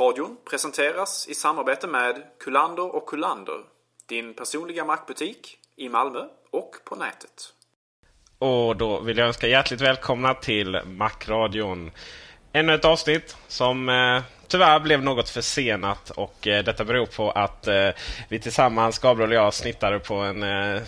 Macradion 0.00 0.36
presenteras 0.50 1.28
i 1.28 1.34
samarbete 1.34 1.86
med 1.86 2.22
Kullander 2.44 2.96
och 2.96 3.06
Kullander. 3.06 3.60
Din 4.08 4.34
personliga 4.34 4.84
Macbutik 4.84 5.58
i 5.76 5.88
Malmö 5.88 6.24
och 6.50 6.76
på 6.84 6.96
nätet. 6.96 7.52
Och 8.38 8.76
då 8.76 9.00
vill 9.00 9.18
jag 9.18 9.26
önska 9.26 9.46
hjärtligt 9.46 9.80
välkomna 9.80 10.34
till 10.34 10.80
Macradion. 10.86 11.90
Ännu 12.52 12.74
ett 12.74 12.84
avsnitt 12.84 13.36
som 13.48 13.88
eh, 13.88 14.22
tyvärr 14.48 14.80
blev 14.80 15.02
något 15.02 15.28
försenat. 15.28 16.10
Och 16.10 16.46
eh, 16.46 16.64
detta 16.64 16.84
beror 16.84 17.06
på 17.06 17.30
att 17.30 17.66
eh, 17.66 17.88
vi 18.28 18.40
tillsammans, 18.40 18.98
Gabriel 18.98 19.30
och 19.30 19.36
jag, 19.36 19.54
snittade 19.54 19.98
på 19.98 20.14
en 20.14 20.42
eh, 20.42 20.82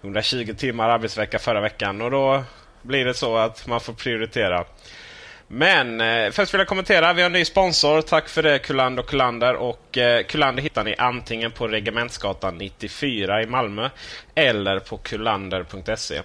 120 0.00 0.54
timmar 0.58 0.88
arbetsvecka 0.88 1.38
förra 1.38 1.60
veckan. 1.60 2.00
Och 2.00 2.10
då 2.10 2.44
blir 2.82 3.04
det 3.04 3.14
så 3.14 3.36
att 3.36 3.66
man 3.66 3.80
får 3.80 3.92
prioritera. 3.92 4.64
Men 5.48 6.00
eh, 6.00 6.30
först 6.30 6.54
vill 6.54 6.58
jag 6.58 6.68
kommentera. 6.68 7.12
Vi 7.12 7.22
har 7.22 7.26
en 7.26 7.32
ny 7.32 7.44
sponsor. 7.44 8.02
Tack 8.02 8.28
för 8.28 8.42
det 8.42 8.58
Kullander 8.58 9.02
och 9.02 9.08
Kullander. 9.08 9.54
Och 9.54 9.98
eh, 9.98 10.22
Kullander 10.22 10.62
hittar 10.62 10.84
ni 10.84 10.94
antingen 10.98 11.50
på 11.50 11.68
Regementsgatan 11.68 12.58
94 12.58 13.42
i 13.42 13.46
Malmö 13.46 13.90
eller 14.34 14.78
på 14.78 14.96
kullander.se. 14.96 16.22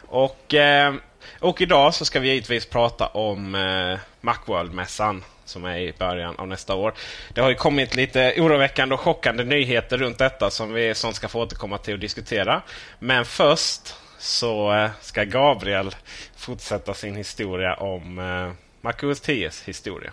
Och, 0.00 0.54
eh, 0.54 0.94
och 1.38 1.60
idag 1.60 1.94
så 1.94 2.04
ska 2.04 2.20
vi 2.20 2.28
givetvis 2.28 2.66
prata 2.66 3.06
om 3.06 3.54
eh, 3.54 3.98
Macworld-mässan 4.20 5.24
som 5.44 5.64
är 5.64 5.78
i 5.78 5.94
början 5.98 6.34
av 6.38 6.48
nästa 6.48 6.74
år. 6.74 6.94
Det 7.34 7.40
har 7.40 7.48
ju 7.48 7.54
kommit 7.54 7.94
lite 7.94 8.34
oroväckande 8.38 8.94
och 8.94 9.00
chockande 9.00 9.44
nyheter 9.44 9.98
runt 9.98 10.18
detta 10.18 10.50
som 10.50 10.72
vi 10.72 10.94
som 10.94 11.12
ska 11.12 11.28
få 11.28 11.40
återkomma 11.40 11.78
till 11.78 11.94
och 11.94 12.00
diskutera. 12.00 12.62
Men 12.98 13.24
först 13.24 13.94
så 14.22 14.72
eh, 14.72 14.90
ska 15.00 15.24
Gabriel 15.24 15.94
fortsätta 16.36 16.94
sin 16.94 17.16
historia 17.16 17.74
om 17.74 18.18
eh, 18.18 18.52
MacOS 18.80 19.22
10s 19.22 19.64
historia. 19.64 20.10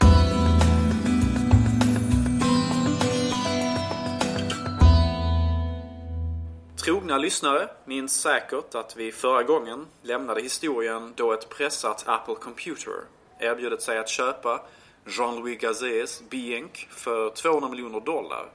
Trogna 6.84 7.18
lyssnare 7.18 7.68
minns 7.86 8.22
säkert 8.22 8.76
att 8.76 8.98
vi 8.98 9.12
förra 9.12 9.44
gången 9.44 9.86
lämnade 10.02 10.42
historien 10.42 11.14
då 11.16 11.34
ett 11.34 11.50
pressat 11.50 12.04
Apple 12.08 12.36
Computer 12.36 12.94
erbjudit 13.40 13.82
sig 13.82 13.98
att 13.98 14.10
köpa 14.10 14.62
Jean-Louis 15.06 15.60
Gazets 15.60 16.24
Bienk 16.30 16.88
för 16.92 17.30
200 17.30 17.70
miljoner 17.70 18.00
dollar. 18.00 18.46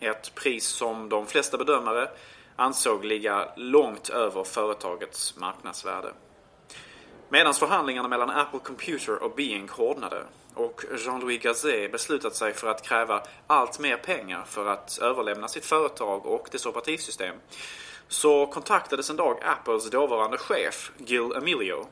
Ett 0.00 0.34
pris 0.34 0.66
som 0.66 1.08
de 1.08 1.26
flesta 1.26 1.58
bedömare 1.58 2.08
ansåg 2.56 3.04
ligga 3.04 3.48
långt 3.56 4.08
över 4.08 4.44
företagets 4.44 5.36
marknadsvärde. 5.36 6.12
Medan 7.28 7.54
förhandlingarna 7.54 8.08
mellan 8.08 8.30
Apple 8.30 8.58
Computer 8.58 9.22
och 9.22 9.34
Bing 9.34 9.68
hårdnade 9.68 10.24
och 10.54 10.84
Jean-Louis 10.98 11.42
Gazet 11.42 11.92
beslutat 11.92 12.34
sig 12.34 12.54
för 12.54 12.68
att 12.68 12.82
kräva 12.82 13.22
allt 13.46 13.78
mer 13.78 13.96
pengar 13.96 14.44
för 14.46 14.66
att 14.66 14.98
överlämna 14.98 15.48
sitt 15.48 15.64
företag 15.64 16.26
och 16.26 16.48
dess 16.52 16.66
operativsystem 16.66 17.36
så 18.08 18.46
kontaktades 18.46 19.10
en 19.10 19.16
dag 19.16 19.38
Apples 19.44 19.90
dåvarande 19.90 20.38
chef 20.38 20.92
Gil 20.98 21.32
Amelio 21.36 21.86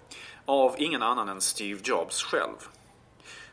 av 0.45 0.75
ingen 0.79 1.03
annan 1.03 1.29
än 1.29 1.41
Steve 1.41 1.81
Jobs 1.85 2.23
själv. 2.23 2.57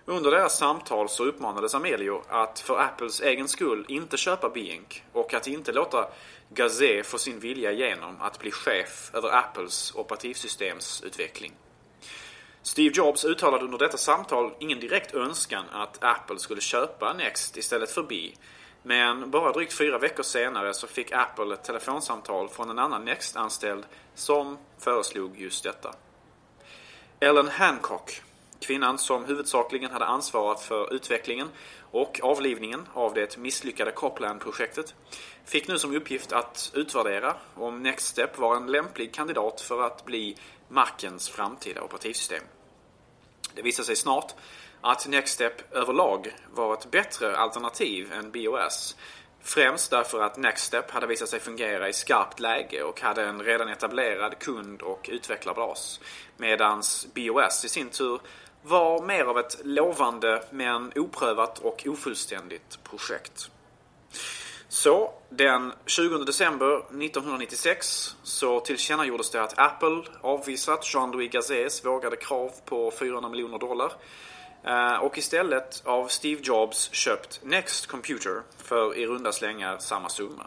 Under 0.06 0.32
deras 0.32 0.58
samtal 0.58 1.10
så 1.10 1.26
uppmanades 1.26 1.76
Amelio 1.76 2.22
att 2.30 2.60
för 2.60 2.80
Apples 2.80 3.22
egen 3.22 3.48
skull 3.48 3.86
inte 3.88 4.18
köpa 4.18 4.50
Bing 4.50 5.04
och 5.14 5.34
att 5.34 5.48
inte 5.48 5.72
låta 5.72 6.08
Gazé 6.50 7.04
får 7.04 7.18
sin 7.18 7.40
vilja 7.40 7.72
igenom 7.72 8.22
att 8.22 8.40
bli 8.40 8.52
chef 8.52 9.12
över 9.14 9.38
Apples 9.38 9.96
operativsystemsutveckling. 9.96 11.54
Steve 12.62 12.94
Jobs 12.96 13.26
uttalade 13.26 13.66
under 13.66 13.78
detta 13.78 13.98
samtal 13.98 14.54
ingen 14.60 14.80
direkt 14.80 15.14
önskan 15.14 15.66
att 15.72 16.04
Apple 16.04 16.40
skulle 16.40 16.62
köpa 16.62 17.14
Next 17.14 17.58
istället 17.58 17.92
för 17.92 18.04
B. 18.04 18.32
Men 18.84 19.32
bara 19.32 19.52
drygt 19.52 19.74
fyra 19.74 19.98
veckor 19.98 20.24
senare 20.24 20.74
så 20.74 20.88
fick 20.88 21.12
Apple 21.12 21.54
ett 21.54 21.64
telefonsamtal 21.64 22.50
från 22.50 22.70
en 22.70 22.80
annan 22.80 23.06
Next-anställd 23.06 23.86
som 24.16 24.58
föreslog 24.80 25.42
just 25.42 25.64
detta. 25.64 25.94
Ellen 27.20 27.48
Hancock, 27.48 28.22
kvinnan 28.60 28.98
som 28.98 29.26
huvudsakligen 29.26 29.92
hade 29.92 30.06
ansvarat 30.06 30.62
för 30.62 30.94
utvecklingen 30.94 31.48
och 31.92 32.20
avlivningen 32.24 32.88
av 32.94 33.14
det 33.14 33.38
misslyckade 33.38 33.92
Copland-projektet, 33.92 34.96
fick 35.48 35.68
nu 35.68 35.80
som 35.80 35.96
uppgift 35.96 36.32
att 36.32 36.72
utvärdera 36.74 37.36
om 37.56 37.84
NextStep 37.84 38.38
var 38.38 38.56
en 38.56 38.72
lämplig 38.72 39.14
kandidat 39.14 39.62
för 39.62 39.82
att 39.82 40.06
bli 40.06 40.38
markens 40.68 41.30
framtida 41.30 41.82
operativsystem. 41.82 42.44
Det 43.56 43.62
visade 43.62 43.86
sig 43.86 43.96
snart 43.96 44.34
att 44.82 45.08
NextStep 45.08 45.76
överlag 45.76 46.36
var 46.52 46.74
ett 46.74 46.92
bättre 46.92 47.38
alternativ 47.38 48.14
än 48.14 48.32
BOS. 48.32 48.96
Främst 49.42 49.92
därför 49.92 50.22
att 50.22 50.38
NextStep 50.38 50.92
hade 50.92 51.08
visat 51.08 51.30
sig 51.30 51.40
fungera 51.40 51.90
i 51.90 51.94
skarpt 51.94 52.40
läge 52.40 52.84
och 52.84 53.02
hade 53.02 53.26
en 53.26 53.44
redan 53.44 53.70
etablerad 53.70 54.40
kund 54.40 54.82
och 54.82 55.10
utvecklarbas. 55.12 56.00
Medan 56.38 56.84
BOS 57.16 57.66
i 57.66 57.70
sin 57.70 57.90
tur 57.90 58.20
var 58.64 59.02
mer 59.02 59.24
av 59.24 59.40
ett 59.40 59.58
lovande 59.64 60.44
men 60.52 60.92
oprövat 60.96 61.60
och 61.60 61.88
ofullständigt 61.88 62.84
projekt. 62.84 63.50
Så, 64.70 65.14
den 65.30 65.74
20 65.86 66.18
december 66.18 66.78
1996 66.78 68.16
så 68.24 68.60
tillkännagjordes 68.60 69.30
det 69.30 69.44
att 69.44 69.60
Apple 69.60 70.04
avvisat 70.22 70.94
Jean-Louis 70.94 71.32
Gazets 71.32 71.86
vågade 71.86 72.16
krav 72.16 72.52
på 72.66 72.92
400 72.92 73.30
miljoner 73.30 73.58
dollar 73.58 73.92
eh, 74.64 74.96
och 74.96 75.18
istället 75.18 75.82
av 75.86 76.08
Steve 76.08 76.42
Jobs 76.44 76.90
köpt 76.94 77.40
Next 77.44 77.88
Computer 77.88 78.42
för 78.58 78.98
i 78.98 79.06
runda 79.06 79.32
slängar 79.32 79.78
samma 79.78 80.10
summa. 80.10 80.46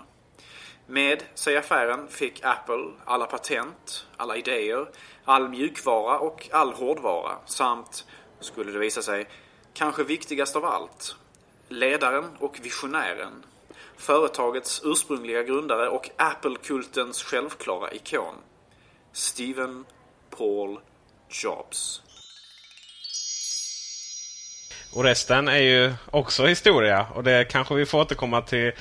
Med 0.87 1.23
sig 1.35 1.57
affären 1.57 2.09
fick 2.09 2.45
Apple 2.45 2.91
alla 3.05 3.27
patent, 3.27 4.07
alla 4.17 4.37
idéer, 4.37 4.89
all 5.25 5.49
mjukvara 5.49 6.19
och 6.19 6.49
all 6.53 6.73
hårdvara 6.73 7.33
samt, 7.47 8.07
skulle 8.41 8.73
det 8.73 8.79
visa 8.79 9.03
sig, 9.03 9.29
kanske 9.75 10.05
viktigast 10.05 10.57
av 10.57 10.65
allt, 10.65 11.17
ledaren 11.69 12.25
och 12.39 12.59
visionären 12.63 13.45
företagets 14.01 14.83
ursprungliga 14.85 15.43
grundare 15.43 15.89
och 15.89 16.11
Apple-kultens 16.17 17.23
självklara 17.23 17.93
ikon. 17.93 18.35
Steven 19.13 19.85
Paul 20.39 20.81
Jobs. 21.45 22.03
Och 24.93 25.05
resten 25.05 25.49
är 25.49 25.59
ju 25.59 25.93
också 26.11 26.47
historia 26.47 27.07
och 27.15 27.25
det 27.25 27.45
kanske 27.45 27.75
vi 27.75 27.87
får 27.87 28.01
återkomma 28.01 28.43
till 28.43 28.73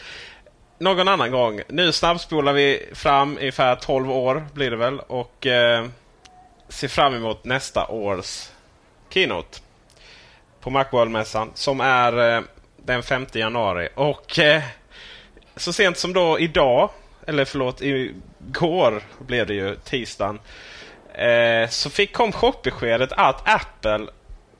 någon 0.77 1.07
annan 1.07 1.31
gång. 1.31 1.61
Nu 1.67 1.91
snabbspolar 1.91 2.53
vi 2.53 2.89
fram 2.93 3.37
ungefär 3.37 3.75
12 3.75 4.11
år 4.11 4.45
blir 4.53 4.71
det 4.71 4.77
väl 4.77 4.99
och 4.99 5.47
eh, 5.47 5.85
ser 6.69 6.87
fram 6.87 7.15
emot 7.15 7.45
nästa 7.45 7.87
års 7.87 8.49
Keynote. 9.09 9.59
På 10.61 10.69
Macworld-mässan 10.69 11.49
som 11.53 11.81
är 11.81 12.35
eh, 12.37 12.43
den 12.77 13.03
5 13.03 13.25
januari. 13.33 13.89
Och 13.95 14.39
eh, 14.39 14.63
så 15.59 15.73
sent 15.73 15.97
som 15.97 16.13
då 16.13 16.39
idag, 16.39 16.89
eller 17.27 17.45
förlåt 17.45 17.81
igår 17.81 19.03
blev 19.19 19.47
det 19.47 19.53
ju 19.53 19.75
tisdagen. 19.75 20.39
Eh, 21.13 21.69
så 21.69 21.89
fick 21.89 22.13
kom 22.13 22.31
chockbeskedet 22.31 23.11
att 23.11 23.49
Apple 23.49 24.07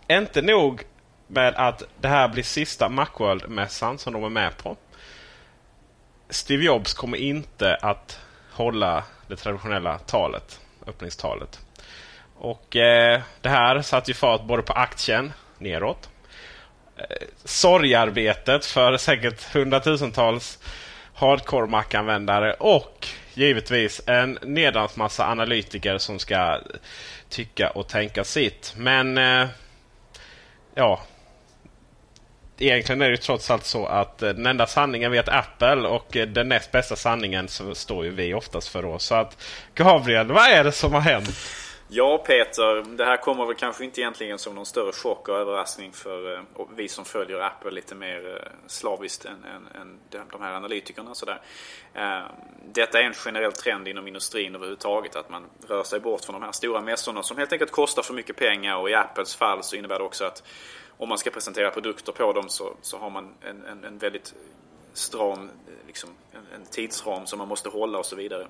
inte 0.08 0.42
nog 0.42 0.82
med 1.28 1.56
att 1.56 1.84
det 2.02 2.08
här 2.08 2.28
blir 2.28 2.44
sista 2.44 2.90
Macworld-mässan 2.90 3.98
som 3.98 4.14
de 4.14 4.24
är 4.24 4.30
med 4.30 4.58
på. 4.58 4.78
Steve 6.30 6.64
Jobs 6.64 6.94
kommer 6.94 7.18
inte 7.18 7.76
att 7.76 8.20
hålla 8.52 9.04
det 9.28 9.36
traditionella 9.36 9.98
talet, 9.98 10.60
öppningstalet. 10.88 11.60
Och 12.36 12.76
eh, 12.76 13.22
Det 13.42 13.50
här 13.50 13.82
satte 13.82 14.12
ju 14.12 14.16
fart 14.16 14.44
både 14.44 14.64
på 14.64 14.74
aktien 14.74 15.34
neråt. 15.58 16.10
Eh, 16.98 17.28
sorgarbetet 17.44 18.66
för 18.66 18.98
säkert 18.98 19.54
hundratusentals 19.54 20.60
hardcore 21.20 21.68
Mac-användare 21.68 22.54
och 22.54 23.08
givetvis 23.34 24.02
en 24.06 24.40
nedrans 24.42 24.96
massa 24.96 25.28
analytiker 25.28 25.98
som 25.98 26.20
ska 26.20 26.60
tycka 27.30 27.70
och 27.70 27.88
tänka 27.88 28.24
sitt. 28.24 28.74
Men 28.78 29.18
eh, 29.18 29.48
ja, 30.76 31.00
egentligen 32.60 33.02
är 33.02 33.10
det 33.12 33.18
trots 33.18 33.52
allt 33.52 33.66
så 33.66 33.86
att 33.86 34.22
eh, 34.22 34.30
den 34.30 34.46
enda 34.46 34.68
sanningen 34.68 35.12
vet 35.12 35.30
Apple 35.30 35.88
och 35.88 36.18
eh, 36.18 36.28
den 36.28 36.50
näst 36.50 36.72
bästa 36.72 36.96
sanningen 36.96 37.48
så 37.48 37.76
står 37.76 38.06
ju 38.06 38.12
vi 38.12 38.34
oftast 38.34 38.68
för. 38.68 38.86
Oss. 38.86 39.04
Så 39.04 39.16
att 39.16 39.38
Gabriel, 39.76 40.28
vad 40.28 40.50
är 40.50 40.64
det 40.64 40.72
som 40.72 40.94
har 40.94 41.02
hänt? 41.02 41.30
Ja 41.92 42.18
Peter, 42.18 42.98
det 42.98 43.06
här 43.06 43.18
kommer 43.18 43.46
väl 43.46 43.56
kanske 43.56 43.84
inte 43.84 44.02
egentligen 44.02 44.40
som 44.40 44.56
någon 44.56 44.66
större 44.66 44.92
chock 44.92 45.30
och 45.30 45.36
överraskning 45.36 45.92
för 45.92 46.34
eh, 46.36 46.42
vi 46.76 46.88
som 46.88 47.06
följer 47.06 47.40
Apple 47.40 47.72
lite 47.72 47.96
mer 47.96 48.36
eh, 48.36 48.52
slaviskt 48.68 49.26
än, 49.26 49.44
än, 49.44 49.82
än 49.82 50.00
de 50.32 50.42
här 50.42 50.54
analytikerna. 50.54 51.16
Sådär. 51.16 51.42
Eh, 51.94 52.22
detta 52.74 53.00
är 53.00 53.04
en 53.04 53.14
generell 53.14 53.52
trend 53.52 53.88
inom 53.88 54.08
industrin 54.08 54.56
överhuvudtaget 54.56 55.16
att 55.16 55.30
man 55.30 55.46
rör 55.68 55.84
sig 55.84 56.00
bort 56.00 56.26
från 56.26 56.34
de 56.34 56.44
här 56.44 56.52
stora 56.52 56.82
mässorna 56.82 57.24
som 57.24 57.38
helt 57.38 57.54
enkelt 57.54 57.72
kostar 57.72 58.04
för 58.04 58.14
mycket 58.14 58.36
pengar 58.36 58.76
och 58.76 58.90
i 58.90 58.94
Apples 58.94 59.36
fall 59.36 59.64
så 59.64 59.76
innebär 59.76 60.00
det 60.00 60.06
också 60.06 60.26
att 60.26 60.44
om 60.98 61.10
man 61.10 61.18
ska 61.18 61.30
presentera 61.30 61.72
produkter 61.72 62.12
på 62.12 62.34
dem 62.34 62.50
så, 62.50 62.74
så 62.82 62.98
har 62.98 63.10
man 63.10 63.34
en, 63.42 63.66
en, 63.66 63.84
en 63.84 63.98
väldigt 63.98 64.34
stram 64.94 65.50
liksom, 65.88 66.10
en, 66.32 66.62
en, 66.62 66.66
tidsram 66.66 67.26
som 67.26 67.40
man 67.40 67.48
måste 67.48 67.70
hålla 67.70 68.00
och 68.00 68.06
så 68.06 68.16
vidare. 68.16 68.48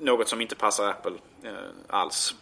Något 0.00 0.28
som 0.28 0.40
inte 0.40 0.54
passar 0.54 0.88
Apple 0.88 1.12
eh, 1.42 1.52
alls. 1.86 2.34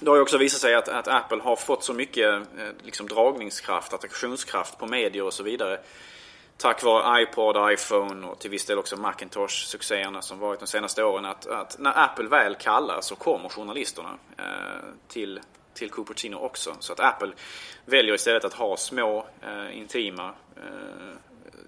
Det 0.00 0.10
har 0.10 0.16
ju 0.16 0.22
också 0.22 0.38
visat 0.38 0.60
sig 0.60 0.74
att, 0.74 0.88
att 0.88 1.08
Apple 1.08 1.42
har 1.42 1.56
fått 1.56 1.84
så 1.84 1.94
mycket 1.94 2.34
eh, 2.34 2.68
liksom 2.82 3.08
dragningskraft, 3.08 3.94
attraktionskraft 3.94 4.78
på 4.78 4.86
medier 4.86 5.24
och 5.24 5.32
så 5.32 5.42
vidare. 5.42 5.80
Tack 6.56 6.82
vare 6.82 7.22
iPod, 7.22 7.72
iPhone 7.72 8.26
och 8.26 8.38
till 8.38 8.50
viss 8.50 8.64
del 8.64 8.78
också 8.78 8.96
Macintosh-succéerna 8.96 10.20
som 10.20 10.38
varit 10.38 10.60
de 10.60 10.66
senaste 10.66 11.04
åren. 11.04 11.24
Att, 11.24 11.46
att 11.46 11.78
när 11.78 12.04
Apple 12.04 12.28
väl 12.28 12.54
kallar 12.54 13.00
så 13.00 13.14
kommer 13.14 13.48
journalisterna 13.48 14.18
eh, 14.36 14.44
till 15.08 15.40
till 15.78 15.90
Cupertino 15.90 16.36
också. 16.36 16.76
Så 16.80 16.92
att 16.92 17.00
Apple 17.00 17.32
väljer 17.84 18.14
istället 18.14 18.44
att 18.44 18.54
ha 18.54 18.76
små, 18.76 19.26
eh, 19.42 19.78
intima 19.78 20.34
eh, 20.56 21.16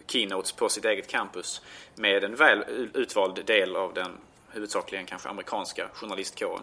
keynotes 0.06 0.52
på 0.52 0.68
sitt 0.68 0.84
eget 0.84 1.08
campus 1.08 1.62
med 1.94 2.24
en 2.24 2.34
väl 2.34 2.64
utvald 2.94 3.44
del 3.44 3.76
av 3.76 3.94
den 3.94 4.10
huvudsakligen 4.52 5.06
kanske 5.06 5.28
amerikanska 5.28 5.88
journalistkåren. 5.92 6.62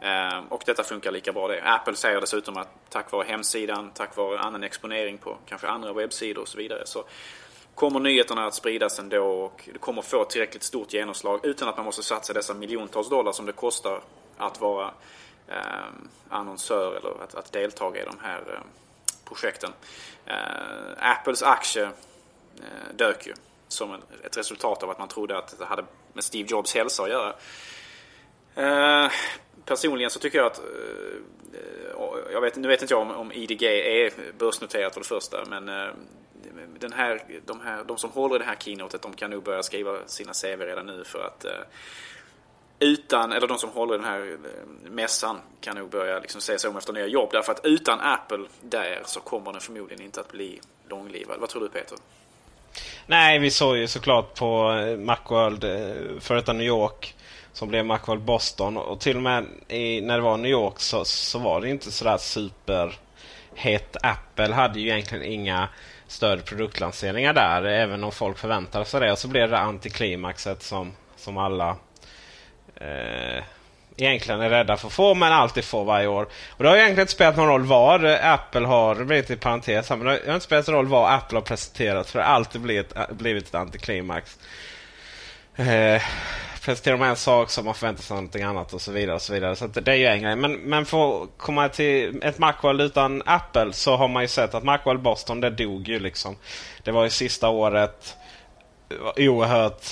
Ehm, 0.00 0.44
och 0.46 0.62
detta 0.66 0.84
funkar 0.84 1.10
lika 1.10 1.32
bra 1.32 1.48
det. 1.48 1.62
Apple 1.62 1.96
säger 1.96 2.20
dessutom 2.20 2.56
att 2.56 2.68
tack 2.88 3.12
vare 3.12 3.24
hemsidan, 3.28 3.90
tack 3.94 4.16
vare 4.16 4.38
annan 4.38 4.62
exponering 4.62 5.18
på 5.18 5.36
kanske 5.46 5.68
andra 5.68 5.92
webbsidor 5.92 6.42
och 6.42 6.48
så 6.48 6.58
vidare 6.58 6.86
så 6.86 7.04
kommer 7.74 8.00
nyheterna 8.00 8.46
att 8.46 8.54
spridas 8.54 8.98
ändå 8.98 9.24
och 9.24 9.68
det 9.72 9.78
kommer 9.78 10.02
få 10.02 10.24
tillräckligt 10.24 10.62
stort 10.62 10.92
genomslag 10.92 11.40
utan 11.42 11.68
att 11.68 11.76
man 11.76 11.86
måste 11.86 12.02
satsa 12.02 12.32
dessa 12.32 12.54
miljontals 12.54 13.08
dollar 13.08 13.32
som 13.32 13.46
det 13.46 13.52
kostar 13.52 14.00
att 14.36 14.60
vara 14.60 14.94
eh, 15.48 15.56
annonsör 16.28 16.96
eller 16.96 17.22
att, 17.22 17.34
att 17.34 17.52
delta 17.52 17.96
i 17.96 18.04
de 18.04 18.16
här 18.22 18.38
eh, 18.38 18.60
projekten. 19.24 19.72
Eh, 20.26 21.10
Apples 21.10 21.42
aktie 21.42 21.84
eh, 21.84 22.94
dök 22.94 23.26
ju 23.26 23.34
som 23.72 23.94
ett 24.24 24.36
resultat 24.36 24.82
av 24.82 24.90
att 24.90 24.98
man 24.98 25.08
trodde 25.08 25.38
att 25.38 25.58
det 25.58 25.64
hade 25.64 25.84
med 26.12 26.24
Steve 26.24 26.48
Jobs 26.50 26.74
hälsa 26.74 27.02
att 27.02 27.10
göra. 27.10 27.34
Eh, 28.54 29.10
personligen 29.64 30.10
så 30.10 30.18
tycker 30.18 30.38
jag 30.38 30.46
att 30.46 30.58
eh, 30.58 30.62
jag 32.32 32.40
vet, 32.40 32.56
nu 32.56 32.68
vet 32.68 32.82
inte 32.82 32.94
jag 32.94 33.00
om, 33.00 33.10
om 33.10 33.32
IDG 33.32 33.62
är 33.62 34.12
börsnoterat 34.38 34.94
för 34.94 35.00
det 35.00 35.06
första 35.06 35.44
men 35.44 35.68
eh, 35.68 35.94
den 36.78 36.92
här, 36.92 37.22
de, 37.46 37.60
här, 37.60 37.84
de 37.84 37.98
som 37.98 38.10
håller 38.10 38.36
i 38.36 38.38
det 38.38 38.44
här 38.44 38.56
keynotet 38.56 39.02
de 39.02 39.12
kan 39.12 39.30
nog 39.30 39.42
börja 39.42 39.62
skriva 39.62 39.98
sina 40.06 40.32
CV 40.32 40.60
redan 40.60 40.86
nu 40.86 41.04
för 41.04 41.24
att 41.24 41.44
eh, 41.44 41.50
utan, 42.78 43.32
eller 43.32 43.48
de 43.48 43.58
som 43.58 43.70
håller 43.70 43.94
den 43.94 44.04
här 44.04 44.36
eh, 44.44 44.90
mässan 44.90 45.40
kan 45.60 45.76
nog 45.76 45.90
börja 45.90 46.18
liksom 46.18 46.40
se 46.40 46.58
sig 46.58 46.70
om 46.70 46.76
efter 46.76 46.92
nya 46.92 47.06
jobb. 47.06 47.28
Därför 47.32 47.52
att 47.52 47.60
utan 47.64 48.00
Apple 48.00 48.46
där 48.60 49.02
så 49.04 49.20
kommer 49.20 49.52
den 49.52 49.60
förmodligen 49.60 50.04
inte 50.04 50.20
att 50.20 50.32
bli 50.32 50.60
långlivad. 50.88 51.40
Vad 51.40 51.48
tror 51.48 51.62
du 51.62 51.68
Peter? 51.68 51.98
Nej, 53.06 53.38
vi 53.38 53.50
såg 53.50 53.76
ju 53.76 53.86
såklart 53.86 54.34
på 54.34 54.72
eh, 54.72 54.96
Macworld, 54.96 55.64
eh, 55.64 55.70
för 55.70 56.20
före 56.20 56.38
detta 56.38 56.52
New 56.52 56.66
York, 56.66 57.14
som 57.52 57.68
blev 57.68 57.84
Macworld 57.84 58.22
Boston. 58.22 58.76
Och 58.76 59.00
till 59.00 59.16
och 59.16 59.22
med 59.22 59.46
i, 59.68 60.00
när 60.00 60.16
det 60.16 60.22
var 60.22 60.36
New 60.36 60.50
York 60.50 60.80
så, 60.80 61.04
så 61.04 61.38
var 61.38 61.60
det 61.60 61.68
inte 61.68 61.92
sådär 61.92 62.18
superhett. 62.18 63.96
Apple 64.02 64.54
hade 64.54 64.80
ju 64.80 64.88
egentligen 64.88 65.24
inga 65.24 65.68
större 66.06 66.40
produktlanseringar 66.40 67.32
där, 67.32 67.62
även 67.62 68.04
om 68.04 68.12
folk 68.12 68.38
förväntade 68.38 68.84
sig 68.84 69.00
det. 69.00 69.12
Och 69.12 69.18
så 69.18 69.28
blev 69.28 69.50
det 69.50 69.58
antiklimaxet 69.58 70.62
som, 70.62 70.92
som 71.16 71.38
alla 71.38 71.76
eh, 72.76 73.44
egentligen 73.96 74.40
är 74.40 74.50
rädda 74.50 74.76
för 74.76 74.86
att 74.86 74.92
få, 74.92 75.14
men 75.14 75.32
alltid 75.32 75.64
får 75.64 75.84
varje 75.84 76.06
år. 76.06 76.28
Och 76.50 76.62
Det 76.62 76.68
har 76.68 76.76
egentligen 76.76 77.00
inte 77.00 77.12
spelat 77.12 77.36
någon 77.36 77.48
roll 77.48 77.62
vad 77.62 78.04
Apple 78.04 78.66
har, 78.66 78.94
det 78.94 79.04
blir 79.04 79.36
parentes 79.36 79.90
här, 79.90 79.96
men 79.96 80.06
det 80.06 80.26
har 80.26 80.34
inte 80.34 80.46
spelat 80.46 80.66
någon 80.66 80.76
roll 80.76 80.86
vad 80.86 81.14
Apple 81.14 81.36
har 81.36 81.42
presenterat 81.42 82.10
för 82.10 82.18
det 82.18 82.24
har 82.24 82.34
alltid 82.34 82.60
blivit, 82.60 82.96
eh, 82.96 83.02
blivit 83.10 83.48
ett 83.48 83.54
antiklimax. 83.54 84.38
Eh, 85.56 86.02
presenterar 86.64 86.96
man 86.96 87.08
en 87.08 87.16
sak 87.16 87.50
som 87.50 87.64
man 87.64 87.74
förväntar 87.74 88.02
sig 88.02 88.14
någonting 88.14 88.42
annat 88.42 88.72
och 88.72 88.80
så 88.80 88.92
vidare. 88.92 89.16
och 89.16 89.22
så 89.22 89.32
vidare. 89.32 89.56
Så 89.56 89.66
det 89.66 89.92
är 89.92 89.96
ju 89.96 90.06
en 90.06 90.22
grej. 90.22 90.36
Men, 90.36 90.52
men 90.52 90.86
för 90.86 91.22
att 91.22 91.28
komma 91.36 91.68
till 91.68 92.22
ett 92.22 92.38
Macworld 92.38 92.80
utan 92.80 93.22
Apple 93.26 93.72
så 93.72 93.96
har 93.96 94.08
man 94.08 94.22
ju 94.22 94.28
sett 94.28 94.54
att 94.54 94.64
Macworld 94.64 95.02
Boston 95.02 95.40
det 95.40 95.50
dog 95.50 95.88
ju 95.88 95.98
liksom. 95.98 96.36
Det 96.82 96.90
var 96.90 97.04
ju 97.04 97.10
sista 97.10 97.48
året. 97.48 98.16
Oerhört, 99.16 99.82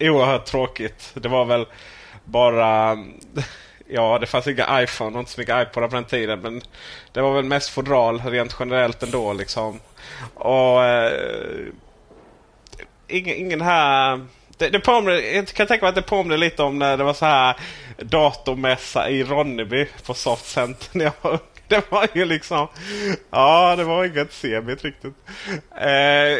oerhört 0.00 0.44
tråkigt. 0.44 1.10
Det 1.14 1.28
var 1.28 1.44
väl 1.44 1.66
bara... 2.30 2.98
Ja, 3.90 4.18
det 4.18 4.26
fanns 4.26 4.46
inga 4.46 4.82
iPhone 4.82 5.14
och 5.16 5.20
inte 5.20 5.32
så 5.32 5.40
mycket 5.40 5.62
iPod 5.62 5.90
på 5.90 5.96
den 5.96 6.04
tiden. 6.04 6.40
Men 6.40 6.62
det 7.12 7.20
var 7.20 7.34
väl 7.34 7.44
mest 7.44 7.68
fodral 7.68 8.20
rent 8.20 8.56
generellt 8.60 9.02
ändå. 9.02 9.32
Liksom. 9.32 9.80
Och 10.34 10.84
eh, 10.84 11.66
ingen, 13.08 13.36
ingen 13.36 13.60
här... 13.60 14.26
Det, 14.58 14.68
det 14.68 14.80
påminner, 14.80 15.34
jag 15.34 15.46
kan 15.46 15.66
tänka 15.66 15.84
mig 15.84 15.88
att 15.88 15.94
det 15.94 16.02
påminner 16.02 16.36
lite 16.36 16.62
om 16.62 16.78
när 16.78 16.96
det 16.96 17.04
var 17.04 17.14
så 17.14 17.26
här 17.26 17.56
datormässa 17.98 19.08
i 19.08 19.24
Ronneby 19.24 19.86
på 20.06 20.14
Softcenter. 20.14 20.88
när 20.92 21.04
jag 21.04 21.12
var 21.20 21.38
det 21.78 21.90
var 21.90 22.08
ju 22.12 22.24
liksom... 22.24 22.68
Ja, 23.30 23.76
det 23.76 23.84
var 23.84 24.04
inget 24.04 24.32
semit 24.32 24.84
riktigt. 24.84 25.14
Eh, 25.70 26.38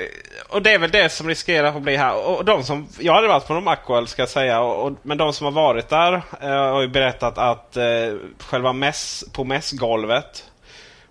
och 0.48 0.62
det 0.62 0.70
är 0.70 0.78
väl 0.78 0.90
det 0.90 1.08
som 1.08 1.28
riskerar 1.28 1.76
att 1.76 1.82
bli 1.82 1.96
här. 1.96 2.26
Och 2.26 2.44
de 2.44 2.64
som, 2.64 2.88
jag 2.98 3.14
hade 3.14 3.28
varit 3.28 3.46
på 3.46 3.54
de 3.54 3.64
Macworld 3.64 4.08
ska 4.08 4.22
jag 4.22 4.28
säga. 4.28 4.60
Och, 4.60 4.86
och, 4.86 4.92
men 5.02 5.18
de 5.18 5.32
som 5.32 5.44
har 5.44 5.52
varit 5.52 5.88
där 5.88 6.12
eh, 6.40 6.48
har 6.48 6.80
ju 6.80 6.88
berättat 6.88 7.38
att 7.38 7.76
eh, 7.76 7.84
själva 8.38 8.72
mäss, 8.72 9.24
på 9.32 9.44
mässgolvet 9.44 10.44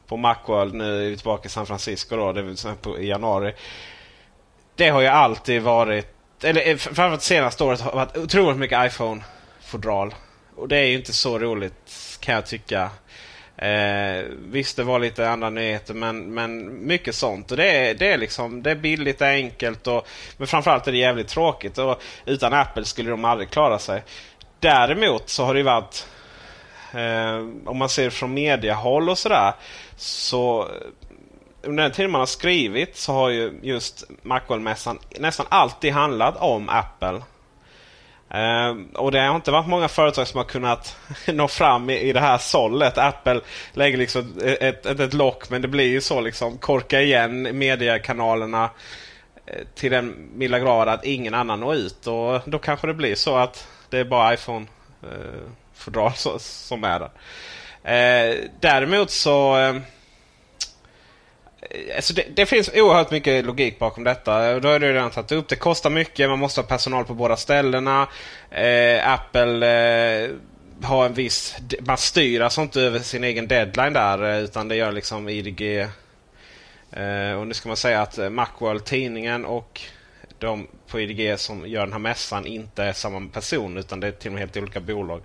på 0.08 0.18
Macworld, 0.18 0.74
nu 0.74 1.06
är 1.06 1.10
vi 1.10 1.16
tillbaka 1.16 1.46
i 1.46 1.50
San 1.50 1.66
Francisco 1.66 2.16
då, 2.16 2.34
det 2.34 2.42
vill 2.42 2.58
säga 2.58 2.76
på, 2.82 3.00
i 3.00 3.08
januari. 3.08 3.54
Det 4.76 4.90
har 4.90 5.02
ju 5.02 5.08
alltid 5.08 5.62
varit, 5.62 6.08
eller 6.44 6.68
eh, 6.68 6.78
framförallt 6.78 7.22
senaste 7.22 7.64
året 7.64 7.82
har 7.82 7.92
varit 7.92 8.18
otroligt 8.18 8.58
mycket 8.58 8.94
iPhone-fodral. 8.94 10.14
Och 10.56 10.68
det 10.68 10.78
är 10.78 10.86
ju 10.86 10.98
inte 10.98 11.14
så 11.14 11.40
roligt 11.40 12.18
kan 12.20 12.36
jag 12.36 12.46
tycka. 12.46 12.90
Eh, 13.58 14.26
visst, 14.52 14.78
det 14.78 14.84
var 14.84 15.00
lite 15.00 15.30
andra 15.30 15.50
nyheter 15.50 15.94
men, 15.94 16.34
men 16.34 16.86
mycket 16.88 17.16
sånt. 17.16 17.52
Och 17.52 17.58
det 17.58 17.72
är, 17.72 17.94
det 17.94 18.12
är 18.12 18.18
liksom 18.18 18.64
det 18.64 18.72
är 18.72 18.76
billigt, 18.76 19.22
och 19.22 19.28
enkelt 19.28 19.88
och 19.88 20.08
men 20.38 20.48
framförallt 20.48 20.88
är 20.88 20.92
det 20.92 20.98
jävligt 20.98 21.28
tråkigt. 21.28 21.78
Och 21.78 22.02
utan 22.26 22.54
Apple 22.54 22.86
skulle 22.86 23.10
de 23.10 23.26
aldrig 23.26 23.50
klara 23.50 23.80
sig. 23.80 24.04
Däremot 24.60 25.30
så 25.30 25.46
har 25.46 25.54
det 25.54 25.64
varit 25.64 26.08
eh, 26.94 27.38
om 27.66 27.78
man 27.78 27.90
ser 27.90 28.10
från 28.10 28.34
mediahåll 28.34 29.10
och 29.10 29.18
sådär 29.18 29.54
så 29.96 30.62
eh, 30.62 30.68
under 31.62 31.84
den 31.84 31.92
tiden 31.92 32.12
man 32.12 32.22
har 32.22 32.26
skrivit 32.26 32.98
så 32.98 33.14
har 33.14 33.30
ju 33.30 33.60
just 33.64 34.04
Macworld-mässan 34.24 35.00
nästan 35.20 35.46
alltid 35.50 35.94
handlat 35.94 36.38
om 36.38 36.70
Apple. 36.70 37.22
Uh, 38.36 38.76
och 38.96 39.12
det 39.12 39.20
har 39.20 39.36
inte 39.36 39.52
varit 39.52 39.68
många 39.68 39.88
företag 39.88 40.28
som 40.28 40.38
har 40.38 40.46
kunnat 40.46 40.98
nå 41.28 41.48
fram 41.48 41.90
i, 41.90 42.00
i 42.00 42.14
det 42.14 42.20
här 42.20 42.38
sållet. 42.38 42.98
Apple 42.98 43.42
lägger 43.74 43.98
liksom 43.98 44.34
ett, 44.44 44.86
ett, 44.86 45.00
ett, 45.00 45.14
lock 45.14 45.50
men 45.50 45.62
det 45.62 45.68
blir 45.68 45.88
ju 45.88 46.02
så 46.02 46.22
liksom 46.22 46.58
korka 46.58 47.02
igen 47.02 47.58
mediekanalerna 47.58 48.70
eh, 49.46 49.68
till 49.76 49.92
den 49.92 50.30
milda 50.34 50.60
grad 50.60 50.88
att 50.88 51.06
ingen 51.06 51.34
annan 51.34 51.60
når 51.60 51.76
ut. 51.76 52.08
Och 52.08 52.42
då 52.46 52.60
kanske 52.60 52.88
det 52.88 52.94
blir 52.94 53.16
så 53.16 53.38
att 53.38 53.68
det 53.90 53.98
är 53.98 54.06
bara 54.06 54.34
iPhone-fodral 54.34 56.12
eh, 56.26 56.28
uh, 56.32 56.38
som 56.38 56.84
är 56.84 57.00
där. 57.00 57.12
Uh, 57.86 58.36
däremot 58.60 59.12
så 59.12 59.56
Eh, 61.70 61.96
alltså 61.96 62.14
det, 62.14 62.26
det, 62.36 62.46
finns 62.46 62.70
oerhört 62.74 63.12
mycket 63.12 63.46
logik 63.46 63.80
bakom 63.80 64.04
detta. 64.04 64.60
Då 64.60 64.70
är 64.70 64.80
det 64.80 64.94
redan 64.94 65.12
tagit 65.12 65.32
upp. 65.32 65.48
Det 65.48 65.56
kostar 65.56 65.90
mycket. 65.90 66.30
Man 66.30 66.40
måste 66.40 66.62
ha 66.62 66.68
personal 66.68 67.06
på 67.06 67.14
båda 67.14 67.38
ställena. 67.38 68.08
Eh, 68.52 69.12
Apple 69.12 69.68
eh, 70.24 70.30
har 70.84 71.06
en 71.06 71.14
viss... 71.14 71.56
Man 71.80 71.98
styr 71.98 72.42
alltså 72.42 72.62
inte 72.62 72.82
över 72.82 73.00
sin 73.00 73.24
egen 73.24 73.48
deadline 73.48 73.94
där. 73.94 74.24
Eh, 74.24 74.44
utan 74.44 74.68
det 74.68 74.76
gör 74.76 74.92
liksom 74.92 75.30
IDG. 75.30 75.88
Eh, 76.92 77.34
och 77.40 77.48
nu 77.48 77.54
ska 77.54 77.70
man 77.70 77.78
säga 77.78 78.02
att 78.02 78.18
eh, 78.18 78.30
Macworld, 78.30 78.86
tidningen 78.86 79.46
och 79.46 79.82
de 80.40 80.68
på 80.88 81.00
IDG 81.00 81.40
som 81.40 81.68
gör 81.68 81.82
den 81.82 81.92
här 81.92 82.00
mässan 82.00 82.46
inte 82.46 82.84
är 82.84 82.94
samma 82.94 83.28
person. 83.34 83.78
Utan 83.78 84.00
det 84.00 84.08
är 84.08 84.12
till 84.12 84.30
och 84.30 84.34
med 84.34 84.40
helt 84.40 84.58
olika 84.58 84.80
bolag. 84.80 85.22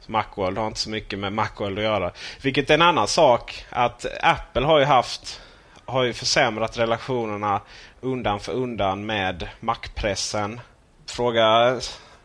Så 0.00 0.12
Macworld 0.12 0.58
har 0.58 0.66
inte 0.66 0.78
så 0.78 0.90
mycket 0.90 1.18
med 1.18 1.32
Macworld 1.32 1.78
att 1.78 1.84
göra. 1.84 2.12
Vilket 2.42 2.70
är 2.70 2.74
en 2.74 2.82
annan 2.82 3.08
sak. 3.08 3.64
Att 3.70 4.06
Apple 4.20 4.62
har 4.62 4.78
ju 4.78 4.84
haft 4.84 5.40
har 5.86 6.02
ju 6.02 6.12
försämrat 6.12 6.78
relationerna 6.78 7.60
undan 8.00 8.40
för 8.40 8.52
undan 8.52 9.06
med 9.06 9.48
Mac-pressen. 9.60 10.60
Fråga 11.06 11.78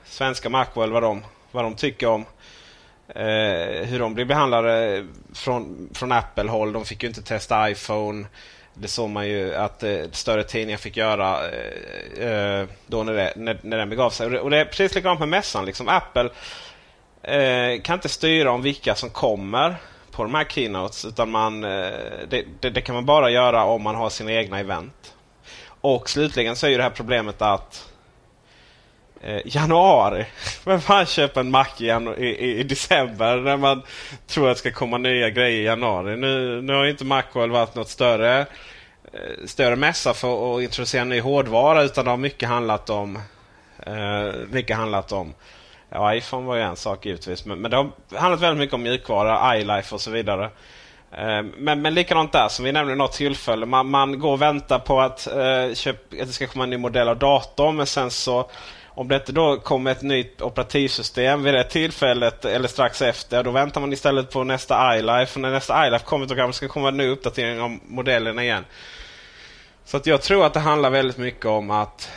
svenska 0.05 0.49
Macworld 0.49 0.93
vad 0.93 1.03
de, 1.03 1.23
vad 1.51 1.63
de 1.63 1.75
tycker 1.75 2.07
om 2.07 2.25
eh, 3.07 3.85
hur 3.87 3.99
de 3.99 4.13
blir 4.13 4.25
behandlade 4.25 5.05
från, 5.33 5.89
från 5.93 6.11
Apple-håll. 6.11 6.73
De 6.73 6.85
fick 6.85 7.03
ju 7.03 7.09
inte 7.09 7.21
testa 7.21 7.69
iPhone. 7.69 8.25
Det 8.73 8.87
såg 8.87 9.09
man 9.09 9.27
ju 9.27 9.55
att 9.55 9.83
eh, 9.83 10.03
större 10.11 10.43
tidningar 10.43 10.77
fick 10.77 10.97
göra 10.97 11.49
eh, 11.49 12.27
eh 12.27 12.67
då 12.87 13.03
när, 13.03 13.13
det, 13.13 13.33
när, 13.35 13.59
när 13.61 13.77
den 13.77 13.89
begav 13.89 14.09
sig. 14.09 14.39
Och 14.39 14.49
det 14.49 14.57
är 14.57 14.65
precis 14.65 14.95
likadant 14.95 15.19
med 15.19 15.29
mässan. 15.29 15.65
Liksom. 15.65 15.87
Apple 15.87 16.29
eh, 17.21 17.81
kan 17.81 17.93
inte 17.93 18.09
styra 18.09 18.51
om 18.51 18.61
vilka 18.61 18.95
som 18.95 19.09
kommer 19.09 19.75
på 20.17 20.23
de 20.23 20.33
här 20.33 20.43
keynotes. 20.43 21.05
Utan 21.05 21.31
man, 21.31 21.63
eh, 21.63 21.69
det, 22.29 22.45
det, 22.59 22.69
det, 22.69 22.81
kan 22.81 22.95
man 22.95 23.05
bara 23.05 23.29
göra 23.29 23.63
om 23.63 23.81
man 23.81 23.95
har 23.95 24.09
sina 24.09 24.31
egna 24.31 24.59
event. 24.59 25.13
Och 25.81 26.09
slutligen 26.09 26.55
så 26.55 26.65
är 26.65 26.69
ju 26.69 26.77
det 26.77 26.83
här 26.83 26.89
problemet 26.89 27.41
att 27.41 27.89
eh, 29.21 29.41
januari. 29.45 30.25
Vem 30.65 30.81
fan 30.81 31.05
köper 31.05 31.41
en 31.41 31.51
Mac 31.51 31.67
i, 31.77 31.85
i, 32.17 32.59
i, 32.59 32.63
december 32.63 33.37
när 33.37 33.57
man 33.57 33.81
tror 34.27 34.49
att 34.49 34.55
det 34.55 34.59
ska 34.59 34.71
komma 34.71 34.97
nya 34.97 35.29
grejer 35.29 35.61
i 35.61 35.65
januari? 35.65 36.17
Nu, 36.17 36.61
nu 36.61 36.73
har 36.73 36.85
inte 36.85 37.05
Macworld 37.05 37.51
varit 37.53 37.75
något 37.75 37.89
större 37.89 38.39
eh, 39.13 39.45
större 39.45 39.75
mässa 39.75 40.13
för 40.13 40.57
att 40.57 40.63
introducera 40.63 41.03
ny 41.03 41.19
hårdvara 41.19 41.83
utan 41.83 42.05
det 42.05 42.11
har 42.11 42.17
mycket 42.17 42.49
handlat 42.49 42.89
om 42.89 43.19
eh, 43.85 44.33
mycket 44.49 44.77
handlat 44.77 45.11
om 45.11 45.33
Ja, 45.89 46.15
iPhone 46.15 46.47
var 46.47 46.55
ju 46.55 46.61
en 46.61 46.75
sak 46.75 47.05
givetvis. 47.05 47.45
Men, 47.45 47.59
men 47.59 47.71
det 47.71 47.77
har 47.77 47.91
handlat 48.11 48.41
väldigt 48.41 48.59
mycket 48.59 48.73
om 48.73 48.83
mjukvara, 48.83 49.57
iLife 49.57 49.95
och 49.95 50.01
så 50.01 50.11
vidare. 50.11 50.49
Eh, 51.11 51.43
men, 51.57 51.81
men 51.81 51.93
likadant 51.93 52.31
där 52.31 52.47
som 52.47 52.65
vi 52.65 52.71
nämnde 52.71 52.95
något 52.95 53.13
tillfälle. 53.13 53.65
Man, 53.65 53.89
man 53.89 54.19
går 54.19 54.31
och 54.31 54.41
väntar 54.41 54.79
på 54.79 55.01
att, 55.01 55.27
eh, 55.27 55.73
köp, 55.73 56.13
att 56.21 56.27
det 56.27 56.33
ska 56.33 56.47
komma 56.47 56.63
en 56.63 56.69
ny 56.69 56.77
modell 56.77 57.07
av 57.07 57.17
datorn. 57.17 57.75
Men 57.75 57.85
sen 57.85 58.11
så 58.11 58.49
om 58.97 59.07
det 59.07 59.15
inte 59.15 59.31
då 59.31 59.57
kommer 59.57 59.91
ett 59.91 60.01
nytt 60.01 60.41
operativsystem 60.41 61.43
vid 61.43 61.53
det 61.53 61.63
tillfället 61.63 62.45
eller 62.45 62.67
strax 62.67 63.01
efter. 63.01 63.43
Då 63.43 63.51
väntar 63.51 63.81
man 63.81 63.93
istället 63.93 64.31
på 64.31 64.43
nästa 64.43 64.97
iLife. 64.97 65.35
Och 65.35 65.41
när 65.41 65.51
nästa 65.51 65.87
iLife 65.87 66.05
kommer 66.05 66.25
då 66.25 66.35
kanske 66.35 66.47
det 66.47 66.53
ska 66.53 66.73
komma 66.73 66.87
en 66.87 66.97
ny 66.97 67.07
uppdatering 67.07 67.61
om 67.61 67.79
modellerna 67.87 68.43
igen. 68.43 68.65
Så 69.85 69.97
att 69.97 70.05
jag 70.05 70.21
tror 70.21 70.45
att 70.45 70.53
det 70.53 70.59
handlar 70.59 70.89
väldigt 70.89 71.17
mycket 71.17 71.45
om 71.45 71.71
att 71.71 72.11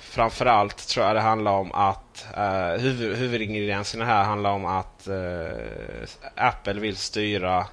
framförallt 0.00 0.88
tror 0.88 1.06
jag 1.06 1.16
det 1.16 1.20
handlar 1.20 1.52
om 1.52 1.72
att 1.72 2.03
uh, 2.36 2.42
eh, 2.42 2.80
huvud, 2.80 3.16
huvudingredienserna 3.16 4.04
här 4.04 4.24
handlar 4.24 4.50
om 4.50 4.64
att 4.64 5.08
uh, 5.08 6.04
Apple 6.34 6.80
vill 6.80 6.96
styra 6.96 7.66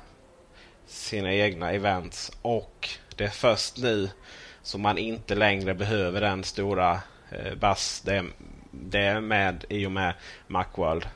sina 0.87 1.33
egna 1.33 1.71
events 1.71 2.31
och 2.41 2.89
det 3.15 3.23
är 3.23 3.29
först 3.29 3.77
nu 3.77 4.09
som 4.63 4.81
man 4.81 4.97
inte 4.97 5.35
längre 5.35 5.73
behöver 5.73 6.21
den 6.21 6.43
stora 6.43 6.93
uh, 7.31 7.55
bass 7.59 8.01
det, 8.05 8.25
det 8.71 8.99
är 8.99 9.19
med 9.19 9.65
i 9.69 9.85
och 9.85 9.91
med 9.91 10.13
Macworld. 10.47 11.07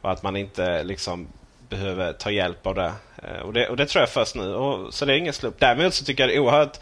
Och 0.00 0.10
att 0.10 0.22
man 0.22 0.36
inte 0.36 0.82
liksom 0.82 1.28
behöver 1.68 2.12
ta 2.12 2.30
hjälp 2.30 2.66
av 2.66 2.74
det. 2.74 2.92
Uh, 3.24 3.40
och 3.40 3.52
det, 3.52 3.68
och 3.68 3.76
det 3.76 3.86
tror 3.86 4.02
jag 4.02 4.10
först 4.10 4.34
nu. 4.34 4.54
Och, 4.54 4.94
så 4.94 5.04
det 5.04 5.12
är 5.12 5.16
ingen 5.16 5.32
slump. 5.32 5.56
Däremot 5.58 5.94
så 5.94 6.04
tycker 6.04 6.22
jag 6.22 6.30
det 6.30 6.36
är 6.36 6.40
oerhört, 6.40 6.78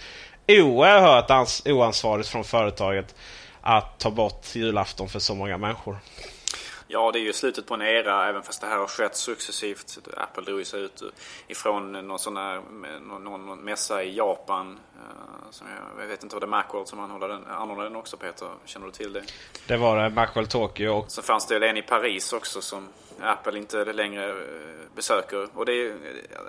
oerhört 0.49 1.30
ans 1.30 1.62
oansvarigt 1.66 2.28
från 2.28 2.45
företaget 2.45 3.14
att 3.66 3.99
ta 3.99 4.11
bort 4.11 4.54
julafton 4.54 5.08
för 5.08 5.18
så 5.18 5.35
många 5.35 5.58
människor. 5.58 5.96
Ja, 6.88 7.12
det 7.12 7.18
är 7.18 7.20
ju 7.20 7.32
slutet 7.32 7.66
på 7.66 7.75
en 7.75 7.82
era, 7.82 8.28
även 8.28 8.42
fast 8.42 8.61
det 8.61 8.66
här 8.66 8.78
har 8.78 8.87
skett 8.87 9.16
successivt. 9.16 9.99
Apple 10.16 10.42
drog 10.42 10.66
sig 10.66 10.80
ut 10.80 11.02
ifrån 11.49 11.92
någon 11.92 12.18
sån 12.18 12.37
här, 12.37 12.62
någon, 13.00 13.46
någon 13.46 13.58
mässa 13.58 14.02
i 14.02 14.16
Japan. 14.16 14.78
Eh, 14.96 15.50
som 15.50 15.66
jag, 15.68 16.04
jag 16.04 16.08
vet 16.08 16.23
inte 16.23 16.35
vad 16.35 16.42
det 16.42 16.46
är 16.46 16.49
Macworld 16.49 16.88
som 16.88 17.00
anordnade 17.00 17.32
den, 17.32 17.46
anordnade 17.46 17.88
den 17.88 17.96
också 17.96 18.16
Peter. 18.16 18.49
Känner 18.64 18.87
du 18.87 18.92
till 18.92 19.12
det? 19.12 19.23
Det 19.66 19.76
var 19.76 20.02
det, 20.02 20.11
Macworld 20.11 20.50
Tokyo. 20.50 20.90
Och... 20.90 21.11
Så 21.11 21.23
fanns 21.23 21.46
det 21.46 21.68
en 21.68 21.76
i 21.76 21.82
Paris 21.82 22.32
också 22.32 22.61
som 22.61 22.88
Apple 23.20 23.58
inte 23.58 23.85
längre 23.92 24.30
eh, 24.30 24.37
besöker. 24.94 25.49
Och 25.54 25.66
det 25.66 25.73
är, 25.73 25.94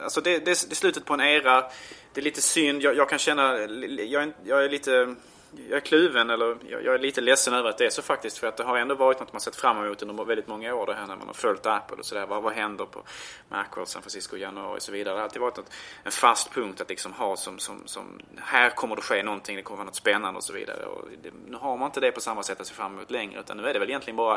alltså 0.03 0.21
det, 0.21 0.31
det, 0.31 0.45
det 0.45 0.51
är 0.51 0.75
slutet 0.75 1.05
på 1.05 1.13
en 1.13 1.21
era. 1.21 1.61
Det 2.13 2.21
är 2.21 2.23
lite 2.23 2.41
synd. 2.41 2.81
Jag, 2.81 2.97
jag 2.97 3.09
kan 3.09 3.19
känna, 3.19 3.57
jag, 3.57 4.31
jag 4.43 4.65
är 4.65 4.69
lite 4.69 5.15
jag 5.69 5.77
är 5.77 5.79
kluven 5.79 6.29
eller 6.29 6.57
jag 6.69 6.85
är 6.85 6.99
lite 6.99 7.21
ledsen 7.21 7.53
över 7.53 7.69
att 7.69 7.77
det 7.77 7.85
är 7.85 7.89
så 7.89 8.01
faktiskt. 8.01 8.37
För 8.37 8.47
att 8.47 8.57
det 8.57 8.63
har 8.63 8.77
ändå 8.77 8.95
varit 8.95 9.19
något 9.19 9.33
man 9.33 9.41
sett 9.41 9.55
fram 9.55 9.85
emot 9.85 10.01
under 10.01 10.25
väldigt 10.25 10.47
många 10.47 10.75
år 10.75 10.85
det 10.85 10.93
här 10.93 11.07
när 11.07 11.15
man 11.15 11.27
har 11.27 11.33
följt 11.33 11.65
Apple 11.65 11.97
och 11.97 12.05
sådär. 12.05 12.25
Vad, 12.27 12.43
vad 12.43 12.53
händer 12.53 12.85
på 12.85 13.03
Macworld, 13.49 13.87
San 13.87 14.01
Francisco, 14.01 14.37
januari 14.37 14.77
och 14.77 14.81
så 14.81 14.91
vidare. 14.91 15.13
Det 15.13 15.19
har 15.19 15.23
alltid 15.23 15.41
varit 15.41 15.57
något, 15.57 15.71
en 16.03 16.11
fast 16.11 16.53
punkt 16.53 16.81
att 16.81 16.89
liksom 16.89 17.13
ha 17.13 17.37
som, 17.37 17.59
som, 17.59 17.81
som 17.85 18.19
här 18.37 18.69
kommer 18.69 18.95
det 18.95 19.01
ske 19.01 19.23
någonting, 19.23 19.55
det 19.55 19.61
kommer 19.61 19.77
vara 19.77 19.85
något 19.85 19.95
spännande 19.95 20.37
och 20.37 20.43
så 20.43 20.53
vidare. 20.53 20.85
Och 20.85 21.07
det, 21.23 21.31
nu 21.47 21.57
har 21.57 21.77
man 21.77 21.85
inte 21.85 21.99
det 21.99 22.11
på 22.11 22.21
samma 22.21 22.43
sätt 22.43 22.61
att 22.61 22.67
se 22.67 22.73
fram 22.73 22.93
emot 22.93 23.11
längre. 23.11 23.39
Utan 23.39 23.57
nu 23.57 23.67
är 23.67 23.73
det 23.73 23.79
väl 23.79 23.89
egentligen 23.89 24.17
bara 24.17 24.35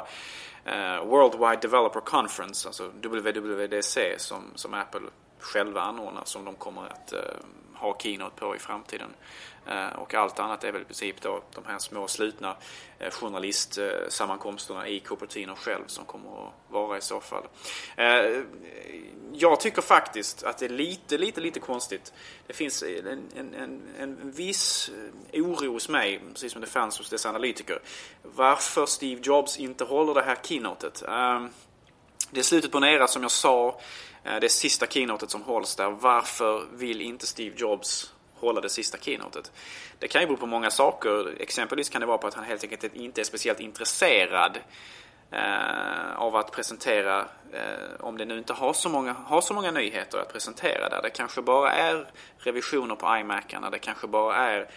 eh, 0.65 1.05
Worldwide 1.05 1.61
Developer 1.63 2.01
Conference, 2.01 2.69
alltså 2.69 2.89
WWDC 3.03 4.15
som, 4.19 4.43
som 4.55 4.75
Apple 4.75 5.01
själva 5.41 5.81
anordnar 5.81 6.23
som 6.25 6.45
de 6.45 6.55
kommer 6.55 6.83
att 6.83 7.13
eh, 7.13 7.21
ha 7.81 7.99
keynote 7.99 8.41
på 8.41 8.57
i 8.57 8.59
framtiden. 8.59 9.11
Eh, 9.67 9.89
och 9.89 10.15
allt 10.15 10.39
annat 10.39 10.65
är 10.65 10.73
väl 10.73 10.83
i 10.83 10.85
princip 10.85 11.21
då 11.21 11.43
de 11.55 11.65
här 11.67 11.79
små 11.79 12.09
slutna 12.09 12.57
eh, 12.99 13.11
journalistsammankomsterna 13.11 14.89
i 14.89 15.01
Cupertino 15.01 15.55
själv 15.55 15.87
som 15.87 16.05
kommer 16.05 16.47
att 16.47 16.53
vara 16.69 16.99
i 16.99 17.01
så 17.01 17.21
fall. 17.21 17.45
Eh, 17.97 18.43
jag 19.33 19.61
tycker 19.61 19.83
faktiskt 19.83 20.43
att 20.43 20.59
det 20.59 20.65
är 20.65 20.71
lite, 20.71 21.19
lite, 21.19 21.41
lite 21.41 21.61
konstigt. 21.61 22.13
Det 22.47 22.53
finns 22.53 22.83
en, 22.83 23.31
en, 23.37 23.55
en, 23.55 23.83
en 23.99 24.31
viss 24.31 24.91
oro 25.33 25.73
hos 25.73 25.89
mig, 25.89 26.21
precis 26.33 26.53
som 26.53 26.61
det 26.61 26.67
fanns 26.67 26.99
hos 26.99 27.11
dessa 27.11 27.29
analytiker. 27.29 27.79
Varför 28.23 28.87
Steve 28.87 29.21
Jobs 29.25 29.59
inte 29.59 29.85
håller 29.85 30.15
det 30.15 30.23
här 30.23 30.39
keynotet. 30.43 31.03
Det 32.31 32.41
är 32.41 32.45
slutet 32.45 32.73
på 32.73 32.79
en 32.79 32.85
era 32.85 33.09
som 33.09 33.23
jag 33.23 33.31
sa. 33.31 33.81
Eh, 34.25 34.41
det 34.41 34.49
sista 34.49 34.87
keynotet 34.87 35.31
som 35.31 35.43
hålls 35.43 35.77
där. 35.77 35.91
Varför 35.91 36.67
vill 36.73 37.01
inte 37.01 37.27
Steve 37.27 37.55
Jobs 37.59 38.13
hålla 38.35 38.61
det 38.61 38.69
sista 38.69 38.99
keynotet. 38.99 39.53
Det 39.99 40.09
kan 40.09 40.21
ju 40.21 40.27
bero 40.27 40.37
på 40.37 40.47
många 40.47 40.71
saker. 40.71 41.37
Exempelvis 41.41 41.89
kan 41.89 42.01
det 42.01 42.07
vara 42.07 42.19
på 42.19 42.27
att 42.27 42.35
han 42.35 42.45
helt 42.45 42.65
enkelt 42.65 42.95
inte 42.95 43.21
är 43.21 43.25
speciellt 43.25 43.61
intresserad 43.61 44.57
eh, 44.57 44.63
Eh, 45.33 46.17
av 46.17 46.37
att 46.37 46.53
presentera, 46.53 47.19
eh, 47.53 48.01
om 48.01 48.19
det 48.19 48.25
nu 48.25 48.39
inte 48.39 48.53
har 48.53 48.73
så, 48.73 48.89
många, 48.89 49.13
har 49.13 49.41
så 49.41 49.55
många 49.55 49.71
nyheter 49.71 50.19
att 50.19 50.33
presentera 50.33 50.89
där. 50.89 51.03
Det 51.03 51.11
kanske 51.11 51.43
bara 51.43 51.73
är 51.73 52.07
revisioner 52.39 52.95
på 52.95 53.17
iMacarna, 53.17 53.71
det 53.71 53.79
kanske 53.79 54.07
bara 54.07 54.37
är 54.37 54.69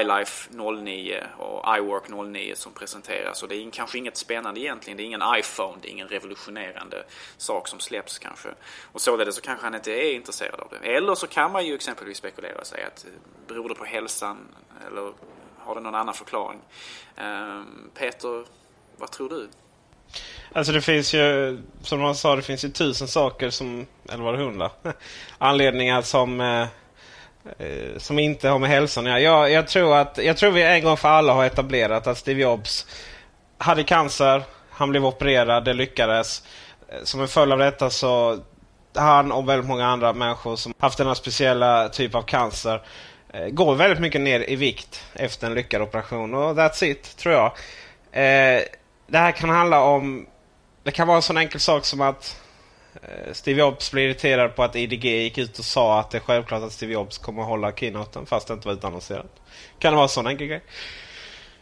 iLife 0.00 0.50
09 0.52 1.24
och 1.38 1.78
iWork 1.78 2.08
09 2.08 2.54
som 2.54 2.72
presenteras. 2.72 3.42
Och 3.42 3.48
det 3.48 3.54
är 3.54 3.70
kanske 3.70 3.98
inget 3.98 4.16
spännande 4.16 4.60
egentligen. 4.60 4.96
Det 4.96 5.02
är 5.02 5.04
ingen 5.04 5.22
iPhone, 5.36 5.78
det 5.82 5.88
är 5.88 5.90
ingen 5.90 6.08
revolutionerande 6.08 7.04
sak 7.36 7.68
som 7.68 7.80
släpps 7.80 8.18
kanske. 8.18 8.48
Och 8.92 9.00
således 9.00 9.34
så 9.34 9.40
kanske 9.40 9.66
han 9.66 9.74
inte 9.74 9.92
är 9.92 10.14
intresserad 10.14 10.60
av 10.60 10.68
det. 10.70 10.96
Eller 10.96 11.14
så 11.14 11.26
kan 11.26 11.52
man 11.52 11.66
ju 11.66 11.74
exempelvis 11.74 12.18
spekulera 12.18 12.60
och 12.60 12.66
säga 12.66 12.86
att 12.86 13.04
eh, 13.04 13.10
beror 13.46 13.68
det 13.68 13.74
på 13.74 13.84
hälsan 13.84 14.38
eller 14.86 15.12
har 15.58 15.74
det 15.74 15.80
någon 15.80 15.94
annan 15.94 16.14
förklaring? 16.14 16.60
Eh, 17.16 17.62
Peter, 17.94 18.44
vad 18.96 19.10
tror 19.10 19.28
du? 19.28 19.48
Alltså 20.52 20.72
det 20.72 20.80
finns 20.80 21.14
ju, 21.14 21.58
som 21.82 22.00
man 22.00 22.14
sa, 22.14 22.36
det 22.36 22.42
finns 22.42 22.64
ju 22.64 22.68
tusen 22.68 23.08
saker 23.08 23.50
som, 23.50 23.86
eller 24.12 24.24
var 24.24 24.32
det 24.32 24.44
hundra? 24.44 24.70
Anledningar 25.38 26.02
som 26.02 26.40
eh, 26.40 26.66
som 27.96 28.18
inte 28.18 28.48
har 28.48 28.58
med 28.58 28.70
hälsan 28.70 29.06
att 29.06 29.22
jag, 29.22 29.50
jag, 29.50 29.68
tror 29.68 29.96
att, 29.96 30.18
jag 30.18 30.36
tror 30.36 30.50
vi 30.50 30.62
en 30.62 30.84
gång 30.84 30.96
för 30.96 31.08
alla 31.08 31.32
har 31.32 31.44
etablerat 31.44 32.06
att 32.06 32.18
Steve 32.18 32.42
Jobs 32.42 32.86
hade 33.58 33.84
cancer. 33.84 34.42
Han 34.70 34.90
blev 34.90 35.06
opererad, 35.06 35.64
det 35.64 35.72
lyckades. 35.72 36.42
Eh, 36.88 37.04
som 37.04 37.20
en 37.20 37.28
följd 37.28 37.52
av 37.52 37.58
detta 37.58 37.90
så 37.90 38.38
han 38.94 39.32
och 39.32 39.48
väldigt 39.48 39.68
många 39.68 39.86
andra 39.86 40.12
människor 40.12 40.56
som 40.56 40.74
haft 40.78 40.98
denna 40.98 41.14
speciella 41.14 41.88
typ 41.88 42.14
av 42.14 42.22
cancer 42.22 42.82
eh, 43.32 43.48
går 43.48 43.74
väldigt 43.74 44.00
mycket 44.00 44.20
ner 44.20 44.50
i 44.50 44.56
vikt 44.56 45.04
efter 45.12 45.46
en 45.46 45.54
lyckad 45.54 45.82
operation. 45.82 46.34
Och 46.34 46.56
that's 46.56 46.84
it, 46.84 47.16
tror 47.16 47.34
jag. 47.34 47.52
Eh, 48.12 48.62
det 49.12 49.18
här 49.18 49.32
kan 49.32 49.50
handla 49.50 49.80
om... 49.80 50.26
Det 50.82 50.90
kan 50.90 51.08
vara 51.08 51.16
en 51.16 51.22
sån 51.22 51.36
enkel 51.36 51.60
sak 51.60 51.84
som 51.84 52.00
att 52.00 52.42
eh, 53.02 53.32
Steve 53.32 53.60
Jobs 53.60 53.92
blev 53.92 54.04
irriterad 54.04 54.56
på 54.56 54.62
att 54.62 54.76
IDG 54.76 55.04
gick 55.04 55.38
ut 55.38 55.58
och 55.58 55.64
sa 55.64 56.00
att 56.00 56.10
det 56.10 56.18
är 56.18 56.20
självklart 56.20 56.62
att 56.62 56.72
Steve 56.72 56.92
Jobs 56.92 57.18
kommer 57.18 57.42
att 57.42 57.48
hålla 57.48 57.72
keynoten 57.72 58.26
fast 58.26 58.48
det 58.48 58.54
inte 58.54 58.68
var 58.68 58.74
utannonserat. 58.74 59.40
Kan 59.78 59.92
det 59.92 59.96
vara 59.96 60.04
en 60.04 60.08
sån 60.08 60.26
enkel 60.26 60.46
grej? 60.46 60.62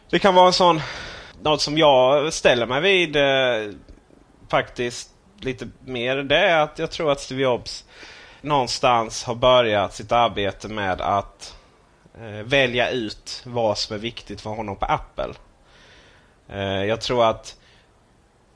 Det 0.09 0.19
kan 0.19 0.35
vara 0.35 0.47
en 0.47 0.53
sån... 0.53 0.81
Något 1.41 1.61
som 1.61 1.77
jag 1.77 2.33
ställer 2.33 2.65
mig 2.65 2.81
vid 2.81 3.15
eh, 3.15 3.75
faktiskt 4.49 5.09
lite 5.39 5.67
mer. 5.85 6.17
Det 6.17 6.37
är 6.37 6.59
att 6.59 6.79
jag 6.79 6.91
tror 6.91 7.11
att 7.11 7.19
Steve 7.19 7.41
Jobs 7.41 7.85
någonstans 8.41 9.23
har 9.23 9.35
börjat 9.35 9.93
sitt 9.93 10.11
arbete 10.11 10.67
med 10.67 11.01
att 11.01 11.55
eh, 12.15 12.45
välja 12.45 12.89
ut 12.89 13.41
vad 13.45 13.77
som 13.77 13.95
är 13.95 13.99
viktigt 13.99 14.41
för 14.41 14.49
honom 14.49 14.75
på 14.75 14.85
Apple. 14.85 15.33
Eh, 16.51 16.85
jag 16.85 17.01
tror 17.01 17.25
att 17.25 17.55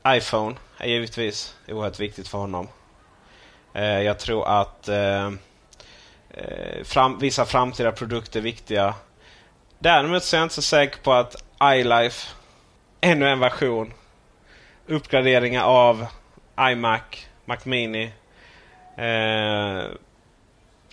iPhone 0.07 0.55
är 0.77 0.87
givetvis 0.87 1.55
oerhört 1.67 1.99
viktigt 1.99 2.27
för 2.27 2.37
honom. 2.37 2.67
Eh, 3.73 4.01
jag 4.01 4.19
tror 4.19 4.47
att 4.47 4.87
eh, 4.87 5.31
eh, 6.29 6.83
fram, 6.83 7.19
vissa 7.19 7.45
framtida 7.45 7.91
produkter 7.91 8.39
är 8.39 8.43
viktiga. 8.43 8.93
Däremot 9.79 10.23
så 10.23 10.35
är 10.35 10.39
jag 10.39 10.45
inte 10.45 10.55
så 10.55 10.61
säker 10.61 11.01
på 11.01 11.13
att 11.13 11.43
iLife, 11.63 12.33
ännu 13.01 13.29
en 13.29 13.39
version, 13.39 13.93
uppgraderingar 14.87 15.63
av 15.63 16.05
iMac, 16.59 17.27
Mac 17.45 17.57
Mini, 17.63 18.03
eh, 18.97 19.85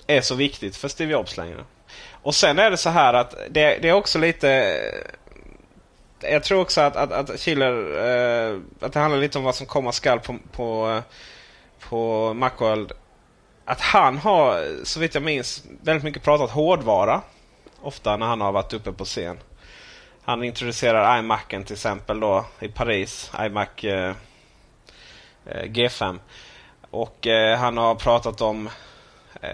är 0.07 0.21
så 0.21 0.35
viktigt 0.35 0.77
för 0.77 0.89
Steve 0.89 1.13
Jobs 1.13 1.37
längre. 1.37 1.65
Och 2.23 2.35
sen 2.35 2.59
är 2.59 2.71
det 2.71 2.77
så 2.77 2.91
här 2.91 3.15
att 3.15 3.35
det, 3.51 3.79
det 3.83 3.89
är 3.89 3.93
också 3.93 4.19
lite 4.19 4.81
jag 6.23 6.45
tror 6.45 6.61
också 6.61 6.81
att, 6.81 6.97
att, 6.97 7.13
att 7.13 7.41
Schiller, 7.41 7.73
eh, 8.53 8.59
att 8.81 8.93
det 8.93 9.01
handlar 9.01 9.21
lite 9.21 9.39
om 9.39 9.45
vad 9.45 9.55
som 9.55 9.67
komma 9.67 9.93
skall 9.93 10.21
på, 10.21 10.39
på, 10.53 11.01
på 11.89 12.35
Macworld. 12.35 12.93
Att 13.65 13.81
han 13.81 14.19
har, 14.19 14.65
så 14.85 15.01
vitt 15.01 15.15
jag 15.15 15.23
minns, 15.23 15.65
väldigt 15.83 16.05
mycket 16.05 16.23
pratat 16.23 16.51
hårdvara. 16.51 17.21
Ofta 17.81 18.17
när 18.17 18.27
han 18.27 18.41
har 18.41 18.53
varit 18.53 18.73
uppe 18.73 18.93
på 18.93 19.05
scen. 19.05 19.39
Han 20.25 20.45
introducerar 20.45 21.19
iMacen 21.19 21.65
till 21.65 21.75
exempel 21.75 22.21
då 22.21 22.45
i 22.61 22.69
Paris. 22.69 23.33
iMac 23.41 23.85
eh, 23.85 24.15
eh 25.47 25.65
G5. 25.65 26.19
Och 26.91 27.27
eh, 27.27 27.59
han 27.59 27.77
har 27.77 27.95
pratat 27.95 28.41
om 28.41 28.69
Eh, 29.43 29.49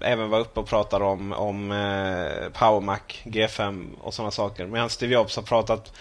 även 0.00 0.30
var 0.30 0.40
uppe 0.40 0.60
och 0.60 0.66
pratade 0.66 1.04
om, 1.04 1.32
om 1.32 1.72
eh, 1.72 2.48
PowerMac 2.52 3.00
G5 3.24 3.86
och 4.00 4.14
sådana 4.14 4.30
saker. 4.30 4.66
Medan 4.66 4.90
Steve 4.90 5.14
Jobs 5.14 5.36
har 5.36 5.42
pratat 5.42 5.92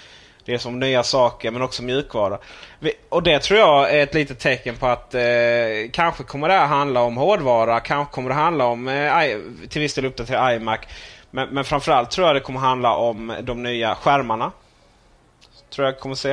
dels 0.45 0.65
om 0.65 0.79
nya 0.79 1.03
saker 1.03 1.51
men 1.51 1.62
också 1.62 1.83
mjukvara. 1.83 2.38
Och 3.10 3.24
det 3.24 3.39
tror 3.39 3.60
jag 3.60 3.93
är 3.93 4.03
ett 4.03 4.13
litet 4.13 4.39
tecken 4.39 4.75
på 4.75 4.87
att 4.87 5.16
eh, 5.16 5.22
kanske 5.92 6.24
kommer 6.24 6.48
det 6.48 6.53
här 6.53 6.68
handla 6.68 7.01
om 7.01 7.18
hårdvara. 7.18 7.79
Kanske 7.79 8.13
kommer 8.13 8.29
det 8.29 8.35
handla 8.35 8.66
om 8.66 8.87
eh, 8.87 9.37
till 9.70 9.81
viss 9.81 9.94
del 9.94 10.05
uppdaterad 10.05 10.55
iMac. 10.55 10.79
Men, 11.31 11.50
men 11.50 11.63
framförallt 11.63 12.11
tror 12.11 12.27
jag 12.27 12.35
det 12.35 12.39
kommer 12.39 12.59
handla 12.59 12.96
om 12.96 13.35
de 13.42 13.63
nya 13.63 13.96
skärmarna. 13.96 14.51
Tror 15.70 15.87
jag 15.87 16.00
kommer 16.00 16.16
se. 16.16 16.31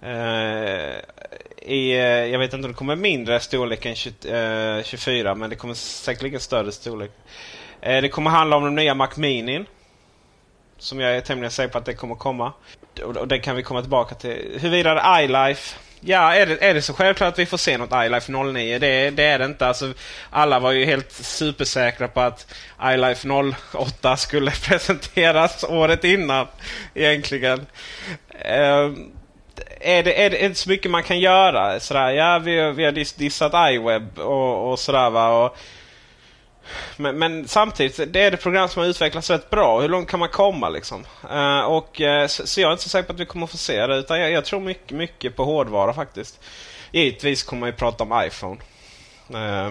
Eh, 0.00 0.96
i, 1.66 1.92
eh, 1.92 2.00
jag 2.02 2.38
vet 2.38 2.52
inte 2.52 2.66
om 2.66 2.72
det 2.72 2.78
kommer 2.78 2.96
mindre 2.96 3.40
storlek 3.40 3.86
än 3.86 3.94
20, 3.94 4.82
24 4.84 5.30
eh, 5.30 5.34
men 5.34 5.50
det 5.50 5.56
kommer 5.56 5.74
säkerligen 5.74 6.40
större 6.40 6.72
storlek. 6.72 7.10
Eh, 7.80 8.02
det 8.02 8.08
kommer 8.08 8.30
handla 8.30 8.56
om 8.56 8.64
den 8.64 8.74
nya 8.74 8.94
Mac 8.94 9.10
Mini. 9.16 9.64
Som 10.78 11.00
jag 11.00 11.16
är 11.16 11.20
tämligen 11.20 11.50
säker 11.50 11.72
på 11.72 11.78
att 11.78 11.84
det 11.84 11.94
kommer 11.94 12.14
komma. 12.14 12.52
Och 13.02 13.28
det 13.28 13.38
kan 13.38 13.56
vi 13.56 13.62
komma 13.62 13.80
tillbaka 13.80 14.14
till. 14.14 14.58
Huruvida 14.60 14.94
det 14.94 15.00
är 15.00 15.22
iLife 15.22 15.78
Ja, 16.00 16.34
är 16.34 16.46
det, 16.46 16.64
är 16.64 16.74
det 16.74 16.82
så 16.82 16.92
självklart 16.92 17.32
att 17.32 17.38
vi 17.38 17.46
får 17.46 17.56
se 17.56 17.78
något 17.78 18.04
iLife 18.06 18.32
09? 18.32 18.78
Det, 18.78 19.10
det 19.10 19.22
är 19.22 19.38
det 19.38 19.44
inte. 19.44 19.66
Alltså, 19.66 19.92
alla 20.30 20.58
var 20.58 20.72
ju 20.72 20.84
helt 20.84 21.12
supersäkra 21.12 22.08
på 22.08 22.20
att 22.20 22.54
iLife 22.82 23.28
08 23.72 24.16
skulle 24.16 24.50
presenteras 24.68 25.64
året 25.64 26.04
innan. 26.04 26.46
Egentligen. 26.94 27.66
Um, 28.52 29.15
är 29.80 30.02
det, 30.02 30.24
är, 30.24 30.30
det, 30.30 30.44
inte 30.44 30.58
så 30.58 30.68
mycket 30.68 30.90
man 30.90 31.02
kan 31.02 31.20
göra? 31.20 31.80
Sådär, 31.80 32.10
ja, 32.10 32.38
vi, 32.38 32.72
vi 32.72 32.84
har 32.84 32.92
dissat 33.18 33.52
iWeb 33.72 34.18
och, 34.18 34.70
och 34.70 34.78
sådär. 34.78 35.10
Va? 35.10 35.44
Och, 35.44 35.56
men, 36.96 37.18
men, 37.18 37.48
samtidigt, 37.48 38.12
det 38.12 38.20
är 38.20 38.30
det 38.30 38.36
program 38.36 38.68
som 38.68 38.82
har 38.82 38.88
utvecklats 38.88 39.30
rätt 39.30 39.50
bra. 39.50 39.80
Hur 39.80 39.88
långt 39.88 40.08
kan 40.08 40.20
man 40.20 40.28
komma 40.28 40.68
liksom? 40.68 41.04
Uh, 41.30 41.60
och, 41.60 42.00
eh, 42.00 42.22
uh, 42.22 42.26
så, 42.26 42.46
så, 42.46 42.60
jag 42.60 42.68
är 42.68 42.72
inte 42.72 42.82
så 42.82 42.88
säker 42.88 43.06
på 43.06 43.12
att 43.12 43.20
vi 43.20 43.26
kommer 43.26 43.46
få 43.46 43.56
se 43.56 43.86
det. 43.86 43.96
Utan 43.96 44.20
jag, 44.20 44.30
jag, 44.30 44.44
tror 44.44 44.60
mycket, 44.60 44.96
mycket 44.96 45.36
på 45.36 45.44
hårdvara 45.44 45.94
faktiskt. 45.94 46.40
Givetvis 46.92 47.42
kommer 47.42 47.60
man 47.60 47.68
ju 47.68 47.72
prata 47.72 48.04
om 48.04 48.22
iPhone. 48.26 48.60
Uh, 49.34 49.70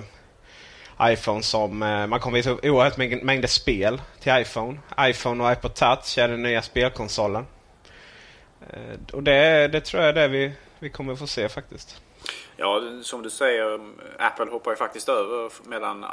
iPhone 1.01 1.43
som... 1.43 1.77
man 1.77 2.19
kommer 2.19 2.37
visa 2.37 2.49
upp 2.49 2.65
oerhört 2.65 2.97
mängder 2.97 3.47
spel 3.47 4.01
till 4.21 4.37
iPhone. 4.37 4.77
iPhone 4.99 5.43
och 5.43 5.51
iPod 5.51 5.73
Touch 5.73 6.17
är 6.17 6.27
den 6.27 6.41
nya 6.41 6.61
spelkonsolen. 6.61 7.45
Eh, 8.69 8.99
och 9.13 9.23
det, 9.23 9.67
det 9.67 9.81
tror 9.81 10.03
jag 10.03 10.09
är 10.09 10.13
det 10.13 10.27
vi, 10.27 10.51
vi 10.79 10.89
kommer 10.89 11.15
få 11.15 11.27
se 11.27 11.49
faktiskt. 11.49 12.01
Ja, 12.57 12.81
som 13.01 13.21
du 13.21 13.29
säger, 13.29 13.79
Apple 14.19 14.45
hoppar 14.45 14.71
ju 14.71 14.77
faktiskt 14.77 15.09
över 15.09 15.51
mellan 15.63 16.05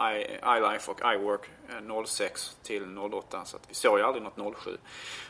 iLife 0.57 0.91
och 0.91 1.01
iWork 1.15 1.51
eh, 1.69 2.05
06 2.05 2.57
till 2.62 2.99
08. 2.99 3.45
Så 3.45 3.57
att 3.57 3.62
vi 3.69 3.75
såg 3.75 3.99
ju 3.99 4.05
aldrig 4.05 4.23
något 4.23 4.57
07. 4.57 4.77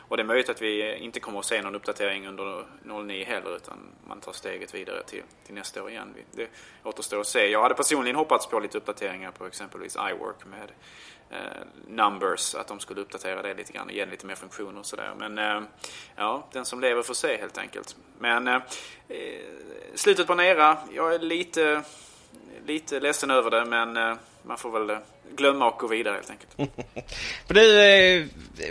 Och 0.07 0.17
det 0.17 0.23
är 0.23 0.25
möjligt 0.25 0.49
att 0.49 0.61
vi 0.61 0.95
inte 0.95 1.19
kommer 1.19 1.39
att 1.39 1.45
se 1.45 1.61
någon 1.61 1.75
uppdatering 1.75 2.27
under 2.27 2.65
09 2.83 3.25
heller 3.25 3.55
utan 3.55 3.77
man 4.07 4.21
tar 4.21 4.31
steget 4.31 4.75
vidare 4.75 5.03
till, 5.03 5.23
till 5.45 5.55
nästa 5.55 5.83
år 5.83 5.89
igen. 5.89 6.13
Det 6.31 6.47
återstår 6.83 7.19
att 7.19 7.27
se. 7.27 7.47
Jag 7.47 7.61
hade 7.61 7.75
personligen 7.75 8.15
hoppats 8.15 8.47
på 8.47 8.59
lite 8.59 8.77
uppdateringar 8.77 9.31
på 9.31 9.45
exempelvis 9.45 9.95
iWork 9.95 10.45
med 10.45 10.71
Eh, 11.33 11.61
numbers, 11.87 12.55
att 12.55 12.67
de 12.67 12.79
skulle 12.79 13.01
uppdatera 13.01 13.41
det 13.41 13.53
lite 13.53 13.73
grann 13.73 13.87
och 13.87 13.93
ge 13.93 14.05
lite 14.05 14.25
mer 14.25 14.35
funktioner 14.35 14.79
och 14.79 14.85
sådär. 14.85 15.13
Men 15.17 15.37
eh, 15.37 15.61
ja, 16.15 16.47
den 16.51 16.65
som 16.65 16.81
lever 16.81 17.03
får 17.03 17.13
se 17.13 17.37
helt 17.37 17.57
enkelt. 17.57 17.95
Men 18.19 18.47
eh, 18.47 18.61
slutet 19.95 20.27
på 20.27 20.33
en 20.33 20.39
era, 20.39 20.77
jag 20.93 21.15
är 21.15 21.19
lite, 21.19 21.81
lite 22.65 22.99
ledsen 22.99 23.31
över 23.31 23.51
det 23.51 23.65
men 23.65 24.17
man 24.43 24.57
får 24.57 24.71
väl 24.71 24.97
glömma 25.35 25.67
och 25.67 25.79
gå 25.79 25.87
vidare 25.87 26.15
helt 26.15 26.29
enkelt. 26.29 26.51
För 27.47 27.53
du, 27.53 27.63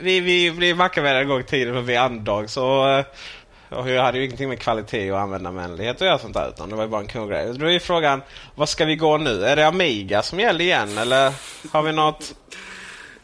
vi, 0.00 0.20
vi 0.20 0.50
blev 0.50 0.76
mackavänner 0.76 1.20
en 1.20 1.28
gång 1.28 1.40
i 1.40 1.44
tiden 1.44 1.74
för 1.74 1.80
vi 1.80 1.96
andag 1.96 2.50
så 2.50 3.04
och 3.72 3.90
jag 3.90 4.02
hade 4.02 4.18
ju 4.18 4.24
ingenting 4.24 4.48
med 4.48 4.60
kvalitet 4.60 5.12
och 5.12 5.20
användarvänlighet 5.20 5.96
att 5.96 6.06
göra 6.06 6.18
sånt 6.18 6.34
där 6.34 6.48
utan 6.48 6.68
det 6.68 6.76
var 6.76 6.82
ju 6.82 6.88
bara 6.88 7.00
en 7.00 7.08
cool 7.08 7.28
grej. 7.28 7.58
Då 7.58 7.70
är 7.70 7.78
frågan, 7.78 8.22
vad 8.54 8.68
ska 8.68 8.84
vi 8.84 8.96
gå 8.96 9.18
nu? 9.18 9.44
Är 9.44 9.56
det 9.56 9.66
Amiga 9.66 10.22
som 10.22 10.40
gäller 10.40 10.60
igen 10.60 10.98
eller 10.98 11.32
har 11.72 11.82
vi 11.82 11.92
något 11.92 12.34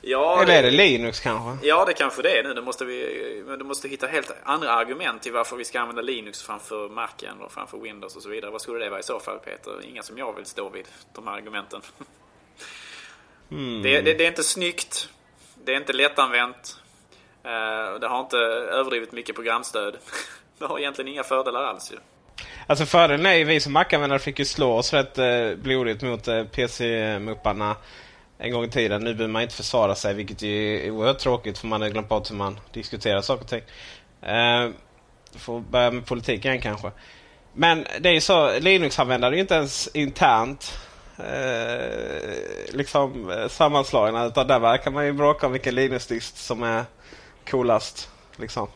Ja, 0.01 0.43
Eller 0.43 0.59
är 0.59 0.63
det 0.63 0.71
Linux 0.71 1.21
kanske? 1.21 1.67
Ja, 1.67 1.85
det 1.85 1.93
kanske 1.93 2.23
det 2.23 2.39
är 2.39 2.43
nu. 2.45 2.55
Då 2.55 2.63
måste 2.63 2.85
vi 2.85 3.45
då 3.59 3.65
måste 3.65 3.89
hitta 3.89 4.07
helt 4.07 4.33
andra 4.45 4.71
argument 4.71 5.23
till 5.23 5.33
varför 5.33 5.57
vi 5.57 5.65
ska 5.65 5.81
använda 5.81 6.03
Linux 6.03 6.43
framför 6.43 6.89
Macen 6.89 7.41
och 7.41 7.53
framför 7.53 7.79
Windows 7.79 8.17
och 8.17 8.23
så 8.23 8.29
vidare. 8.29 8.51
Vad 8.51 8.61
skulle 8.61 8.85
det 8.85 8.91
vara 8.91 9.01
i 9.01 9.03
så 9.03 9.21
fall 9.21 9.39
Peter? 9.39 9.73
Inga 9.85 10.03
som 10.03 10.19
jag 10.19 10.37
vill 10.37 10.45
stå 10.45 10.69
vid, 10.69 10.85
de 11.15 11.27
här 11.27 11.35
argumenten. 11.35 11.81
Mm. 13.51 13.83
Det, 13.83 14.01
det, 14.01 14.15
det, 14.15 14.25
är 14.25 14.29
inte 14.29 14.43
snyggt. 14.43 15.09
Det 15.65 15.73
är 15.73 15.77
inte 15.77 15.93
lättanvänt. 15.93 16.81
Uh, 17.45 18.01
det 18.01 18.07
har 18.09 18.21
inte 18.21 18.37
överdrivet 18.39 19.13
mycket 19.13 19.35
programstöd. 19.35 19.97
Det 20.59 20.67
har 20.67 20.79
egentligen 20.79 21.13
inga 21.13 21.25
fördelar 21.25 21.65
alls 21.65 21.93
ju. 21.93 21.97
Alltså 22.67 22.87
fördelen 22.87 23.27
är 23.27 23.35
ju 23.35 23.45
vi 23.45 23.61
som 23.61 23.73
Mac-användare 23.73 24.19
fick 24.19 24.39
ju 24.39 24.45
slå 24.45 24.73
oss 24.73 24.93
rätt 24.93 25.19
eh, 25.19 25.55
blodigt 25.57 26.03
mot 26.03 26.29
eh, 26.29 26.45
PC-mupparna 26.45 27.77
en 28.39 28.53
gång 28.53 28.65
i 28.65 28.71
tiden. 28.71 29.05
Nu 29.05 29.15
behöver 29.15 29.33
man 29.33 29.43
inte 29.43 29.55
försvara 29.55 29.95
sig 29.95 30.15
vilket 30.15 30.43
ju 30.43 30.87
är 30.87 30.91
oerhört 30.91 31.19
tråkigt 31.19 31.59
för 31.59 31.67
man 31.67 31.83
har 31.83 31.89
glömt 31.89 32.09
bort 32.09 32.31
hur 32.31 32.37
man 32.37 32.61
diskuterar 32.73 33.21
saker 33.21 33.43
och 33.43 33.51
ting. 33.51 33.63
Eh, 34.31 34.71
får 35.37 35.61
börja 35.61 35.91
med 35.91 36.07
politik 36.07 36.45
igen 36.45 36.61
kanske. 36.61 36.91
Men 37.53 37.87
det 38.01 38.09
är 38.09 38.13
ju 38.13 38.21
så, 38.21 38.59
Linux-användare 38.59 39.33
är 39.33 39.35
ju 39.35 39.41
inte 39.41 39.55
ens 39.55 39.89
internt 39.95 40.79
eh, 41.19 42.73
liksom 42.73 43.31
eh, 43.31 43.49
sammanslagna. 43.49 44.27
Utan 44.27 44.47
där 44.47 44.59
verkar 44.59 44.91
man 44.91 45.07
ju 45.07 45.13
bråka 45.13 45.47
om 45.47 45.53
vilken 45.53 45.75
Linux-dist 45.75 46.37
som 46.37 46.63
är 46.63 46.85
coolast. 47.51 48.11
Liksom. 48.37 48.69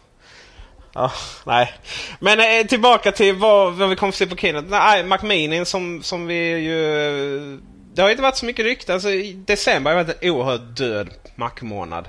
Ja, 0.94 1.12
nej. 1.46 1.72
Men 2.20 2.40
eh, 2.40 2.66
tillbaka 2.66 3.12
till 3.12 3.34
vad, 3.34 3.72
vad 3.72 3.88
vi 3.88 3.96
kommer 3.96 4.08
att 4.08 4.14
se 4.14 4.26
på 4.26 4.36
Keynote. 4.36 4.68
Nej, 4.70 5.04
Mac 5.04 5.18
Mini 5.22 5.64
som, 5.64 6.02
som 6.02 6.26
vi 6.26 6.58
ju... 6.58 6.96
Eh, 7.36 7.58
det 7.94 8.02
har 8.02 8.10
inte 8.10 8.22
varit 8.22 8.36
så 8.36 8.46
mycket 8.46 8.64
rykte. 8.64 8.94
Alltså, 8.94 9.08
december 9.34 9.90
har 9.90 10.04
varit 10.04 10.22
en 10.22 10.30
oerhört 10.30 10.76
död 10.76 11.08
Mac-månad. 11.34 12.08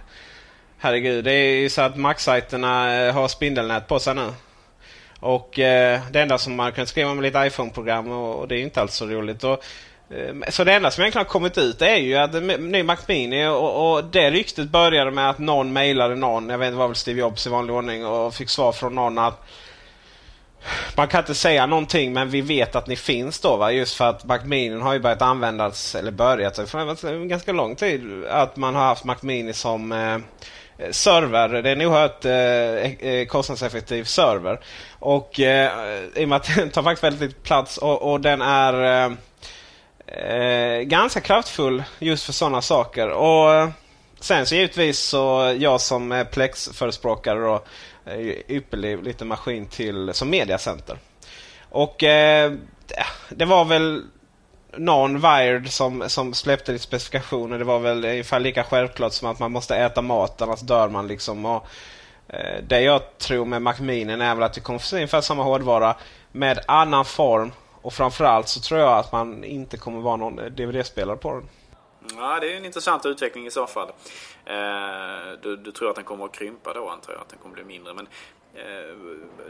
Herregud, 0.77 1.23
det 1.23 1.31
är 1.31 1.55
ju 1.55 1.69
så 1.69 1.81
att 1.81 1.97
Mac-sajterna 1.97 3.05
eh, 3.05 3.13
har 3.13 3.27
spindelnät 3.27 3.87
på 3.87 3.99
sig 3.99 4.15
nu. 4.15 4.33
Och 5.19 5.59
eh, 5.59 6.01
det 6.11 6.21
enda 6.21 6.37
som 6.37 6.55
man 6.55 6.71
kan 6.71 6.87
skriva 6.87 7.13
med 7.13 7.23
lite 7.23 7.37
iPhone-program 7.37 8.11
och, 8.11 8.39
och, 8.39 8.47
det 8.47 8.55
är 8.55 8.61
inte 8.61 8.81
alls 8.81 8.95
så 8.95 9.05
roligt. 9.05 9.43
Och, 9.43 9.63
Ehm, 10.15 10.43
så 10.49 10.63
det 10.63 10.73
enda 10.73 10.91
som 10.91 11.01
egentligen 11.01 11.25
har 11.25 11.31
kommit 11.31 11.57
ut 11.57 11.81
är 11.81 11.95
ju 11.95 12.15
att 12.15 12.33
ny 12.59 12.83
Mac 12.83 12.97
Mini 13.07 13.47
och, 13.47 13.93
och, 13.93 14.03
det 14.03 14.31
ryktet 14.31 14.69
började 14.69 15.11
med 15.11 15.29
att 15.29 15.39
någon 15.39 15.73
mejlade 15.73 16.15
någon, 16.15 16.49
jag 16.49 16.57
vet 16.57 16.65
inte, 16.65 16.75
det 16.75 16.79
var 16.79 16.87
väl 16.87 16.95
Steve 16.95 17.19
Jobs 17.19 17.47
i 17.47 17.49
vanlig 17.49 17.75
ordning 17.75 18.05
och 18.05 18.33
fick 18.33 18.49
svar 18.49 18.71
från 18.71 18.95
någon 18.95 19.17
att 19.17 19.45
man 20.95 21.07
kan 21.07 21.19
inte 21.19 21.35
säga 21.35 21.65
någonting 21.65 22.13
men 22.13 22.29
vi 22.29 22.41
vet 22.41 22.75
att 22.75 22.87
ni 22.87 22.95
finns 22.95 23.39
då 23.39 23.57
va. 23.57 23.71
Just 23.71 23.95
för 23.95 24.09
att 24.09 24.25
Mac 24.25 24.39
Mini 24.43 24.79
har 24.79 24.93
ju 24.93 24.99
börjat 24.99 25.21
användas, 25.21 25.95
eller 25.95 26.11
börjat 26.11 26.69
för 26.69 27.07
en 27.07 27.27
ganska 27.27 27.51
lång 27.51 27.75
tid. 27.75 28.25
Att 28.29 28.55
man 28.55 28.75
har 28.75 28.85
haft 28.85 29.03
Mac 29.03 29.15
Mini 29.21 29.53
som 29.53 29.91
eh, 29.91 30.17
server. 30.91 31.49
Det 31.49 31.69
är 31.69 31.75
en 31.75 31.81
oerhört 31.81 32.25
eh, 32.25 33.09
eh 33.09 33.25
kostnadseffektiv 33.25 34.03
server. 34.03 34.59
Och 34.99 35.39
eh, 35.39 35.71
i 36.15 36.25
och 36.25 36.29
med 36.29 36.35
att 36.35 36.55
den 36.55 36.69
tar 36.69 36.83
faktiskt 36.83 37.03
väldigt 37.03 37.21
lite 37.21 37.41
plats 37.41 37.77
och, 37.77 38.11
och 38.11 38.21
den 38.21 38.41
är 38.41 39.05
eh, 39.05 39.11
eh 40.07 40.81
ganska 40.81 41.21
kraftfull 41.21 41.83
just 41.99 42.25
för 42.25 42.33
sådana 42.33 42.61
saker. 42.61 43.09
Och 43.09 43.53
eh, 43.53 43.69
Sen 44.23 44.45
så 44.45 44.55
givetvis 44.55 44.99
så 44.99 45.55
jag 45.57 45.81
som 45.81 46.25
Plex-förespråkare 46.31 47.39
då 47.39 47.63
eh, 48.05 48.19
ypperlig 48.47 49.03
liten 49.03 49.27
maskin 49.27 49.65
till 49.65 50.13
som 50.13 50.29
mediacenter. 50.29 50.97
Och 51.69 52.03
eh, 52.03 52.51
eh, 52.97 53.05
det 53.29 53.45
var 53.45 53.65
väl 53.65 54.03
någon 54.77 55.21
Wired 55.21 55.71
som, 55.71 56.03
som 56.07 56.33
släppte 56.33 56.71
lite 56.71 56.83
specifikationer. 56.83 57.57
Det 57.59 57.63
var 57.63 57.79
väl 57.79 58.05
ungefär 58.05 58.39
lika 58.39 58.63
självklart 58.63 59.13
som 59.13 59.29
att 59.29 59.39
man 59.39 59.51
måste 59.51 59.75
äta 59.75 60.01
mat 60.01 60.41
annars 60.41 60.59
dör 60.59 60.89
man. 60.89 61.07
liksom. 61.07 61.45
Och, 61.45 61.65
eh, 62.27 62.63
det 62.67 62.81
jag 62.81 63.17
tror 63.17 63.45
med 63.45 63.61
MacMinen 63.61 64.21
är 64.21 64.35
väl 64.35 64.43
att 64.43 64.53
det 64.53 64.61
kommer 64.61 64.79
att 64.79 64.85
se 64.85 64.95
ungefär 64.95 65.21
samma 65.21 65.43
hårdvara 65.43 65.95
med 66.31 66.59
annan 66.67 67.05
form. 67.05 67.51
Och 67.83 67.93
framförallt 67.93 68.47
så 68.47 68.59
tror 68.59 68.79
jag 68.79 68.97
att 68.97 69.11
man 69.11 69.43
inte 69.43 69.77
kommer 69.77 70.01
vara 70.01 70.15
någon 70.15 70.35
DVD-spelare 70.35 71.17
på 71.17 71.33
den. 71.33 71.49
Ja, 72.17 72.39
det 72.39 72.53
är 72.53 72.57
en 72.57 72.65
intressant 72.65 73.05
utveckling 73.05 73.45
i 73.45 73.51
så 73.51 73.67
fall. 73.67 73.91
Eh, 74.45 75.39
du, 75.41 75.55
du, 75.55 75.71
tror 75.71 75.89
att 75.89 75.95
den 75.95 76.03
kommer 76.03 76.25
att 76.25 76.31
krympa 76.31 76.73
då 76.73 76.89
antar 76.89 77.13
jag, 77.13 77.21
att 77.21 77.29
den 77.29 77.39
kommer 77.39 77.59
att 77.59 77.65
bli 77.65 77.73
mindre. 77.73 77.93
Men 77.93 78.07
eh, 78.53 78.95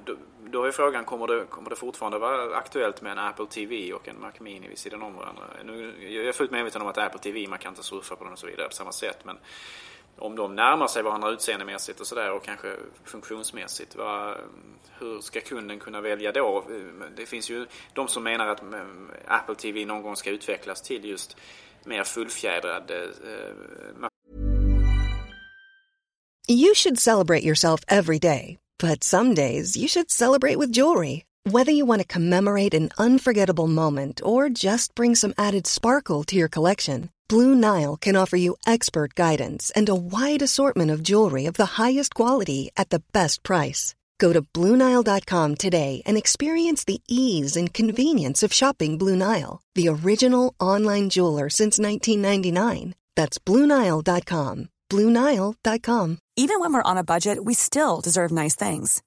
då, 0.05 0.15
då 0.39 0.63
är 0.63 0.71
frågan, 0.71 1.05
kommer 1.05 1.27
det, 1.27 1.45
kommer 1.45 1.69
det 1.69 1.75
fortfarande 1.75 2.19
vara 2.19 2.55
aktuellt 2.55 3.01
med 3.01 3.11
en 3.11 3.19
Apple 3.19 3.45
TV 3.45 3.93
och 3.93 4.07
en 4.07 4.21
Mac 4.21 4.31
Mini 4.39 4.67
vid 4.67 4.77
sidan 4.77 5.01
om 5.01 5.15
varandra? 5.15 5.43
Nu, 5.65 5.93
jag 6.13 6.25
är 6.25 6.31
fullt 6.31 6.51
medveten 6.51 6.81
om 6.81 6.87
att 6.87 6.97
Apple 6.97 7.19
TV, 7.19 7.47
man 7.47 7.59
kan 7.59 7.71
inte 7.71 7.83
surfa 7.83 8.15
på 8.15 8.23
den 8.23 8.33
och 8.33 8.39
så 8.39 8.47
vidare 8.47 8.67
på 8.67 8.73
samma 8.75 8.91
sätt. 8.91 9.17
Men 9.23 9.37
om 10.17 10.35
de 10.35 10.55
närmar 10.55 10.87
sig 10.87 11.03
varandra 11.03 11.29
utseendemässigt 11.29 11.99
och 11.99 12.07
sådär 12.07 12.31
och 12.31 12.43
kanske 12.43 12.75
funktionsmässigt. 13.03 13.95
Va? 13.95 14.37
hur 15.03 15.21
ska 15.21 15.41
kunden 15.41 15.79
kunna 15.79 16.01
välja 16.01 16.31
då? 16.31 16.63
Det 17.15 17.25
finns 17.25 17.49
ju 17.49 17.65
de 17.93 18.07
som 18.07 18.23
menar 18.23 18.47
att 18.47 18.61
mm, 18.61 19.11
Apple 19.27 19.55
TV 19.55 19.85
någon 19.85 20.01
gång 20.01 20.15
ska 20.15 20.29
utvecklas 20.29 20.81
till 20.81 21.05
just 21.05 21.37
mer 21.83 22.03
fullfjädrad 22.03 22.91
eh, 22.91 24.07
You 26.47 26.75
should 26.75 26.99
celebrate 26.99 27.43
yourself 27.43 27.83
every 27.87 28.19
day, 28.19 28.57
but 28.79 29.03
some 29.03 29.33
days 29.33 29.77
you 29.77 29.87
should 29.87 30.11
celebrate 30.11 30.57
with 30.57 30.77
jewelry. 30.77 31.23
Whether 31.49 31.71
you 31.71 31.85
want 31.85 32.01
to 32.01 32.13
commemorate 32.13 32.73
an 32.73 32.89
unforgettable 32.97 33.67
moment 33.67 34.21
or 34.23 34.49
just 34.49 34.95
bring 34.95 35.15
some 35.15 35.33
added 35.37 35.67
sparkle 35.67 36.23
to 36.23 36.35
your 36.35 36.49
collection, 36.49 37.09
Blue 37.33 37.55
Nile 37.55 37.95
can 37.99 38.15
offer 38.15 38.37
you 38.37 38.57
expert 38.63 39.15
guidance 39.15 39.71
and 39.75 39.89
a 39.89 39.95
wide 39.95 40.43
assortment 40.43 40.91
of 40.91 41.01
jewelry 41.01 41.47
of 41.47 41.55
the 41.55 41.81
highest 41.81 42.13
quality 42.13 42.69
at 42.77 42.91
the 42.91 43.01
best 43.11 43.41
price. 43.41 43.95
Go 44.19 44.33
to 44.33 44.43
Bluenile.com 44.43 45.55
today 45.55 46.03
and 46.05 46.15
experience 46.15 46.83
the 46.83 47.01
ease 47.07 47.57
and 47.57 47.73
convenience 47.73 48.43
of 48.43 48.53
shopping 48.53 48.99
Blue 48.99 49.15
Nile, 49.15 49.61
the 49.73 49.87
original 49.87 50.53
online 50.59 51.09
jeweler 51.09 51.49
since 51.49 51.79
1999. 51.79 52.93
That's 53.15 53.39
Bluenile.com. 53.39 54.69
Bluenile.com. 54.91 56.17
Even 56.35 56.59
when 56.59 56.73
we're 56.73 56.89
on 56.91 56.99
a 56.99 57.03
budget, 57.03 57.43
we 57.43 57.55
still 57.55 57.99
deserve 57.99 58.31
nice 58.31 58.55
things. 58.55 59.01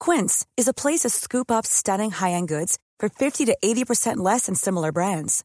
Quince 0.00 0.46
is 0.56 0.68
a 0.68 0.78
place 0.82 1.00
to 1.00 1.10
scoop 1.10 1.50
up 1.50 1.66
stunning 1.66 2.12
high 2.12 2.32
end 2.32 2.48
goods 2.48 2.78
for 2.98 3.10
50 3.10 3.44
to 3.44 3.58
80% 3.62 4.16
less 4.16 4.46
than 4.46 4.54
similar 4.54 4.90
brands. 4.90 5.44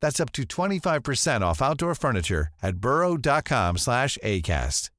That's 0.00 0.20
up 0.20 0.32
to 0.32 0.42
25% 0.42 1.42
off 1.42 1.62
outdoor 1.62 1.94
furniture 1.94 2.48
at 2.62 2.76
burrow.com 2.76 3.78
slash 3.78 4.18
ACAST. 4.24 4.90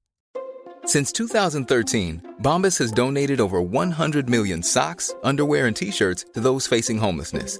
Since 0.85 1.11
2013, 1.11 2.35
Bombas 2.41 2.79
has 2.79 2.91
donated 2.91 3.39
over 3.39 3.61
100 3.61 4.27
million 4.27 4.63
socks, 4.63 5.13
underwear, 5.23 5.67
and 5.67 5.75
T-shirts 5.75 6.25
to 6.33 6.39
those 6.39 6.65
facing 6.65 6.97
homelessness 6.97 7.59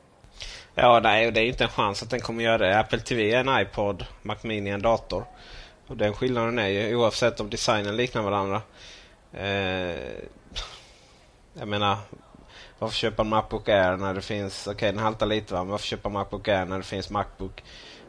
Ja, 0.75 0.99
nej, 1.03 1.31
det 1.31 1.41
är 1.41 1.45
inte 1.45 1.63
en 1.63 1.69
chans 1.69 2.03
att 2.03 2.09
den 2.09 2.19
kommer 2.19 2.43
göra 2.43 2.57
det. 2.57 2.79
Apple 2.79 2.99
TV 2.99 3.33
är 3.33 3.39
en 3.39 3.61
iPod, 3.61 4.05
Mac 4.21 4.35
Mini 4.41 4.69
är 4.69 4.73
en 4.73 4.81
dator. 4.81 5.25
Och 5.87 5.97
den 5.97 6.13
skillnaden 6.13 6.59
är 6.59 6.67
ju 6.67 6.95
oavsett 6.95 7.39
om 7.39 7.49
designen 7.49 7.95
liknar 7.95 8.21
varandra. 8.21 8.61
Eh, 9.33 9.95
jag 11.53 11.67
menar, 11.67 11.97
varför 12.79 12.95
köpa 12.95 13.21
en 13.21 13.29
Macbook 13.29 13.69
Air 13.69 13.97
när 13.97 14.13
det 14.13 14.21
finns... 14.21 14.67
Okej, 14.67 14.75
okay, 14.75 14.91
den 14.91 15.03
haltar 15.03 15.25
lite 15.25 15.53
va, 15.53 15.59
men 15.59 15.71
varför 15.71 15.87
köpa 15.87 16.09
en 16.09 16.13
Macbook 16.13 16.47
Air 16.47 16.65
när 16.65 16.77
det 16.77 16.83
finns 16.83 17.09
Macbook? 17.09 17.63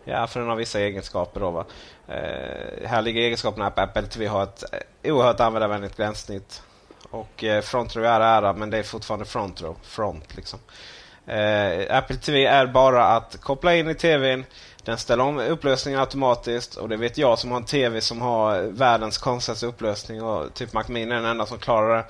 Ja, 0.05 0.27
för 0.27 0.41
den 0.41 0.49
har 0.49 0.57
vissa 0.57 0.81
egenskaper 0.81 1.41
då 1.41 1.51
va. 1.51 1.65
Eh, 2.09 2.89
här 2.89 3.03
ligger 3.03 3.21
egenskaperna 3.23 3.67
att 3.67 3.79
Apple 3.79 4.03
TV 4.03 4.27
har 4.27 4.43
ett 4.43 4.65
oerhört 5.05 5.41
användarvänligt 5.41 5.97
gränssnitt. 5.97 6.63
Och 7.11 7.45
eh, 7.45 7.63
Front 7.63 7.97
Row 7.97 8.05
är 8.05 8.21
ära, 8.21 8.53
men 8.53 8.71
det 8.71 8.79
är 8.79 8.83
fortfarande 8.83 9.25
Front 9.25 9.63
Row. 9.63 9.77
Front 9.83 10.37
liksom. 10.37 10.59
Eh, 10.69 11.02
Eh, 11.27 11.97
Apple 11.97 12.17
TV 12.17 12.45
är 12.45 12.67
bara 12.67 13.05
att 13.07 13.41
koppla 13.41 13.77
in 13.77 13.89
i 13.91 13.95
TVn. 13.95 14.45
Den 14.85 14.99
ställer 14.99 15.25
om 15.25 15.39
upplösningen 15.39 16.01
automatiskt 16.01 16.77
och 16.77 16.89
det 16.89 16.97
vet 16.97 17.19
jag 17.19 17.39
som 17.39 17.51
har 17.51 17.59
en 17.59 17.65
TV 17.65 18.01
som 18.01 18.21
har 18.21 18.63
världens 18.63 19.19
konstigaste 19.19 19.67
upplösning. 19.67 20.23
Och 20.23 20.55
typ 20.55 20.73
Mac 20.73 20.85
Mini 20.89 21.11
är 21.11 21.17
den 21.17 21.25
enda 21.25 21.47
som 21.47 21.59
klarar 21.59 21.97
det. 21.97 22.05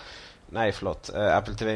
Nej, 0.46 0.72
förlåt. 0.72 1.10
Eh, 1.14 1.36
Apple 1.36 1.54
TV. 1.54 1.72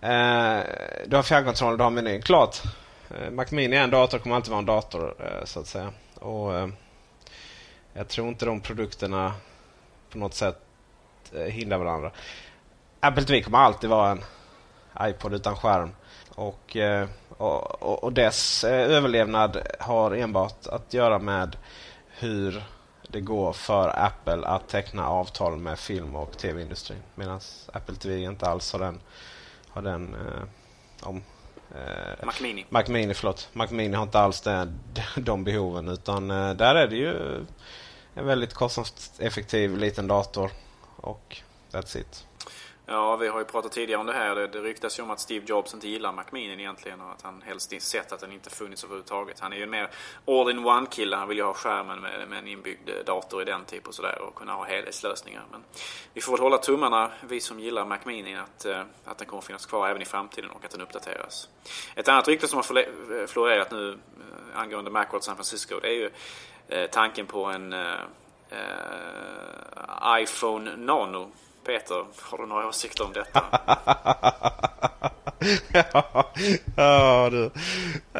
Eh, 0.00 0.60
du 1.06 1.16
har 1.16 1.22
fjärrkontroll, 1.22 1.78
du 1.78 1.84
har 1.84 1.90
menyn. 1.90 2.22
Klart. 2.22 2.62
Eh, 3.10 3.30
Mac 3.30 3.46
Mini 3.50 3.76
är 3.76 3.82
en 3.82 3.90
dator, 3.90 4.18
kommer 4.18 4.36
alltid 4.36 4.50
vara 4.50 4.58
en 4.58 4.66
dator 4.66 5.14
eh, 5.18 5.44
så 5.44 5.60
att 5.60 5.66
säga. 5.66 5.92
Och 6.14 6.54
eh, 6.54 6.68
Jag 7.92 8.08
tror 8.08 8.28
inte 8.28 8.46
de 8.46 8.60
produkterna 8.60 9.32
på 10.10 10.18
något 10.18 10.34
sätt 10.34 10.58
eh, 11.34 11.40
hindrar 11.42 11.78
varandra. 11.78 12.10
Apple 13.00 13.24
TV 13.24 13.42
kommer 13.42 13.58
alltid 13.58 13.90
vara 13.90 14.10
en 14.10 14.24
iPod 15.00 15.34
utan 15.34 15.56
skärm. 15.56 15.90
Och, 16.36 16.76
eh, 16.76 17.08
och, 17.28 18.04
och 18.04 18.12
dess 18.12 18.64
eh, 18.64 18.90
överlevnad 18.90 19.62
har 19.80 20.10
enbart 20.10 20.66
att 20.66 20.94
göra 20.94 21.18
med 21.18 21.56
hur 22.08 22.62
det 23.08 23.20
går 23.20 23.52
för 23.52 24.04
Apple 24.04 24.46
att 24.46 24.68
teckna 24.68 25.08
avtal 25.08 25.56
med 25.56 25.78
film 25.78 26.16
och 26.16 26.38
tv-industrin. 26.38 27.02
Medan 27.14 27.40
Apple 27.72 27.94
TV 27.94 28.18
inte 28.22 28.46
alls 28.46 28.72
har 28.72 28.78
den, 28.78 29.00
har 29.68 29.82
den 29.82 30.14
eh, 30.14 30.42
om, 31.08 31.22
eh, 31.74 32.26
Mac 32.26 32.32
Mini. 32.40 32.66
Mac 32.68 32.84
Mini, 32.88 33.14
förlåt. 33.14 33.48
Mac 33.52 33.66
Mini 33.70 33.96
har 33.96 34.02
inte 34.02 34.18
alls 34.18 34.40
det, 34.40 34.72
de 35.16 35.44
behoven 35.44 35.88
utan 35.88 36.30
eh, 36.30 36.54
där 36.54 36.74
är 36.74 36.88
det 36.88 36.96
ju 36.96 37.44
en 38.14 38.26
väldigt 38.26 38.54
kostnadseffektiv 38.54 39.76
liten 39.76 40.06
dator. 40.06 40.50
Och 40.96 41.36
that's 41.72 41.98
it. 41.98 42.25
Ja, 42.88 43.16
vi 43.16 43.28
har 43.28 43.38
ju 43.38 43.44
pratat 43.44 43.72
tidigare 43.72 44.00
om 44.00 44.06
det 44.06 44.12
här. 44.12 44.34
Det, 44.34 44.46
det 44.46 44.60
ryktas 44.60 44.98
ju 44.98 45.02
om 45.02 45.10
att 45.10 45.20
Steve 45.20 45.44
Jobs 45.48 45.74
inte 45.74 45.88
gillar 45.88 46.12
Mac 46.12 46.24
Mini 46.30 46.52
egentligen 46.52 47.00
och 47.00 47.12
att 47.12 47.22
han 47.22 47.42
helst 47.42 47.82
sett 47.82 48.12
att 48.12 48.20
den 48.20 48.32
inte 48.32 48.50
funnits 48.50 48.84
överhuvudtaget. 48.84 49.40
Han 49.40 49.52
är 49.52 49.56
ju 49.56 49.62
en 49.62 49.70
mer 49.70 49.90
all-in-one 50.26 50.86
kille. 50.86 51.16
Han 51.16 51.28
vill 51.28 51.38
ju 51.38 51.44
ha 51.44 51.54
skärmen 51.54 52.00
med, 52.00 52.28
med 52.28 52.38
en 52.38 52.48
inbyggd 52.48 52.90
dator 53.06 53.42
i 53.42 53.44
den 53.44 53.64
typ 53.64 53.88
och 53.88 53.94
sådär 53.94 54.22
och 54.22 54.34
kunna 54.34 54.52
ha 54.52 54.64
helhetslösningar. 54.64 55.44
Men 55.52 55.64
vi 56.12 56.20
får 56.20 56.32
väl 56.32 56.40
hålla 56.40 56.58
tummarna, 56.58 57.10
vi 57.28 57.40
som 57.40 57.60
gillar 57.60 57.84
Mac 57.84 57.98
Mini, 58.04 58.36
att, 58.36 58.64
eh, 58.64 58.82
att 59.04 59.18
den 59.18 59.26
kommer 59.26 59.42
finnas 59.42 59.66
kvar 59.66 59.88
även 59.88 60.02
i 60.02 60.04
framtiden 60.04 60.50
och 60.50 60.64
att 60.64 60.70
den 60.70 60.80
uppdateras. 60.80 61.48
Ett 61.94 62.08
annat 62.08 62.28
rykte 62.28 62.48
som 62.48 62.56
har 62.56 63.26
florerat 63.26 63.70
nu 63.70 63.90
eh, 63.90 64.60
angående 64.60 64.90
Macworld 64.90 65.24
San 65.24 65.36
Francisco, 65.36 65.80
det 65.82 65.88
är 65.88 65.92
ju 65.92 66.10
eh, 66.68 66.90
tanken 66.90 67.26
på 67.26 67.44
en 67.44 67.74
iPhone 70.20 70.76
Nano 70.76 71.30
Peter, 71.66 72.04
har 72.20 72.38
du 72.38 72.46
några 72.46 72.68
åsikter 72.68 73.04
om 73.04 73.12
detta? 73.12 73.44
ja, 75.72 76.32
ja, 76.76 77.30
du. 77.30 77.50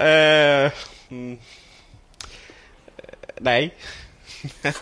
Eh, 0.01 0.73
mm. 1.09 1.39
Nej. 3.39 3.75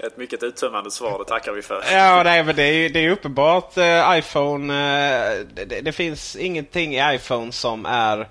Ett 0.00 0.16
mycket 0.16 0.42
uttömmande 0.42 0.90
svar, 0.90 1.18
det 1.18 1.24
tackar 1.24 1.52
vi 1.52 1.62
för. 1.62 1.82
Ja, 1.92 2.22
nej, 2.22 2.44
men 2.44 2.56
det 2.56 2.62
är, 2.62 2.88
det 2.88 3.04
är 3.04 3.10
uppenbart. 3.10 3.76
Eh, 3.76 4.18
iPhone, 4.18 4.74
eh, 4.74 5.46
det, 5.54 5.80
det, 5.80 5.92
finns 5.92 6.36
ingenting 6.36 6.94
i 6.96 7.14
iPhone 7.14 7.52
som 7.52 7.86
är 7.86 8.28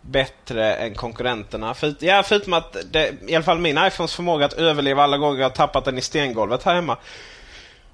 bättre 0.00 0.74
än 0.74 0.94
konkurrenterna. 0.94 1.74
För, 1.74 1.94
ja, 2.00 2.22
förutom 2.22 2.52
att 2.52 2.76
det, 2.92 3.12
i 3.26 3.34
alla 3.34 3.44
fall 3.44 3.58
min 3.58 3.78
iPhones 3.78 4.14
förmåga 4.14 4.46
att 4.46 4.52
överleva 4.52 5.02
alla 5.02 5.18
gånger 5.18 5.40
jag 5.40 5.54
tappat 5.54 5.84
den 5.84 5.98
i 5.98 6.02
stengolvet 6.02 6.62
här 6.62 6.74
hemma. 6.74 6.96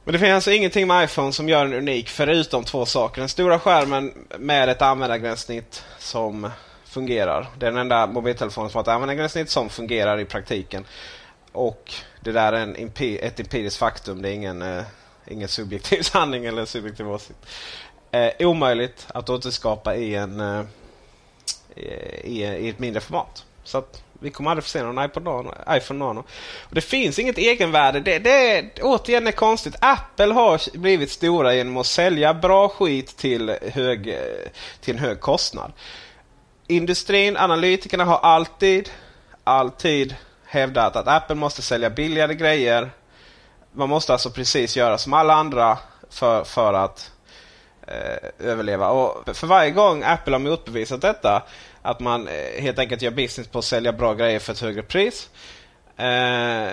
Men 0.07 0.13
det 0.13 0.19
finns 0.19 0.33
alltså 0.33 0.51
ingenting 0.51 0.87
med 0.87 1.05
iPhone 1.05 1.33
som 1.33 1.49
gör 1.49 1.65
den 1.65 1.75
unik 1.75 2.09
förutom 2.09 2.65
två 2.65 2.87
saker. 2.87 3.21
Den 3.21 3.29
stora 3.29 3.59
skärmen 3.59 4.13
med 4.39 4.69
ett 4.69 4.83
användargränssnitt 4.83 5.85
som 5.99 6.51
fungerar. 6.85 7.47
Det 7.59 7.67
är 7.67 7.71
den 7.71 7.81
enda 7.81 8.07
mobiltelefonen 8.07 8.71
som 8.71 8.79
har 8.79 8.83
ett 8.83 8.89
användargränssnitt 8.89 9.51
som 9.51 9.69
fungerar 9.69 10.21
i 10.21 10.25
praktiken. 10.25 10.85
Och 11.53 11.95
det 12.21 12.33
där 12.33 12.53
är 12.53 12.61
en, 12.61 12.91
ett 13.21 13.41
empiriskt 13.41 13.79
faktum. 13.79 14.23
Det 14.23 14.29
är 14.29 14.33
ingen, 14.33 14.63
eh, 14.63 14.83
ingen 15.27 15.49
subjektiv 15.49 16.03
sanning 16.03 16.45
eller 16.45 16.65
subjektiv 16.65 17.11
åsikt. 17.11 17.47
Eh, 18.11 18.31
omöjligt 18.39 19.07
att 19.09 19.31
återskapa 19.31 19.97
i, 19.97 20.15
en, 20.15 20.41
eh, 20.41 20.65
i, 22.25 22.45
i 22.45 22.69
ett 22.69 22.79
mindre 22.79 23.01
format. 23.01 23.45
Så 23.65 23.79
att 23.79 24.03
vi 24.27 24.31
kommer 24.31 24.51
aldrig 24.51 24.65
få 24.65 24.71
se 24.71 24.83
någon 24.83 25.05
iPod 25.05 25.25
Nano, 25.25 25.55
iPhone 25.71 26.05
Nano. 26.05 26.21
Och 26.63 26.75
det 26.75 26.81
finns 26.81 27.19
inget 27.19 27.39
egenvärde. 27.39 28.01
Det, 28.01 28.19
det 28.19 28.59
är, 28.59 28.71
återigen 28.83 29.27
är 29.27 29.33
konstigt. 29.33 29.75
Apple 29.81 30.33
har 30.35 30.79
blivit 30.79 31.11
stora 31.11 31.55
genom 31.55 31.77
att 31.77 31.87
sälja 31.87 32.35
bra 32.35 32.69
skit 32.69 33.17
till, 33.17 33.57
hög, 33.73 34.09
eh, 34.09 34.17
till 34.81 34.95
en 34.95 35.01
hög 35.01 35.21
kostnad. 35.21 35.73
Industrin, 36.67 37.37
analytikerna 37.37 38.05
har 38.05 38.19
alltid, 38.19 38.91
alltid 39.45 40.15
hävdat 40.45 40.97
att 40.97 41.09
Apple 41.09 41.37
måste 41.37 41.63
sälja 41.63 41.91
billigare 41.91 42.35
grejer. 42.35 42.91
Man 43.73 43.89
måste 43.89 44.13
alltså 44.13 44.31
precis 44.31 44.77
göra 44.77 44.99
som 44.99 45.13
alla 45.13 45.35
andra 45.35 45.79
för, 46.11 46.45
för 46.45 46.75
att 46.75 47.13
eh, 47.87 48.49
överleva. 48.51 48.89
Och 48.89 49.37
för 49.37 49.47
varje 49.47 49.71
gång 49.71 50.03
Apple 50.03 50.35
har 50.35 50.39
motbevisat 50.39 51.01
detta 51.01 51.43
att 51.87 52.01
man 52.01 52.29
eh, 52.29 52.63
helt 52.63 52.79
enkelt 52.79 53.03
gör 53.03 53.11
business 53.11 53.49
på 53.49 53.59
att 53.59 53.65
sälja 53.65 53.93
bra 53.93 54.15
grejer 54.15 54.39
för 54.39 54.53
ett 54.53 54.61
högre 54.61 54.83
pris. 54.83 55.31
Eh, 55.97 56.71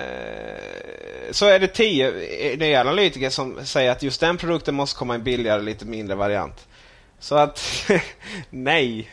så 1.32 1.46
är 1.46 1.60
det 1.60 1.68
tio 1.68 2.12
nya 2.58 2.82
analytiker 2.82 3.30
som 3.30 3.66
säger 3.66 3.92
att 3.92 4.04
just 4.04 4.22
den 4.22 4.38
produkten 4.38 4.76
måste 4.76 5.00
komma 5.00 5.14
i 5.14 5.18
en 5.18 5.24
billigare, 5.24 5.62
lite 5.62 5.86
mindre 5.86 6.16
variant. 6.16 6.68
Så 7.20 7.36
att, 7.36 7.90
nej. 8.50 9.12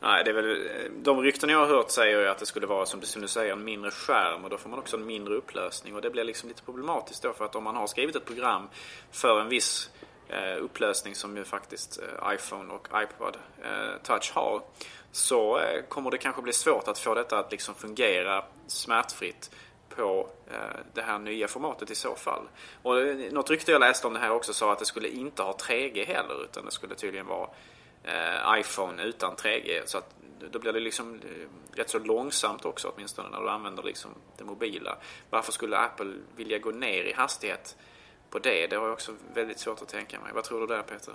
Nej, 0.00 0.24
det 0.24 0.30
är 0.30 0.34
väl, 0.34 0.68
de 1.02 1.20
rykten 1.20 1.48
jag 1.50 1.58
har 1.58 1.66
hört 1.66 1.90
säger 1.90 2.20
ju 2.20 2.28
att 2.28 2.38
det 2.38 2.46
skulle 2.46 2.66
vara 2.66 2.86
som 2.86 3.00
du, 3.00 3.06
som 3.06 3.22
du 3.22 3.28
säger 3.28 3.52
en 3.52 3.64
mindre 3.64 3.90
skärm 3.90 4.44
och 4.44 4.50
då 4.50 4.58
får 4.58 4.70
man 4.70 4.78
också 4.78 4.96
en 4.96 5.06
mindre 5.06 5.34
upplösning 5.34 5.94
och 5.94 6.02
det 6.02 6.10
blir 6.10 6.24
liksom 6.24 6.48
lite 6.48 6.62
problematiskt 6.62 7.22
då 7.22 7.32
för 7.32 7.44
att 7.44 7.54
om 7.54 7.64
man 7.64 7.76
har 7.76 7.86
skrivit 7.86 8.16
ett 8.16 8.24
program 8.24 8.68
för 9.12 9.40
en 9.40 9.48
viss 9.48 9.90
Eh, 10.28 10.62
upplösning 10.62 11.14
som 11.14 11.36
ju 11.36 11.44
faktiskt 11.44 11.98
eh, 11.98 12.34
iPhone 12.34 12.72
och 12.72 12.88
iPod 13.02 13.36
eh, 13.62 14.02
Touch 14.02 14.32
har. 14.34 14.62
Så 15.12 15.60
kommer 15.88 16.10
det 16.10 16.18
kanske 16.18 16.42
bli 16.42 16.52
svårt 16.52 16.88
att 16.88 16.98
få 16.98 17.14
detta 17.14 17.38
att 17.38 17.52
liksom 17.52 17.74
fungera 17.74 18.44
smärtfritt 18.66 19.50
på 19.88 20.28
det 20.92 21.02
här 21.02 21.18
nya 21.18 21.48
formatet 21.48 21.90
i 21.90 21.94
så 21.94 22.14
fall. 22.14 22.42
Och 22.82 22.94
något 23.32 23.50
rykte 23.50 23.72
jag 23.72 23.80
läste 23.80 24.06
om 24.06 24.12
det 24.12 24.18
här 24.18 24.30
också 24.30 24.52
sa 24.52 24.72
att 24.72 24.78
det 24.78 24.84
skulle 24.84 25.08
inte 25.08 25.42
ha 25.42 25.52
3G 25.52 26.06
heller 26.06 26.44
utan 26.44 26.64
det 26.64 26.70
skulle 26.70 26.94
tydligen 26.94 27.26
vara 27.26 27.48
iPhone 28.58 29.02
utan 29.02 29.36
3G. 29.36 29.82
Så 29.84 29.98
att 29.98 30.14
då 30.50 30.58
blir 30.58 30.72
det 30.72 30.80
liksom 30.80 31.20
rätt 31.72 31.90
så 31.90 31.98
långsamt 31.98 32.64
också 32.64 32.92
åtminstone 32.94 33.28
när 33.28 33.40
du 33.40 33.50
använder 33.50 33.82
liksom 33.82 34.10
det 34.38 34.44
mobila. 34.44 34.96
Varför 35.30 35.52
skulle 35.52 35.78
Apple 35.78 36.12
vilja 36.36 36.58
gå 36.58 36.70
ner 36.70 37.04
i 37.04 37.12
hastighet 37.12 37.76
på 38.34 38.38
det. 38.38 38.66
Det 38.66 38.76
har 38.76 38.84
jag 38.84 38.92
också 38.92 39.12
väldigt 39.34 39.58
svårt 39.58 39.82
att 39.82 39.88
tänka 39.88 40.20
mig. 40.20 40.30
Vad 40.34 40.44
tror 40.44 40.60
du 40.60 40.66
där 40.66 40.82
Peter? 40.82 41.14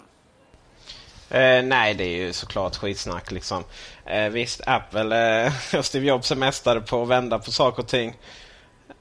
Eh, 1.30 1.64
nej, 1.64 1.94
det 1.94 2.04
är 2.04 2.18
ju 2.18 2.34
såklart 2.34 2.76
skitsnack. 2.76 3.32
Liksom. 3.32 3.64
Eh, 4.06 4.30
visst, 4.30 4.62
Apple 4.66 5.46
eh, 5.46 5.54
och 5.78 5.86
Steve 5.86 6.06
Jobs 6.06 6.32
är 6.32 6.36
mästare 6.36 6.82
på 6.82 7.04
att 7.04 7.08
vända 7.08 7.40
på 7.40 7.52
saker 7.52 7.84
och 7.84 7.88
ting. 7.88 8.18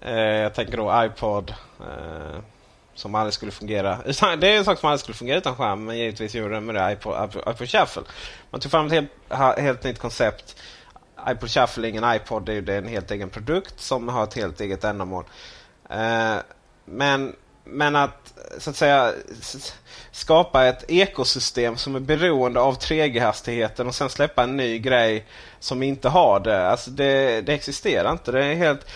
Eh, 0.01 0.15
jag 0.15 0.55
tänker 0.55 0.77
då 0.77 1.05
iPod 1.05 1.55
eh, 1.81 2.41
som 2.95 3.15
aldrig 3.15 3.35
skulle 3.35 3.53
fungera. 3.53 3.99
Det 4.39 4.49
är 4.49 4.59
en 4.59 4.65
sak 4.65 4.79
som 4.79 4.89
aldrig 4.89 5.01
skulle 5.01 5.17
fungera 5.17 5.39
utan 5.39 5.57
skärm, 5.57 5.85
men 5.85 5.99
givetvis 5.99 6.35
gjorde 6.35 6.55
den 6.55 6.65
med 6.65 6.75
det 6.75 6.93
iPod, 6.93 7.35
iPod 7.37 7.69
Shuffle. 7.69 8.03
Man 8.51 8.61
tog 8.61 8.71
fram 8.71 8.87
ett 8.87 8.93
helt, 8.93 9.11
helt 9.59 9.85
nytt 9.85 9.99
koncept. 9.99 10.57
iPod 11.29 11.51
Shuffle 11.51 11.87
är 11.87 11.91
ingen 11.91 12.15
iPod, 12.15 12.47
det 12.47 12.53
är, 12.53 12.63
det 12.63 12.75
är 12.75 12.79
en 12.79 12.89
helt 12.89 13.11
egen 13.11 13.31
produkt 13.31 13.81
som 13.81 14.09
har 14.09 14.25
ett 14.25 14.35
helt 14.35 14.61
eget 14.61 14.85
ändamål. 14.85 15.25
Eh, 15.91 16.37
men 16.85 17.37
men 17.69 17.97
att 17.97 18.35
så 18.59 18.71
att 18.71 18.77
säga 18.77 19.13
skapa 20.13 20.67
ett 20.67 20.85
ekosystem 20.89 21.77
som 21.77 21.95
är 21.95 22.01
beroende 22.01 22.61
av 22.61 22.79
3G-hastigheten 22.79 23.87
och 23.87 23.95
sen 23.95 24.11
släppa 24.11 24.43
en 24.43 24.57
ny 24.57 24.79
grej 24.79 25.27
som 25.61 25.83
inte 25.83 26.09
har 26.09 26.41
det. 26.41 26.69
Alltså 26.69 26.91
det, 26.91 27.41
det 27.41 27.55
existerar 27.55 28.13
inte. 28.13 28.33
Det 28.33 28.45
är 28.45 28.55
helt... 28.55 28.91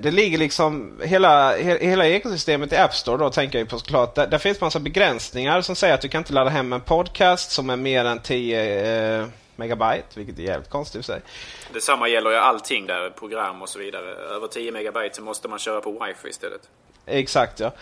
det 0.00 0.10
ligger 0.10 0.38
liksom 0.38 1.00
hela, 1.04 1.56
hela 1.56 2.06
ekosystemet 2.06 2.72
i 2.72 2.76
App 2.76 2.94
Store 2.94 3.18
då 3.18 3.30
tänker 3.30 3.58
jag 3.58 3.68
på 3.68 3.78
såklart. 3.78 4.14
Där, 4.14 4.26
där 4.26 4.38
finns 4.38 4.60
massa 4.60 4.80
begränsningar 4.80 5.60
som 5.60 5.76
säger 5.76 5.94
att 5.94 6.00
du 6.00 6.08
kan 6.08 6.20
inte 6.20 6.32
ladda 6.32 6.50
hem 6.50 6.72
en 6.72 6.80
podcast 6.80 7.50
som 7.50 7.70
är 7.70 7.76
mer 7.76 8.04
än 8.04 8.18
10 8.18 9.20
eh, 9.20 9.26
megabyte, 9.56 10.06
vilket 10.14 10.38
är 10.38 10.42
jävligt 10.42 10.70
konstigt 10.70 11.00
i 11.00 11.04
sig. 11.04 11.20
Detsamma 11.72 12.08
gäller 12.08 12.30
ju 12.30 12.36
allting 12.36 12.86
där, 12.86 13.10
program 13.10 13.62
och 13.62 13.68
så 13.68 13.78
vidare. 13.78 14.14
Över 14.14 14.46
10 14.46 14.72
megabyte 14.72 15.16
så 15.16 15.22
måste 15.22 15.48
man 15.48 15.58
köra 15.58 15.80
på 15.80 15.90
wifi 15.90 16.28
istället. 16.28 16.68
Exakt 17.06 17.60
ja. 17.60 17.72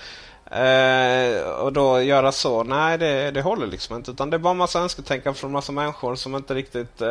Eh, 0.51 1.51
och 1.51 1.73
då 1.73 2.03
göra 2.03 2.33
så, 2.33 2.63
nej 2.65 2.99
det, 2.99 3.31
det 3.31 3.43
håller 3.43 3.67
liksom 3.67 3.97
inte. 3.97 4.11
Utan 4.11 4.31
det 4.31 4.37
är 4.37 4.39
bara 4.39 4.55
massa 4.55 4.81
önsketänkande 4.81 5.39
från 5.39 5.53
massa 5.53 5.73
människor 5.73 6.15
som 6.15 6.35
inte 6.35 6.55
riktigt 6.55 7.01
eh, 7.01 7.09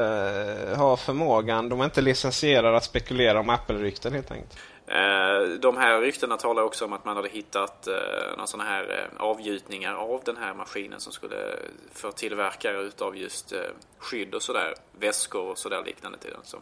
har 0.78 0.98
förmågan. 0.98 1.70
De 1.70 1.82
är 1.82 1.86
inte 1.86 2.02
licensierade 2.02 2.78
att 2.78 2.84
spekulera 2.84 3.40
om 3.40 3.50
Apple-rykten 3.50 4.14
helt 4.14 4.32
enkelt. 4.32 4.58
Eh, 4.90 5.42
de 5.60 5.78
här 5.78 6.02
ryktena 6.02 6.38
talar 6.38 6.64
också 6.64 6.86
om 6.86 6.94
att 6.94 7.06
man 7.06 7.16
hade 7.16 7.30
hittat 7.30 7.88
eh, 7.88 7.94
några 8.32 8.48
sådana 8.48 8.70
här 8.70 9.10
eh, 9.14 9.22
avgjutningar 9.22 9.94
av 9.96 10.22
den 10.26 10.38
här 10.38 10.54
maskinen 10.54 11.00
som 11.00 11.14
skulle 11.14 11.56
för 11.94 12.12
tillverkare 12.12 12.82
utav 12.82 13.18
just 13.18 13.54
skydd 13.98 14.36
och 14.36 14.44
sådär. 14.44 14.74
Väskor 15.00 15.42
och 15.42 15.58
sådär 15.58 15.84
liknande 15.86 16.18
till 16.18 16.32
den. 16.32 16.62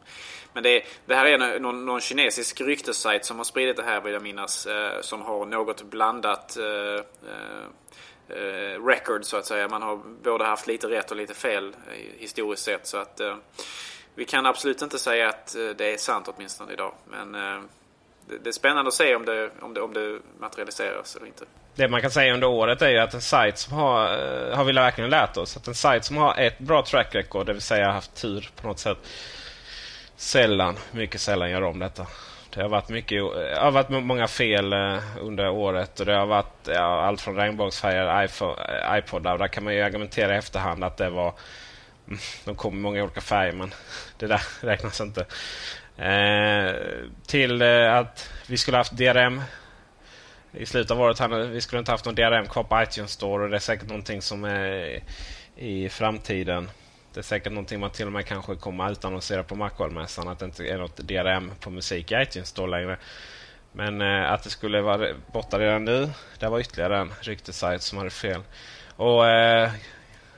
Men 0.53 0.63
det, 0.63 0.83
det 1.05 1.15
här 1.15 1.25
är 1.25 1.59
någon, 1.59 1.85
någon 1.85 2.01
kinesisk 2.01 2.61
ryktessajt 2.61 3.25
som 3.25 3.37
har 3.37 3.43
spridit 3.43 3.77
det 3.77 3.83
här 3.83 4.01
vill 4.01 4.13
jag 4.13 4.21
minnas. 4.21 4.67
Som 5.01 5.21
har 5.21 5.45
något 5.45 5.83
blandat 5.83 6.57
record 8.87 9.25
så 9.25 9.37
att 9.37 9.45
säga. 9.45 9.67
Man 9.67 9.81
har 9.81 9.99
både 10.23 10.45
haft 10.45 10.67
lite 10.67 10.87
rätt 10.87 11.11
och 11.11 11.17
lite 11.17 11.33
fel 11.33 11.75
historiskt 12.17 12.63
sett. 12.63 12.87
Så 12.87 12.97
att 12.97 13.21
vi 14.15 14.25
kan 14.25 14.45
absolut 14.45 14.81
inte 14.81 14.99
säga 14.99 15.29
att 15.29 15.55
det 15.77 15.93
är 15.93 15.97
sant 15.97 16.27
åtminstone 16.27 16.73
idag. 16.73 16.93
Men 17.05 17.35
det 18.27 18.49
är 18.49 18.51
spännande 18.51 18.87
att 18.87 18.93
se 18.93 19.15
om 19.15 19.25
det, 19.25 19.49
om, 19.61 19.73
det, 19.73 19.81
om 19.81 19.93
det 19.93 20.19
materialiseras 20.39 21.15
eller 21.15 21.27
inte. 21.27 21.45
Det 21.75 21.87
man 21.87 22.01
kan 22.01 22.11
säga 22.11 22.33
under 22.33 22.47
året 22.47 22.81
är 22.81 22.89
ju 22.89 22.97
att 22.97 23.13
en 23.13 23.21
sajt 23.21 23.57
som 23.57 23.73
har, 23.73 24.03
eh, 24.03 24.57
har 24.57 24.63
vi 24.63 24.73
verkligen 24.73 25.09
lärt 25.09 25.37
oss, 25.37 25.57
att 25.57 25.67
en 25.67 25.75
sajt 25.75 26.05
som 26.05 26.17
har 26.17 26.37
ett 26.37 26.59
bra 26.59 26.85
track 26.85 27.15
record, 27.15 27.45
det 27.45 27.53
vill 27.53 27.61
säga 27.61 27.91
haft 27.91 28.15
tur 28.15 28.49
på 28.61 28.67
något 28.67 28.79
sätt, 28.79 28.97
sällan, 30.15 30.75
mycket 30.91 31.21
sällan 31.21 31.49
gör 31.49 31.61
om 31.61 31.79
detta. 31.79 32.07
Det 32.53 32.61
har 32.61 32.69
varit, 32.69 32.89
mycket, 32.89 33.23
det 33.33 33.59
har 33.59 33.71
varit 33.71 33.89
många 33.89 34.27
fel 34.27 34.73
eh, 34.73 34.99
under 35.21 35.49
året 35.49 35.99
och 35.99 36.05
det 36.05 36.15
har 36.15 36.25
varit 36.25 36.67
ja, 36.67 37.05
allt 37.05 37.21
från 37.21 37.35
regnbågsfärgade 37.35 38.29
iPodar. 38.99 39.37
Där 39.37 39.47
kan 39.47 39.63
man 39.63 39.75
ju 39.75 39.81
argumentera 39.81 40.35
i 40.35 40.37
efterhand 40.37 40.83
att 40.83 40.97
det 40.97 41.09
var 41.09 41.33
mm, 42.07 42.19
de 42.45 42.55
kom 42.55 42.77
i 42.77 42.79
många 42.79 43.03
olika 43.03 43.21
färger 43.21 43.53
men 43.53 43.73
det 44.17 44.27
där 44.27 44.41
räknas 44.61 45.01
inte. 45.01 45.25
Eh, 45.97 46.75
till 47.27 47.62
eh, 47.62 47.95
att 47.95 48.29
vi 48.47 48.57
skulle 48.57 48.77
haft 48.77 48.97
DRM 48.97 49.41
i 50.53 50.65
slutet 50.65 50.91
av 50.91 51.01
året. 51.01 51.51
Vi 51.51 51.62
skulle 51.62 51.79
inte 51.79 51.91
haft 51.91 52.05
någon 52.05 52.15
DRM 52.15 52.45
kvar 52.45 52.63
på 52.63 52.83
iTunes 52.83 53.12
Store 53.12 53.43
och 53.43 53.49
det 53.49 53.57
är 53.57 53.60
säkert 53.60 53.88
någonting 53.88 54.21
som 54.21 54.43
är 54.43 55.03
i 55.55 55.89
framtiden. 55.89 56.69
Det 57.13 57.19
är 57.19 57.23
säkert 57.23 57.51
någonting 57.51 57.79
man 57.79 57.89
till 57.89 58.05
och 58.05 58.12
med 58.12 58.25
kanske 58.25 58.55
kommer 58.55 58.91
utannonsera 58.91 59.43
på 59.43 59.55
Macworld-mässan. 59.55 60.27
Att 60.27 60.39
det 60.39 60.45
inte 60.45 60.67
är 60.67 60.77
något 60.77 60.97
DRM 60.97 61.51
på 61.60 61.69
musik 61.69 62.12
i 62.12 62.15
iTunes 62.15 62.49
Store 62.49 62.71
längre. 62.71 62.97
Men 63.71 64.01
eh, 64.01 64.31
att 64.31 64.43
det 64.43 64.49
skulle 64.49 64.81
vara 64.81 65.07
borta 65.33 65.60
redan 65.60 65.86
nu, 65.86 66.10
det 66.39 66.49
var 66.49 66.60
ytterligare 66.60 66.97
en 66.97 67.12
ryktessajt 67.21 67.81
som 67.81 67.97
hade 67.97 68.10
fel. 68.10 68.41
Och 68.95 69.27
eh, 69.27 69.71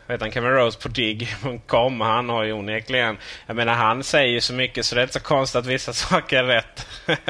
vet 0.10 0.22
han, 0.22 0.32
Kevin 0.32 0.52
Rose 0.52 0.80
på 0.80 0.88
Dig.com. 0.88 2.02
Han 2.02 2.30
har 2.30 2.43
ju 2.43 2.54
onekligen... 2.54 3.17
Jag 3.48 3.56
menar 3.56 3.74
han 3.74 4.04
säger 4.04 4.34
ju 4.34 4.41
så 4.41 4.54
mycket 4.54 4.86
så 4.86 4.95
det 4.95 5.02
är 5.02 5.04
inte 5.04 5.13
så 5.13 5.19
konstigt 5.19 5.60
att 5.60 5.65
vissa 5.65 5.93
saker 6.10 6.38
är 6.38 6.43
rätt. 6.43 6.88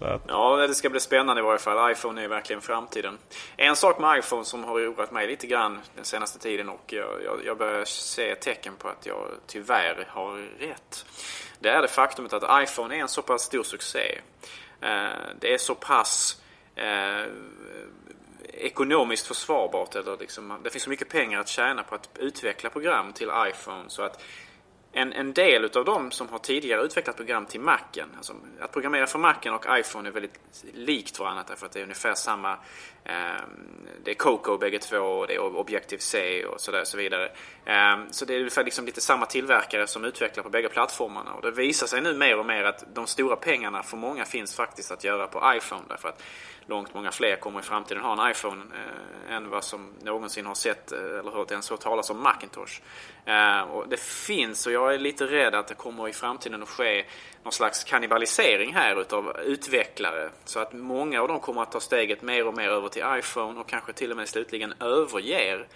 att... 0.00 0.22
Ja, 0.28 0.56
det 0.56 0.74
ska 0.74 0.90
bli 0.90 1.00
spännande 1.00 1.40
i 1.40 1.44
varje 1.44 1.58
fall. 1.58 1.92
iPhone 1.92 2.24
är 2.24 2.28
verkligen 2.28 2.62
framtiden. 2.62 3.18
En 3.56 3.76
sak 3.76 3.98
med 3.98 4.18
iPhone 4.18 4.44
som 4.44 4.64
har 4.64 4.72
oroat 4.74 5.10
mig 5.10 5.26
lite 5.26 5.46
grann 5.46 5.78
den 5.94 6.04
senaste 6.04 6.38
tiden 6.38 6.68
och 6.68 6.84
jag, 6.92 7.24
jag, 7.24 7.40
jag 7.44 7.58
börjar 7.58 7.84
se 7.84 8.34
tecken 8.34 8.72
på 8.78 8.88
att 8.88 9.06
jag 9.06 9.28
tyvärr 9.46 10.06
har 10.08 10.48
rätt. 10.58 11.06
Det 11.58 11.68
är 11.68 11.82
det 11.82 11.88
faktumet 11.88 12.32
att 12.32 12.62
iPhone 12.62 12.96
är 12.96 13.00
en 13.00 13.08
så 13.08 13.22
pass 13.22 13.42
stor 13.42 13.62
succé. 13.62 14.20
Eh, 14.80 15.08
det 15.40 15.54
är 15.54 15.58
så 15.58 15.74
pass 15.74 16.42
eh, 16.74 17.26
ekonomiskt 18.56 19.26
försvarbart. 19.26 19.94
Eller 19.94 20.16
liksom, 20.16 20.58
det 20.64 20.70
finns 20.70 20.82
så 20.82 20.90
mycket 20.90 21.08
pengar 21.08 21.40
att 21.40 21.48
tjäna 21.48 21.82
på 21.82 21.94
att 21.94 22.10
utveckla 22.18 22.70
program 22.70 23.12
till 23.12 23.30
iPhone. 23.48 23.84
Så 23.88 24.02
att 24.02 24.22
en, 24.96 25.12
en 25.12 25.32
del 25.32 25.64
utav 25.64 25.84
dem 25.84 26.10
som 26.10 26.28
har 26.28 26.38
tidigare 26.38 26.82
utvecklat 26.82 27.16
program 27.16 27.46
till 27.46 27.60
Macen, 27.60 28.08
alltså 28.16 28.32
att 28.60 28.72
programmera 28.72 29.06
för 29.06 29.18
Macen 29.18 29.54
och 29.54 29.66
iPhone 29.78 30.08
är 30.08 30.12
väldigt 30.12 30.40
likt 30.74 31.18
varandra 31.18 31.44
därför 31.48 31.66
att 31.66 31.72
det 31.72 31.78
är 31.78 31.82
ungefär 31.82 32.14
samma, 32.14 32.52
eh, 33.04 33.42
det 34.04 34.10
är 34.10 34.14
Coco 34.14 34.58
bägge 34.58 34.78
två 34.78 34.98
och 34.98 35.26
det 35.26 35.34
är 35.34 35.40
Objective-C 35.40 36.44
och 36.44 36.60
sådär 36.60 36.84
så 36.84 36.96
vidare. 36.96 37.24
Eh, 37.64 37.96
så 38.10 38.24
det 38.24 38.34
är 38.34 38.38
ungefär 38.38 38.64
liksom 38.64 38.86
lite 38.86 39.00
samma 39.00 39.26
tillverkare 39.26 39.86
som 39.86 40.04
utvecklar 40.04 40.44
på 40.44 40.50
bägge 40.50 40.68
plattformarna 40.68 41.32
och 41.32 41.42
det 41.42 41.50
visar 41.50 41.86
sig 41.86 42.00
nu 42.00 42.14
mer 42.14 42.38
och 42.38 42.46
mer 42.46 42.64
att 42.64 42.94
de 42.94 43.06
stora 43.06 43.36
pengarna 43.36 43.82
för 43.82 43.96
många 43.96 44.24
finns 44.24 44.54
faktiskt 44.54 44.90
att 44.90 45.04
göra 45.04 45.26
på 45.26 45.52
iPhone 45.56 45.82
därför 45.88 46.08
att 46.08 46.22
långt 46.66 46.94
många 46.94 47.12
fler 47.12 47.36
kommer 47.36 47.60
i 47.60 47.62
framtiden 47.62 48.02
ha 48.02 48.24
en 48.24 48.30
iPhone 48.30 48.62
eh, 48.74 49.34
än 49.34 49.50
vad 49.50 49.64
som 49.64 49.92
någonsin 50.02 50.46
har 50.46 50.54
sett 50.54 50.92
eh, 50.92 50.98
eller 50.98 51.30
hört 51.30 51.50
ens 51.50 51.70
hört 51.70 51.80
talas 51.80 52.10
om 52.10 52.22
Macintosh. 52.22 52.80
Eh, 53.24 53.60
och 53.60 53.88
det 53.88 54.00
finns, 54.00 54.66
och 54.66 54.72
jag 54.72 54.94
är 54.94 54.98
lite 54.98 55.24
rädd 55.26 55.54
att 55.54 55.68
det 55.68 55.74
kommer 55.74 56.08
i 56.08 56.12
framtiden 56.12 56.62
att 56.62 56.68
ske 56.68 57.04
någon 57.42 57.52
slags 57.52 57.84
kannibalisering 57.84 58.74
här 58.74 59.00
utav 59.00 59.36
utvecklare. 59.40 60.30
Så 60.44 60.60
att 60.60 60.72
många 60.72 61.22
av 61.22 61.28
dem 61.28 61.40
kommer 61.40 61.62
att 61.62 61.72
ta 61.72 61.80
steget 61.80 62.22
mer 62.22 62.46
och 62.46 62.54
mer 62.56 62.68
över 62.68 62.88
till 62.88 63.04
iPhone 63.18 63.60
och 63.60 63.68
kanske 63.68 63.92
till 63.92 64.10
och 64.10 64.16
med 64.16 64.28
slutligen 64.28 64.74
överger 64.80 65.66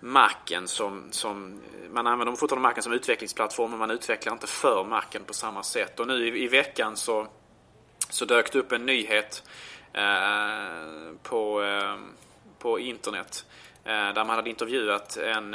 Macen 0.00 0.68
som, 0.68 1.08
som 1.10 1.60
man 1.90 2.06
använder 2.06 2.36
fortfarande 2.36 2.68
Macen 2.68 2.82
som 2.82 2.92
utvecklingsplattform 2.92 3.70
men 3.70 3.78
man 3.78 3.90
utvecklar 3.90 4.32
inte 4.32 4.46
för 4.46 4.84
Macen 4.84 5.24
på 5.24 5.34
samma 5.34 5.62
sätt. 5.62 6.00
Och 6.00 6.06
nu 6.06 6.28
i, 6.28 6.44
i 6.44 6.48
veckan 6.48 6.96
så, 6.96 7.26
så 8.08 8.24
dök 8.24 8.52
det 8.52 8.58
upp 8.58 8.72
en 8.72 8.86
nyhet 8.86 9.42
Eh, 9.94 11.14
på, 11.22 11.62
eh, 11.62 11.96
på 12.58 12.78
internet. 12.78 13.46
Eh, 13.84 13.92
där 13.92 14.24
man 14.24 14.36
hade 14.36 14.50
intervjuat 14.50 15.16
en, 15.16 15.54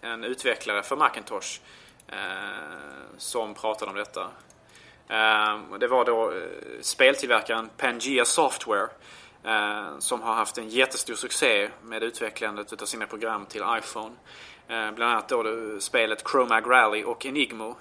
en 0.00 0.24
utvecklare 0.24 0.82
för 0.82 0.96
Macintosh 0.96 1.60
som 3.16 3.54
pratade 3.54 3.90
om 3.90 3.96
detta. 3.96 4.30
Det 5.80 5.86
var 5.86 6.04
då 6.04 6.32
speltillverkaren 6.80 7.70
Pangea 7.76 8.24
Software 8.24 8.88
som 9.98 10.22
har 10.22 10.34
haft 10.34 10.58
en 10.58 10.68
jättestor 10.68 11.14
succé 11.14 11.70
med 11.82 12.02
utvecklandet 12.02 12.82
av 12.82 12.86
sina 12.86 13.06
program 13.06 13.46
till 13.46 13.62
iPhone. 13.78 14.14
Bland 14.66 15.02
annat 15.02 15.28
då 15.28 15.44
spelet 15.80 16.28
Chromag 16.30 16.70
Rally 16.70 17.04
och 17.04 17.26
Enigmo. 17.26 17.76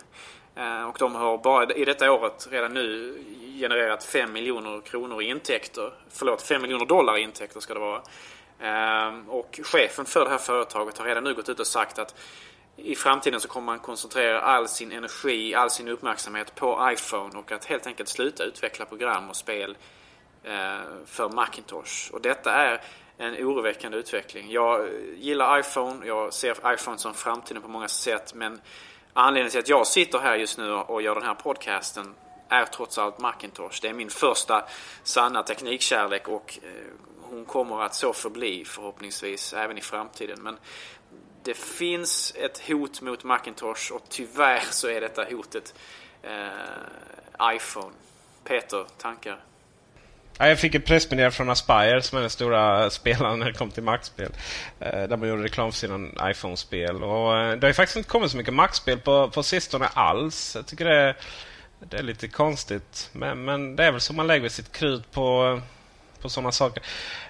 Eh, 0.56 0.84
och 0.84 0.96
de 1.00 1.16
har 1.16 1.38
bara 1.38 1.74
i 1.74 1.86
detta 1.86 2.12
året 2.12 2.48
redan 2.52 2.74
nu 2.74 3.16
genererat 3.60 4.04
5 4.04 4.34
miljoner 4.34 4.82
kronor 4.82 5.22
i 5.22 5.26
intäkter. 5.26 5.94
Förlåt, 6.10 6.42
5 6.42 6.62
miljoner 6.62 6.86
dollar 6.86 7.18
i 7.18 7.22
intäkter 7.22 7.60
ska 7.60 7.74
det 7.74 7.80
vara. 7.80 8.02
Ehm, 8.60 9.30
och 9.30 9.60
chefen 9.64 10.06
för 10.06 10.24
det 10.24 10.30
här 10.30 10.38
företaget 10.38 10.98
har 10.98 11.06
redan 11.06 11.24
nu 11.24 11.34
gått 11.34 11.50
ut 11.50 11.60
och 11.60 11.68
sagt 11.68 12.00
att 12.00 12.16
i 12.76 12.96
framtiden 12.96 13.40
så 13.40 13.48
kommer 13.48 13.66
man 13.66 13.80
koncentrera 13.80 14.42
all 14.42 14.68
sin 14.68 14.92
energi, 14.92 15.56
all 15.56 15.70
sin 15.70 15.88
uppmärksamhet 15.88 16.56
på 16.56 16.90
iPhone 16.94 17.40
och 17.40 17.52
att 17.52 17.66
helt 17.66 17.88
enkelt 17.88 18.10
sluta 18.10 18.44
utveckla 18.44 18.86
program 18.86 19.30
och 19.30 19.36
spel 19.36 19.78
eh, 20.44 20.80
för 21.06 21.30
Macintosh. 21.30 22.12
Och 22.12 22.22
detta 22.22 22.52
är 22.54 22.82
en 23.18 23.34
oroväckande 23.34 23.98
utveckling. 23.98 24.52
Jag 24.52 24.90
gillar 25.18 25.60
iPhone, 25.60 26.08
jag 26.08 26.34
ser 26.34 26.74
iPhone 26.74 26.98
som 26.98 27.14
framtiden 27.14 27.62
på 27.62 27.68
många 27.68 27.88
sätt 27.88 28.34
men 28.34 28.62
anledningen 29.20 29.52
till 29.52 29.60
att 29.60 29.70
jag 29.70 29.88
sitter 29.88 30.20
här 30.20 30.36
just 30.36 30.58
nu 30.58 30.72
och 30.74 31.02
gör 31.02 31.16
den 31.16 31.24
här 31.24 31.34
podcasten 31.34 32.16
är 32.50 32.66
trots 32.66 32.98
allt 32.98 33.20
Macintosh. 33.20 33.80
Det 33.82 33.88
är 33.88 33.94
min 33.94 34.10
första 34.10 34.66
sanna 35.04 35.44
teknikkärlek 35.44 36.28
och 36.28 36.60
eh, 36.64 36.70
hon 37.22 37.46
kommer 37.46 37.82
att 37.82 37.96
så 37.96 38.14
förbli 38.14 38.66
förhoppningsvis 38.66 39.54
även 39.54 39.78
i 39.78 39.82
framtiden. 39.82 40.40
Men 40.42 40.58
det 41.44 41.54
finns 41.54 42.34
ett 42.36 42.68
hot 42.68 43.02
mot 43.02 43.24
Macintosh 43.24 43.92
och 43.94 44.04
tyvärr 44.10 44.64
så 44.72 44.88
är 44.88 45.02
detta 45.02 45.24
hotet 45.24 45.76
eh, 46.22 47.56
iPhone. 47.56 47.94
Peter, 48.44 48.86
tankar? 48.98 49.49
Jag 50.48 50.60
fick 50.60 50.76
ett 50.76 50.86
pressmeddelande 50.86 51.36
från 51.36 51.50
Aspire 51.50 52.02
som 52.02 52.18
är 52.18 52.22
den 52.22 52.30
stora 52.30 52.90
spelaren 53.00 53.40
när 53.40 53.46
det 53.46 53.54
kom 53.54 53.72
till 53.72 53.84
Mac-spel. 53.84 54.32
Eh, 54.80 55.04
där 55.04 55.18
man 55.18 55.30
gjorde 55.30 55.44
reklam 55.44 55.72
för 55.72 55.78
sina 55.78 56.32
iPhone-spel. 56.32 57.04
Och 57.04 57.38
eh, 57.38 57.52
det 57.52 57.62
har 57.62 57.70
ju 57.70 57.74
faktiskt 57.74 57.98
inte 57.98 58.10
kommit 58.10 58.32
så 58.32 58.38
mycket 58.38 58.54
Mac-spel 58.54 59.00
på, 59.00 59.30
på 59.30 59.44
sistone 59.44 59.88
alls. 59.94 60.56
Jag 60.56 60.66
tycker 60.66 60.86
det 60.86 60.96
är 60.96 61.16
det 61.80 61.98
är 61.98 62.04
lite 62.04 62.28
konstigt. 62.28 63.10
Men, 63.14 63.46
men 63.46 63.76
det 63.76 63.84
är 63.84 63.92
väl 63.92 64.02
så 64.02 64.14
man 64.14 64.28
lägger 64.28 64.50
sitt 64.50 64.72
krut 64.72 65.12
på, 65.12 65.62
på 66.22 66.30
sådana 66.30 66.52
saker. 66.52 66.84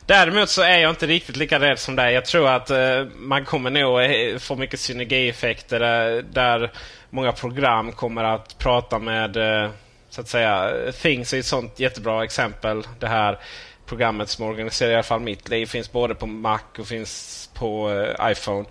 Däremot 0.05 0.49
så 0.49 0.61
är 0.61 0.77
jag 0.77 0.89
inte 0.89 1.07
riktigt 1.07 1.35
lika 1.35 1.59
rädd 1.59 1.79
som 1.79 1.95
dig. 1.95 2.13
Jag 2.13 2.25
tror 2.25 2.49
att 2.49 2.69
eh, 2.69 3.05
man 3.15 3.45
kommer 3.45 3.69
nog 3.69 4.01
eh, 4.01 4.37
få 4.37 4.55
mycket 4.55 4.79
synergieffekter 4.79 5.79
där, 5.79 6.21
där 6.21 6.71
många 7.09 7.31
program 7.31 7.91
kommer 7.91 8.23
att 8.23 8.57
prata 8.57 8.99
med 8.99 9.37
eh, 9.37 9.69
så 10.09 10.21
att 10.21 10.27
säga. 10.27 10.73
Things 11.01 11.33
är 11.33 11.39
ett 11.39 11.45
sånt 11.45 11.79
jättebra 11.79 12.23
exempel. 12.23 12.87
Det 12.99 13.07
här 13.07 13.39
programmet 13.85 14.29
som 14.29 14.45
organiserar 14.45 14.91
i 14.91 14.93
alla 14.93 15.03
fall 15.03 15.19
mitt 15.19 15.49
liv 15.49 15.65
finns 15.65 15.91
både 15.91 16.15
på 16.15 16.27
Mac 16.27 16.59
och 16.79 16.87
finns 16.87 17.49
på 17.53 17.91
eh, 17.91 18.31
iPhone. 18.31 18.65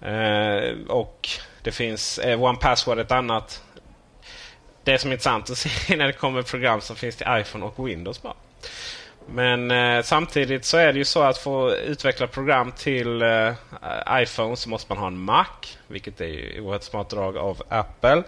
Eh, 0.00 0.74
och 0.88 1.28
det 1.62 1.72
finns 1.72 2.18
eh, 2.18 2.42
One 2.42 2.58
Password 2.58 2.98
ett 2.98 3.12
annat. 3.12 3.62
Det 4.84 4.98
som 4.98 5.10
är 5.10 5.12
intressant 5.12 5.50
att 5.50 5.58
se 5.58 5.96
när 5.96 6.06
det 6.06 6.12
kommer 6.12 6.42
program 6.42 6.80
som 6.80 6.96
finns 6.96 7.16
till 7.16 7.26
iPhone 7.30 7.64
och 7.64 7.88
Windows 7.88 8.22
bara. 8.22 8.34
Men 9.26 9.70
eh, 9.70 10.02
samtidigt 10.02 10.64
så 10.64 10.76
är 10.76 10.92
det 10.92 10.98
ju 10.98 11.04
så 11.04 11.22
att 11.22 11.38
få 11.38 11.74
utveckla 11.74 12.26
program 12.26 12.72
till 12.72 13.22
eh, 13.22 13.52
iPhone 14.10 14.56
så 14.56 14.68
måste 14.68 14.92
man 14.92 14.98
ha 14.98 15.06
en 15.06 15.18
Mac. 15.18 15.46
Vilket 15.86 16.20
är 16.20 16.26
ju 16.26 16.60
oerhört 16.60 16.82
smart 16.82 17.10
drag 17.10 17.36
av 17.36 17.62
Apple. 17.68 18.22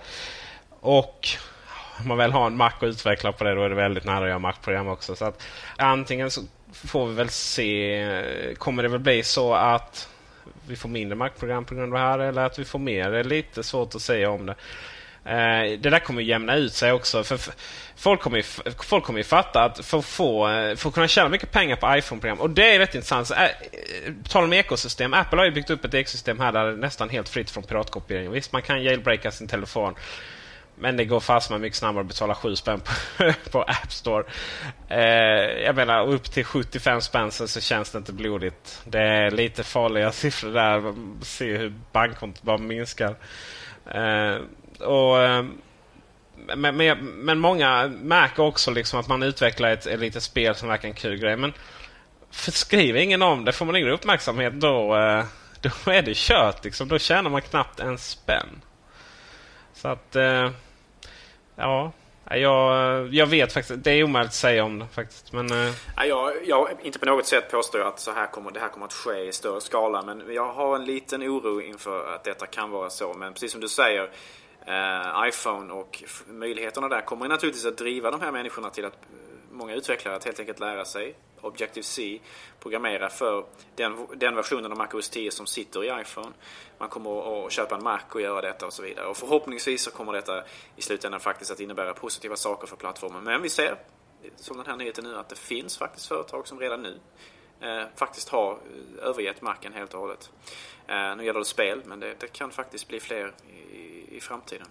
Och 0.80 1.28
om 2.00 2.08
man 2.08 2.16
väl 2.16 2.32
har 2.32 2.46
en 2.46 2.56
Mac 2.56 2.72
och 2.80 2.86
utvecklar 2.86 3.32
på 3.32 3.44
det 3.44 3.54
då 3.54 3.62
är 3.62 3.68
det 3.68 3.74
väldigt 3.74 4.04
nära 4.04 4.24
att 4.24 4.28
göra 4.28 4.38
Mac-program 4.38 4.88
också. 4.88 5.16
Så 5.16 5.24
att 5.24 5.42
antingen 5.76 6.30
så 6.30 6.40
får 6.72 7.06
vi 7.06 7.14
väl 7.14 7.28
se. 7.28 8.54
Kommer 8.58 8.82
det 8.82 8.88
väl 8.88 9.00
bli 9.00 9.22
så 9.22 9.54
att 9.54 10.08
vi 10.66 10.76
får 10.76 10.88
mindre 10.88 11.16
Mac-program 11.16 11.64
på 11.64 11.74
grund 11.74 11.94
av 11.94 12.00
det 12.00 12.06
här 12.06 12.18
eller 12.18 12.42
att 12.42 12.58
vi 12.58 12.64
får 12.64 12.78
mer? 12.78 13.10
Det 13.10 13.18
är 13.18 13.24
lite 13.24 13.62
svårt 13.62 13.94
att 13.94 14.02
säga 14.02 14.30
om 14.30 14.46
det. 14.46 14.54
Eh, 15.26 15.78
det 15.78 15.90
där 15.90 15.98
kommer 15.98 16.22
jämna 16.22 16.56
ut 16.56 16.72
sig 16.72 16.92
också. 16.92 17.24
För 17.24 17.38
folk, 17.96 18.20
kommer 18.20 18.36
ju, 18.36 18.42
folk 18.82 19.04
kommer 19.04 19.20
ju 19.20 19.24
fatta 19.24 19.64
att 19.64 19.86
för 19.86 19.98
att, 19.98 20.04
få, 20.04 20.48
eh, 20.48 20.76
för 20.76 20.88
att 20.88 20.94
kunna 20.94 21.08
tjäna 21.08 21.28
mycket 21.28 21.52
pengar 21.52 21.76
på 21.76 21.96
iPhone-program, 21.96 22.40
och 22.40 22.50
det 22.50 22.74
är 22.74 22.78
rätt 22.78 22.94
intressant. 22.94 23.26
Så, 23.26 23.34
eh, 23.34 23.42
eh, 23.42 23.48
äh, 24.06 24.12
på 24.22 24.28
tal 24.28 24.44
om 24.44 24.52
ekosystem, 24.52 25.14
Apple 25.14 25.38
har 25.38 25.44
ju 25.44 25.50
byggt 25.50 25.70
upp 25.70 25.84
ett 25.84 25.94
ekosystem 25.94 26.40
här 26.40 26.52
där 26.52 26.64
det 26.64 26.72
är 26.72 26.76
nästan 26.76 27.08
helt 27.08 27.28
fritt 27.28 27.50
från 27.50 27.62
piratkopiering. 27.62 28.30
Visst, 28.30 28.52
man 28.52 28.62
kan 28.62 28.82
jailbreaka 28.82 29.30
sin 29.30 29.48
telefon. 29.48 29.94
Men 30.76 30.96
det 30.96 31.04
går 31.04 31.20
fast 31.20 31.50
med 31.50 31.60
mycket 31.60 31.78
snabbare 31.78 32.00
att 32.00 32.08
betala 32.08 32.34
7 32.34 32.56
spänn 32.56 32.80
på, 32.80 32.92
på 33.50 33.62
App 33.62 33.92
Store. 33.92 34.24
Eh, 34.88 35.00
jag 35.64 35.76
menar, 35.76 36.06
upp 36.06 36.24
till 36.30 36.44
75 36.44 37.00
spänn 37.00 37.30
så 37.30 37.60
känns 37.60 37.90
det 37.90 37.98
inte 37.98 38.12
blodigt. 38.12 38.82
Det 38.84 39.00
är 39.00 39.30
lite 39.30 39.64
farliga 39.64 40.12
siffror 40.12 40.50
där. 40.50 40.94
Se 41.24 41.56
hur 41.56 41.74
bankkontot 41.92 42.42
bara 42.42 42.58
minskar. 42.58 43.16
Eh, 43.86 44.36
och, 44.86 45.22
eh, 45.22 45.44
men, 46.56 46.76
men, 46.76 46.98
men, 46.98 47.38
många 47.38 47.88
märker 47.88 48.42
också 48.42 48.70
liksom 48.70 49.00
att 49.00 49.08
man 49.08 49.22
utvecklar 49.22 49.70
ett, 49.70 49.86
ett 49.86 50.00
litet 50.00 50.22
spel 50.22 50.54
som 50.54 50.68
verkar 50.68 50.88
en 50.88 50.94
kul 50.94 51.16
grej. 51.16 51.36
Men 51.36 51.52
skriver 52.30 53.00
ingen 53.00 53.22
om 53.22 53.44
det, 53.44 53.52
får 53.52 53.66
man 53.66 53.76
ingen 53.76 53.90
uppmärksamhet, 53.90 54.52
då, 54.52 54.96
eh, 54.96 55.24
då 55.60 55.90
är 55.90 56.02
det 56.02 56.16
kört. 56.16 56.64
Liksom. 56.64 56.88
Då 56.88 56.98
tjänar 56.98 57.30
man 57.30 57.42
knappt 57.42 57.80
en 57.80 57.98
spänn. 57.98 58.60
Så 59.84 59.88
att... 59.88 60.16
Eh, 60.16 60.50
ja. 61.56 61.92
Jag, 62.30 63.14
jag 63.14 63.26
vet 63.26 63.52
faktiskt. 63.52 63.84
Det 63.84 63.90
är 63.90 64.04
omöjligt 64.04 64.28
att 64.28 64.34
säga 64.34 64.64
om 64.64 64.78
det 64.78 64.86
faktiskt. 64.86 65.32
Men, 65.32 65.50
eh. 65.50 65.72
jag, 66.08 66.32
jag 66.46 66.68
inte 66.82 66.98
på 66.98 67.06
något 67.06 67.26
sätt 67.26 67.50
påstår 67.50 67.80
att 67.80 68.00
så 68.00 68.12
här 68.12 68.26
kommer, 68.26 68.50
det 68.50 68.60
här 68.60 68.68
kommer 68.68 68.86
att 68.86 68.92
ske 68.92 69.28
i 69.28 69.32
större 69.32 69.60
skala. 69.60 70.02
Men 70.02 70.34
jag 70.34 70.52
har 70.52 70.76
en 70.76 70.84
liten 70.84 71.22
oro 71.22 71.60
inför 71.60 72.14
att 72.14 72.24
detta 72.24 72.46
kan 72.46 72.70
vara 72.70 72.90
så. 72.90 73.14
Men 73.14 73.32
precis 73.32 73.52
som 73.52 73.60
du 73.60 73.68
säger. 73.68 74.10
Eh, 74.66 75.28
iPhone 75.28 75.72
och 75.72 76.04
möjligheterna 76.26 76.88
där 76.88 77.00
kommer 77.00 77.28
naturligtvis 77.28 77.66
att 77.66 77.78
driva 77.78 78.10
de 78.10 78.20
här 78.20 78.32
människorna 78.32 78.70
till 78.70 78.84
att 78.84 78.92
eh, 78.92 78.98
många 79.50 79.74
utvecklare 79.74 80.16
att 80.16 80.24
helt 80.24 80.40
enkelt 80.40 80.60
lära 80.60 80.84
sig 80.84 81.14
Objective-C, 81.44 82.20
programmera 82.60 83.08
för 83.08 83.44
den, 83.76 84.06
den 84.16 84.36
versionen 84.36 84.72
av 84.72 84.78
MacOS 84.78 85.10
10 85.10 85.30
som 85.30 85.46
sitter 85.46 85.84
i 85.84 86.00
iPhone. 86.00 86.32
Man 86.78 86.88
kommer 86.88 87.46
att 87.46 87.52
köpa 87.52 87.74
en 87.74 87.82
Mac 87.82 88.00
och 88.12 88.20
göra 88.20 88.40
detta 88.40 88.66
och 88.66 88.72
så 88.72 88.82
vidare. 88.82 89.06
Och 89.06 89.16
förhoppningsvis 89.16 89.82
så 89.82 89.90
kommer 89.90 90.12
detta 90.12 90.44
i 90.76 90.82
slutändan 90.82 91.20
faktiskt 91.20 91.50
att 91.50 91.60
innebära 91.60 91.94
positiva 91.94 92.36
saker 92.36 92.66
för 92.66 92.76
plattformen. 92.76 93.24
Men 93.24 93.42
vi 93.42 93.48
ser, 93.48 93.76
som 94.36 94.56
den 94.56 94.66
här 94.66 94.76
nyheten 94.76 95.04
nu, 95.04 95.18
att 95.18 95.28
det 95.28 95.38
finns 95.38 95.78
faktiskt 95.78 96.06
företag 96.06 96.48
som 96.48 96.60
redan 96.60 96.82
nu 96.82 96.98
eh, 97.60 97.86
faktiskt 97.96 98.28
har 98.28 98.52
eh, 98.52 99.08
övergett 99.08 99.42
Macen 99.42 99.72
helt 99.72 99.94
och 99.94 100.00
hållet. 100.00 100.30
Eh, 100.86 101.16
nu 101.16 101.24
gäller 101.24 101.38
det 101.38 101.44
spel, 101.44 101.82
men 101.84 102.00
det, 102.00 102.14
det 102.20 102.32
kan 102.32 102.50
faktiskt 102.50 102.88
bli 102.88 103.00
fler 103.00 103.32
i, 103.72 104.16
i 104.16 104.20
framtiden. 104.20 104.66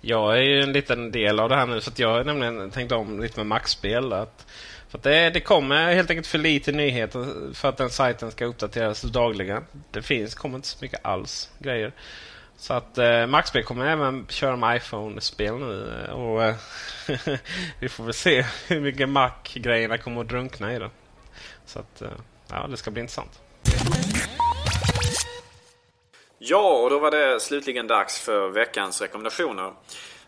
Jag 0.00 0.38
är 0.38 0.42
ju 0.42 0.60
en 0.60 0.72
liten 0.72 1.12
del 1.12 1.40
av 1.40 1.48
det 1.48 1.54
här 1.54 1.66
nu 1.66 1.80
så 1.80 1.90
jag 1.96 2.08
har 2.08 2.24
nämligen 2.24 2.70
tänkt 2.70 2.92
om 2.92 3.20
lite 3.20 3.40
med 3.40 3.46
Mac-spel. 3.46 4.12
Att, 4.12 4.46
att 4.96 5.02
det, 5.02 5.30
det 5.30 5.40
kommer 5.40 5.94
helt 5.94 6.10
enkelt 6.10 6.26
för 6.26 6.38
lite 6.38 6.72
nyheter 6.72 7.54
för 7.54 7.68
att 7.68 7.76
den 7.76 7.90
sajten 7.90 8.30
ska 8.30 8.44
uppdateras 8.44 9.02
dagligen. 9.02 9.64
Det 9.90 10.02
finns, 10.02 10.34
kommer 10.34 10.56
inte 10.56 10.68
så 10.68 10.78
mycket 10.80 11.00
alls 11.04 11.50
grejer. 11.58 11.92
Så 12.56 12.74
att 12.74 12.98
eh, 12.98 13.26
Maxby 13.26 13.62
kommer 13.62 13.86
även 13.86 14.26
köra 14.28 14.56
med 14.56 14.76
iPhone-spel 14.76 15.54
nu. 15.58 16.04
Eh, 16.08 16.14
och 16.14 16.44
eh, 16.44 16.54
Vi 17.80 17.88
får 17.88 18.04
väl 18.04 18.14
se 18.14 18.44
hur 18.66 18.80
mycket 18.80 19.08
Mac-grejerna 19.08 19.98
kommer 19.98 20.20
att 20.20 20.28
drunkna 20.28 20.74
i 20.74 20.78
det. 20.78 20.90
Så 21.66 21.78
att, 21.78 22.02
eh, 22.02 22.08
ja, 22.50 22.66
det 22.70 22.76
ska 22.76 22.90
bli 22.90 23.00
intressant. 23.00 23.40
Ja, 26.38 26.82
och 26.82 26.90
då 26.90 26.98
var 26.98 27.10
det 27.10 27.40
slutligen 27.40 27.86
dags 27.86 28.20
för 28.20 28.48
veckans 28.48 29.00
rekommendationer. 29.02 29.72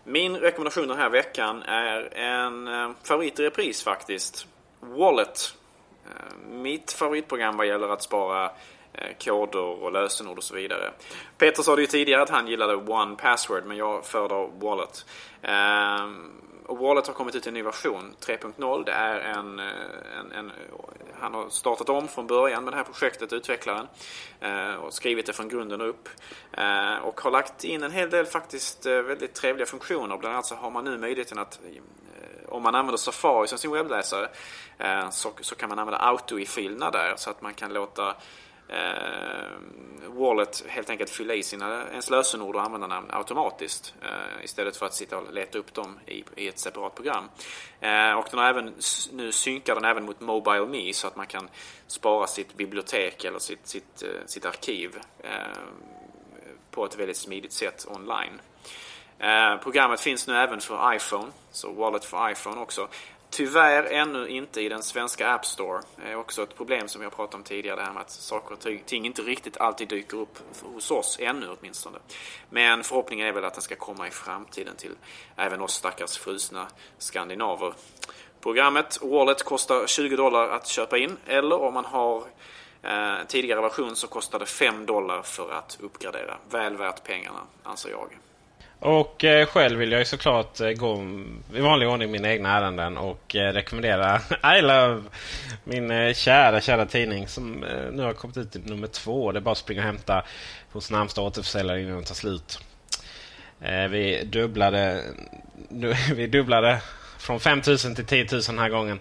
Min 0.05 0.37
rekommendation 0.37 0.89
den 0.89 0.99
här 0.99 1.11
veckan 1.11 1.63
är 1.63 2.15
en 2.19 2.69
eh, 2.69 2.91
favorit 3.05 3.41
i 3.41 3.43
repris 3.43 3.83
faktiskt. 3.83 4.47
Wallet. 4.97 5.55
Eh, 6.07 6.49
mitt 6.49 6.93
favoritprogram 6.93 7.57
vad 7.57 7.67
gäller 7.67 7.89
att 7.89 8.03
spara 8.03 8.51
eh, 8.93 9.17
koder 9.25 9.61
och 9.83 9.93
lösenord 9.93 10.39
och 10.39 10.45
så 10.45 10.55
vidare. 10.55 10.93
Peter 11.39 11.63
sa 11.63 11.77
det 11.77 11.81
ju 11.81 11.87
tidigare 11.87 12.23
att 12.23 12.31
han 12.31 12.49
gillade 12.49 12.77
One 12.77 13.17
Password 13.17 13.65
men 13.67 13.77
jag 13.77 14.05
föredrar 14.05 14.51
Wallet. 14.61 15.07
Eh, 15.43 16.09
och 16.67 16.79
Wallet 16.79 17.07
har 17.07 17.15
kommit 17.15 17.35
ut 17.35 17.47
i 17.47 17.49
en 17.49 17.55
ny 17.55 17.63
version, 17.63 18.15
3.0. 18.21 18.85
Det 18.85 18.93
är 18.93 19.21
en, 19.21 19.59
en, 19.59 20.33
en, 20.33 20.53
Han 21.21 21.35
har 21.35 21.49
startat 21.49 21.89
om 21.89 22.09
från 22.09 22.27
början 22.27 22.65
med 22.65 22.73
det 22.73 22.77
här 22.77 22.85
projektet, 22.85 23.33
utvecklaren. 23.33 23.87
Och 24.81 24.93
skrivit 24.93 25.27
det 25.27 25.33
från 25.33 25.49
grunden 25.49 25.81
upp. 25.81 26.09
Och 27.03 27.21
har 27.21 27.31
lagt 27.31 27.65
in 27.65 27.83
en 27.83 27.91
hel 27.91 28.11
del 28.11 28.27
faktiskt 28.27 28.87
väldigt 28.87 29.35
trevliga 29.35 29.67
funktioner. 29.67 30.17
Bland 30.17 30.35
annat 30.35 30.47
så 30.47 30.55
har 30.55 30.71
man 30.71 30.85
nu 30.85 30.99
möjligheten 30.99 31.39
att 31.39 31.61
om 32.49 32.63
man 32.63 32.75
använder 32.75 32.97
Safari 32.97 33.49
som 33.49 33.59
sin 33.59 33.73
webbläsare 33.73 34.29
eh, 34.79 35.11
så, 35.11 35.33
så 35.41 35.55
kan 35.55 35.69
man 35.69 35.79
använda 35.79 35.99
auto 35.99 36.37
där 36.37 37.15
så 37.17 37.31
att 37.31 37.43
man 37.43 37.55
kan 37.55 37.73
låta 37.73 38.15
eh, 38.69 40.09
Wallet 40.09 40.65
helt 40.69 40.91
enkelt 40.91 41.11
fylla 41.11 41.35
i 41.35 41.43
sina, 41.43 41.89
ens 41.91 42.11
lösenord 42.11 42.57
och 42.57 42.63
användarnamn 42.63 43.11
automatiskt 43.11 43.95
eh, 44.03 44.45
istället 44.45 44.77
för 44.77 44.87
att 44.87 44.95
sitta 44.95 45.19
och 45.19 45.33
leta 45.33 45.59
upp 45.59 45.75
dem 45.75 45.99
i, 46.07 46.25
i 46.37 46.49
ett 46.49 46.59
separat 46.59 46.95
program. 46.95 47.25
Eh, 47.81 48.13
och 48.13 48.27
den 48.31 48.39
har 48.39 48.47
även, 48.49 48.75
nu 49.13 49.33
synkar 49.33 49.75
den 49.75 49.85
även 49.85 50.05
mot 50.05 50.21
Mobile 50.21 50.67
Me 50.67 50.93
så 50.93 51.07
att 51.07 51.17
man 51.17 51.27
kan 51.27 51.49
spara 51.87 52.27
sitt 52.27 52.55
bibliotek 52.55 53.25
eller 53.25 53.39
sitt, 53.39 53.67
sitt, 53.67 54.03
eh, 54.03 54.27
sitt 54.27 54.47
arkiv 54.47 54.99
eh, 55.21 55.31
på 56.71 56.85
ett 56.85 56.99
väldigt 56.99 57.17
smidigt 57.17 57.53
sätt 57.53 57.87
online. 57.89 58.41
Eh, 59.19 59.57
programmet 59.57 60.01
finns 60.01 60.27
nu 60.27 60.37
även 60.37 60.61
för 60.61 60.95
iPhone, 60.95 61.33
så 61.51 61.73
Wallet 61.73 62.05
för 62.05 62.31
iPhone 62.31 62.61
också. 62.61 62.89
Tyvärr 63.31 63.85
ännu 63.85 64.29
inte 64.29 64.61
i 64.61 64.69
den 64.69 64.83
svenska 64.83 65.29
App 65.29 65.47
Store. 65.47 65.83
Det 65.97 66.11
är 66.11 66.17
också 66.17 66.43
ett 66.43 66.57
problem 66.57 66.89
som 66.89 67.03
jag 67.03 67.17
pratade 67.17 67.37
om 67.37 67.43
tidigare. 67.43 67.77
Det 67.77 67.83
här 67.83 67.93
med 67.93 68.01
att 68.01 68.11
saker 68.11 68.53
och 68.53 68.87
ting 68.87 69.07
inte 69.07 69.23
riktigt 69.23 69.57
alltid 69.57 69.89
dyker 69.89 70.17
upp 70.17 70.39
hos 70.63 70.91
oss 70.91 71.19
ännu 71.21 71.47
åtminstone. 71.59 71.99
Men 72.51 72.85
förhoppningen 72.85 73.27
är 73.27 73.33
väl 73.33 73.45
att 73.45 73.55
den 73.55 73.63
ska 73.63 73.77
komma 73.77 74.09
i 74.09 74.11
framtiden 74.11 74.77
till 74.77 74.95
även 75.37 75.61
oss 75.61 75.75
stackars 75.75 76.19
frusna 76.19 76.67
skandinaver. 76.99 77.73
Programmet 78.41 78.99
Wallet 79.03 79.43
kostar 79.43 79.87
20 79.87 80.17
dollar 80.17 80.49
att 80.49 80.67
köpa 80.67 80.99
in. 80.99 81.17
Eller 81.27 81.61
om 81.61 81.75
man 81.75 81.85
har 81.85 82.25
eh, 82.83 83.15
tidigare 83.27 83.61
version 83.61 83.97
så 83.97 84.07
kostar 84.07 84.39
det 84.39 84.47
5 84.47 84.87
dollar 84.87 85.23
för 85.23 85.53
att 85.53 85.79
uppgradera. 85.81 86.37
Väl 86.51 86.77
värt 86.77 87.05
pengarna 87.05 87.41
anser 87.63 87.91
jag. 87.91 88.19
Och 88.81 89.25
eh, 89.25 89.47
själv 89.47 89.79
vill 89.79 89.93
jag 89.93 89.99
ju 89.99 90.05
såklart 90.05 90.61
eh, 90.61 90.71
gå 90.71 91.05
i 91.55 91.61
vanlig 91.61 91.89
ordning 91.89 92.11
mina 92.11 92.29
egna 92.29 92.57
ärenden 92.57 92.97
och 92.97 93.37
eh, 93.37 93.53
rekommendera 93.53 94.21
I 94.59 94.63
Love. 94.63 95.03
Min 95.65 95.91
eh, 95.91 96.15
kära, 96.15 96.61
kära 96.61 96.87
tidning 96.87 97.29
som 97.29 97.65
eh, 97.65 97.93
nu 97.93 98.03
har 98.03 98.13
kommit 98.13 98.37
ut 98.37 98.53
till 98.53 98.61
nummer 98.65 98.87
två. 98.87 99.33
Det 99.33 99.39
är 99.39 99.41
bara 99.41 99.53
att 99.53 99.59
springa 99.59 99.81
och 99.81 99.87
hämta 99.87 100.25
hos 100.73 100.91
närmsta 100.91 101.23
återförsäljare 101.23 101.83
innan 101.83 101.95
den 101.95 102.05
tar 102.05 102.15
slut. 102.15 102.59
Eh, 103.61 103.89
vi 103.89 104.25
dubblade, 104.25 105.05
vi 106.15 106.27
dubblade 106.27 106.81
från 107.19 107.41
5000 107.41 107.95
till 107.95 108.07
10 108.07 108.27
000 108.33 108.43
den 108.43 108.59
här 108.59 108.69
gången. 108.69 109.01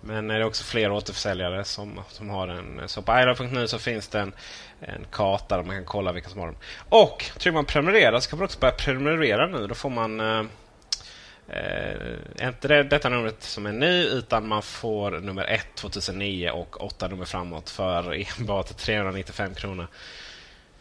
Men 0.00 0.28
det 0.28 0.34
är 0.34 0.44
också 0.44 0.64
fler 0.64 0.92
återförsäljare 0.92 1.64
som, 1.64 2.00
som 2.08 2.30
har 2.30 2.46
den. 2.46 2.80
Eh, 2.80 2.86
så 2.86 3.02
på 3.02 3.20
ilove.nu 3.20 3.68
så 3.68 3.78
finns 3.78 4.08
det 4.08 4.20
en, 4.20 4.32
en 4.80 5.06
karta 5.10 5.56
där 5.56 5.64
man 5.64 5.76
kan 5.76 5.84
kolla 5.84 6.12
vilka 6.12 6.28
som 6.28 6.40
har 6.40 6.46
den. 6.46 6.56
Och 6.88 7.24
trycker 7.38 7.52
man 7.52 7.64
prenumerera 7.64 8.20
så 8.20 8.30
kan 8.30 8.38
man 8.38 8.44
också 8.44 8.58
börja 8.58 8.74
prenumerera 8.74 9.46
nu. 9.46 9.66
Då 9.66 9.74
får 9.74 9.90
man 9.90 10.20
eh, 10.20 10.44
eh 11.48 12.48
inte 12.48 12.68
det, 12.68 12.82
detta 12.82 13.08
numret 13.08 13.42
som 13.42 13.66
är 13.66 13.72
nu 13.72 14.04
utan 14.04 14.48
man 14.48 14.62
får 14.62 15.10
nummer 15.10 15.44
1 15.44 15.66
2009 15.74 16.50
och 16.50 16.84
8 16.84 17.08
nummer 17.08 17.24
framåt 17.24 17.70
för 17.70 18.24
enbart 18.38 18.76
395 18.76 19.54
kronor 19.54 19.86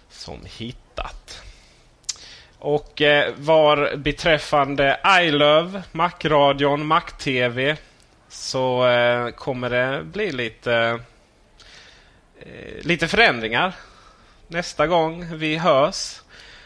som 0.09 0.39
hittat. 0.45 1.43
Och 2.59 3.01
eh, 3.01 3.33
var 3.37 3.95
beträffande 3.95 4.99
iLove, 5.21 5.83
Macradion, 5.91 6.85
Mac-TV 6.85 7.77
så 8.35 8.87
eh, 8.87 9.29
kommer 9.29 9.69
det 9.69 10.03
bli 10.03 10.31
lite, 10.31 10.99
eh, 12.39 12.81
lite 12.81 13.07
förändringar. 13.07 13.73
Nästa 14.47 14.87
gång 14.87 15.37
vi 15.37 15.57
hörs 15.57 16.21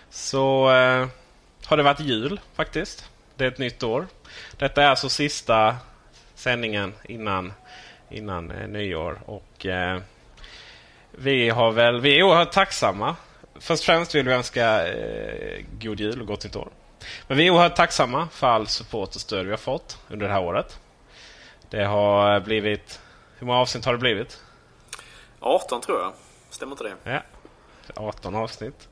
så 0.09 0.71
eh, 0.71 1.07
har 1.65 1.77
det 1.77 1.83
varit 1.83 1.99
jul 1.99 2.39
faktiskt. 2.55 3.09
Det 3.35 3.43
är 3.43 3.47
ett 3.47 3.57
nytt 3.57 3.83
år. 3.83 4.07
Detta 4.57 4.83
är 4.83 4.87
alltså 4.87 5.09
sista 5.09 5.75
sändningen 6.35 6.93
innan, 7.03 7.53
innan 8.09 8.51
eh, 8.51 8.67
nyår. 8.67 9.19
Och 9.25 9.65
eh, 9.65 10.01
vi, 11.11 11.49
har 11.49 11.71
väl, 11.71 12.01
vi 12.01 12.19
är 12.19 12.23
oerhört 12.23 12.51
tacksamma. 12.51 13.15
Först 13.55 13.81
och 13.81 13.85
främst 13.85 14.15
vill 14.15 14.25
vi 14.25 14.33
önska 14.33 14.87
eh, 14.87 15.65
god 15.79 15.99
jul 15.99 16.21
och 16.21 16.27
gott 16.27 16.43
nytt 16.43 16.55
år. 16.55 16.69
Men 17.27 17.37
vi 17.37 17.47
är 17.47 17.51
oerhört 17.51 17.75
tacksamma 17.75 18.27
för 18.31 18.47
all 18.47 18.67
support 18.67 19.15
och 19.15 19.21
stöd 19.21 19.45
vi 19.45 19.51
har 19.51 19.57
fått 19.57 19.97
under 20.09 20.27
det 20.27 20.33
här 20.33 20.43
året. 20.43 20.79
Det 21.69 21.85
har 21.85 22.39
blivit... 22.39 23.01
Hur 23.37 23.47
många 23.47 23.59
avsnitt 23.59 23.85
har 23.85 23.93
det 23.93 23.99
blivit? 23.99 24.43
18 25.39 25.81
tror 25.81 25.99
jag. 25.99 26.13
Stämmer 26.49 26.71
inte 26.71 26.83
det? 26.83 26.95
Ja, 27.03 27.21
18 27.95 28.35
avsnitt. 28.35 28.87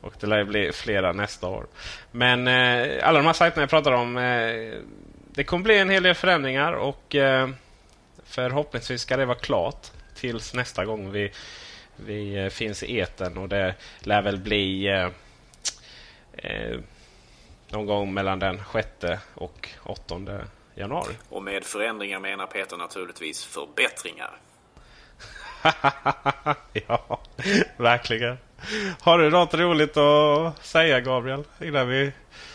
Och 0.00 0.14
det 0.20 0.26
lär 0.26 0.44
bli 0.44 0.72
flera 0.72 1.12
nästa 1.12 1.48
år. 1.48 1.66
Men 2.10 2.48
eh, 2.48 3.08
alla 3.08 3.18
de 3.18 3.26
här 3.26 3.32
sajterna 3.32 3.62
jag 3.62 3.70
pratar 3.70 3.92
om. 3.92 4.16
Eh, 4.16 4.80
det 5.34 5.44
kommer 5.44 5.64
bli 5.64 5.78
en 5.78 5.90
hel 5.90 6.02
del 6.02 6.14
förändringar 6.14 6.72
och 6.72 7.14
eh, 7.14 7.48
förhoppningsvis 8.24 9.02
ska 9.02 9.16
det 9.16 9.26
vara 9.26 9.38
klart 9.38 9.90
tills 10.14 10.54
nästa 10.54 10.84
gång 10.84 11.10
vi, 11.10 11.32
vi 11.96 12.44
eh, 12.44 12.48
finns 12.48 12.82
i 12.82 12.98
eten 12.98 13.38
och 13.38 13.48
det 13.48 13.74
lär 14.00 14.22
väl 14.22 14.38
bli 14.38 14.88
eh, 14.88 15.08
eh, 16.32 16.78
någon 17.68 17.86
gång 17.86 18.14
mellan 18.14 18.38
den 18.38 18.62
6 18.72 18.88
och 19.34 19.68
8 19.82 20.14
januari. 20.74 21.14
Och 21.28 21.42
med 21.42 21.64
förändringar 21.64 22.20
menar 22.20 22.46
Peter 22.46 22.76
naturligtvis 22.76 23.44
förbättringar. 23.44 24.30
ja, 26.72 27.20
verkligen. 27.76 28.38
Har 29.00 29.18
du 29.18 29.30
något 29.30 29.54
roligt 29.54 29.96
att 29.96 30.66
säga 30.66 31.00
Gabriel? 31.00 31.44
Innan 31.60 31.88
vi... 31.88 32.12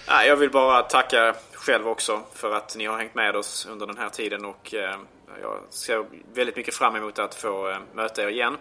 Ja, 0.07 0.24
jag 0.24 0.36
vill 0.36 0.49
bara 0.49 0.82
tacka 0.82 1.36
själv 1.53 1.88
också 1.88 2.22
för 2.34 2.55
att 2.55 2.76
ni 2.76 2.86
har 2.86 2.97
hängt 2.97 3.15
med 3.15 3.36
oss 3.36 3.68
under 3.72 3.88
den 3.88 3.97
här 3.97 4.09
tiden 4.09 4.45
och 4.45 4.74
eh, 4.74 4.95
jag 5.41 5.59
ser 5.70 6.05
väldigt 6.34 6.55
mycket 6.55 6.76
fram 6.76 6.95
emot 6.95 7.20
att 7.20 7.36
få 7.36 7.70
eh, 7.70 7.78
möta 7.93 8.24
er 8.24 8.28
igen 8.28 8.57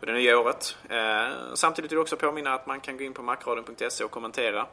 på 0.00 0.06
det 0.06 0.12
nya 0.12 0.38
året. 0.38 0.76
Eh, 0.88 1.28
samtidigt 1.54 1.92
vill 1.92 1.96
jag 1.96 2.02
också 2.02 2.16
påminna 2.16 2.54
att 2.54 2.66
man 2.66 2.80
kan 2.80 2.96
gå 2.96 3.04
in 3.04 3.14
på 3.14 3.22
macradion.se 3.22 4.04
och 4.04 4.10
kommentera. 4.10 4.66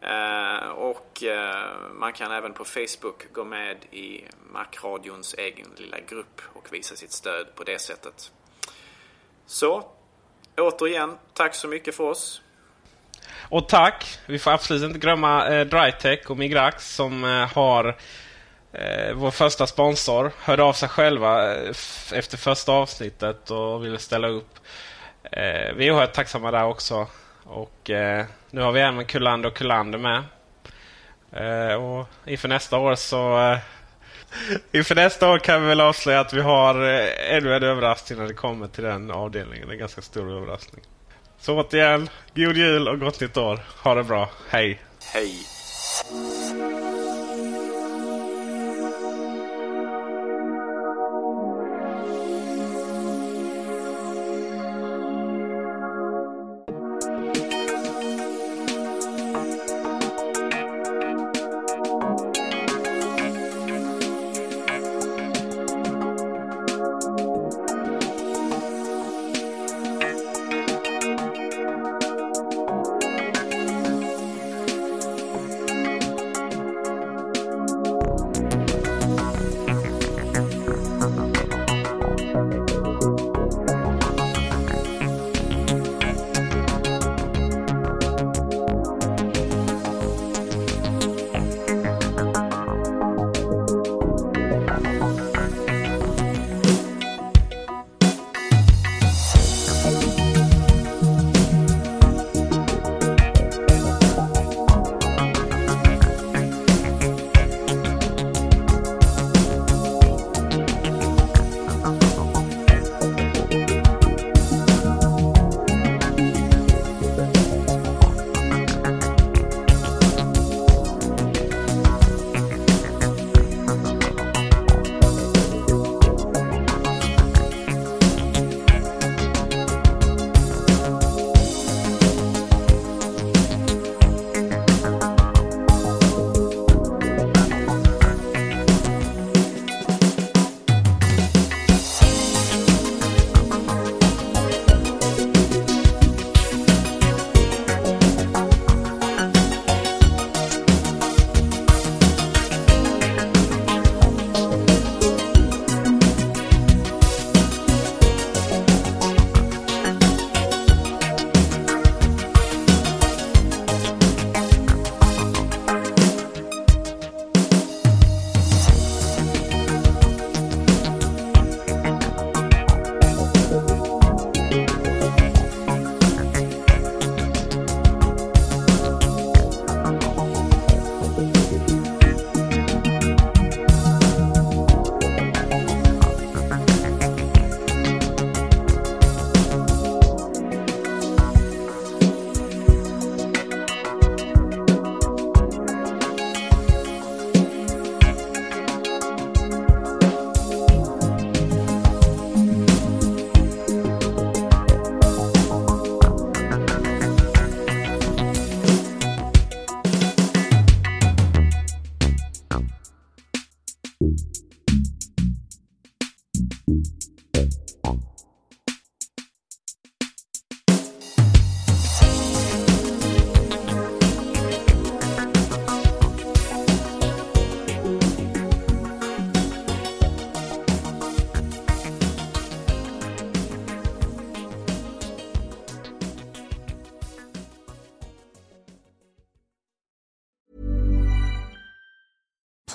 Eh, 0.00 0.68
och 0.68 1.22
eh, 1.22 1.72
man 1.94 2.12
kan 2.12 2.32
även 2.32 2.52
på 2.52 2.64
Facebook 2.64 3.32
gå 3.32 3.44
med 3.44 3.76
i 3.90 4.24
Macradions 4.52 5.34
egen 5.34 5.66
lilla 5.76 6.00
grupp 6.00 6.40
och 6.52 6.72
visa 6.72 6.96
sitt 6.96 7.12
stöd 7.12 7.54
på 7.54 7.64
det 7.64 7.80
sättet. 7.80 8.32
Så, 9.46 9.84
återigen, 10.56 11.18
tack 11.34 11.54
så 11.54 11.68
mycket 11.68 11.94
för 11.94 12.04
oss. 12.04 12.42
Och 13.50 13.68
tack! 13.68 14.18
Vi 14.26 14.38
får 14.38 14.50
absolut 14.50 14.82
inte 14.82 14.98
glömma 14.98 15.48
eh, 15.48 15.66
Drytech 15.66 16.30
och 16.30 16.36
Migrax 16.36 16.94
som 16.94 17.24
eh, 17.24 17.54
har 17.54 17.96
eh, 18.72 19.14
vår 19.14 19.30
första 19.30 19.66
sponsor. 19.66 20.32
Hörde 20.40 20.62
av 20.62 20.72
sig 20.72 20.88
själva 20.88 21.54
eh, 21.54 21.70
efter 22.12 22.36
första 22.36 22.72
avsnittet 22.72 23.50
och 23.50 23.84
ville 23.84 23.98
ställa 23.98 24.28
upp. 24.28 24.58
Eh, 25.22 25.74
vi 25.76 25.88
är 25.88 25.92
oerhört 25.92 26.12
tacksamma 26.12 26.50
där 26.50 26.64
också. 26.64 27.06
Och 27.44 27.90
eh, 27.90 28.26
nu 28.50 28.60
har 28.60 28.72
vi 28.72 28.80
även 28.80 29.04
Kullander 29.04 29.48
och 29.48 29.56
Kullander 29.56 29.98
med. 29.98 30.24
Eh, 31.32 31.74
och 31.74 32.08
inför 32.26 32.48
nästa 32.48 32.78
år 32.78 32.94
så 32.94 33.38
eh, 33.38 33.58
Inför 34.72 34.94
nästa 34.94 35.30
år 35.30 35.38
kan 35.38 35.62
vi 35.62 35.68
väl 35.68 35.80
avslöja 35.80 36.20
att 36.20 36.32
vi 36.32 36.40
har 36.40 36.74
eh, 36.74 37.36
ännu 37.36 37.54
en 37.54 37.62
överraskning 37.62 38.18
när 38.18 38.26
det 38.26 38.34
kommer 38.34 38.68
till 38.68 38.84
den 38.84 39.10
avdelningen. 39.10 39.70
En 39.70 39.78
ganska 39.78 40.02
stor 40.02 40.32
överraskning. 40.32 40.84
Så 41.40 41.60
återigen, 41.60 42.08
god 42.34 42.56
jul 42.56 42.88
och 42.88 43.00
gott 43.00 43.20
nytt 43.20 43.36
år. 43.36 43.60
Ha 43.82 43.94
det 43.94 44.04
bra. 44.04 44.30
Hej! 44.48 44.80
Hej! 45.12 45.32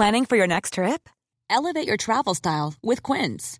Planning 0.03 0.25
for 0.25 0.35
your 0.35 0.47
next 0.47 0.73
trip? 0.73 1.07
Elevate 1.49 1.87
your 1.87 1.97
travel 1.97 2.33
style 2.33 2.73
with 2.81 3.03
Quince. 3.03 3.59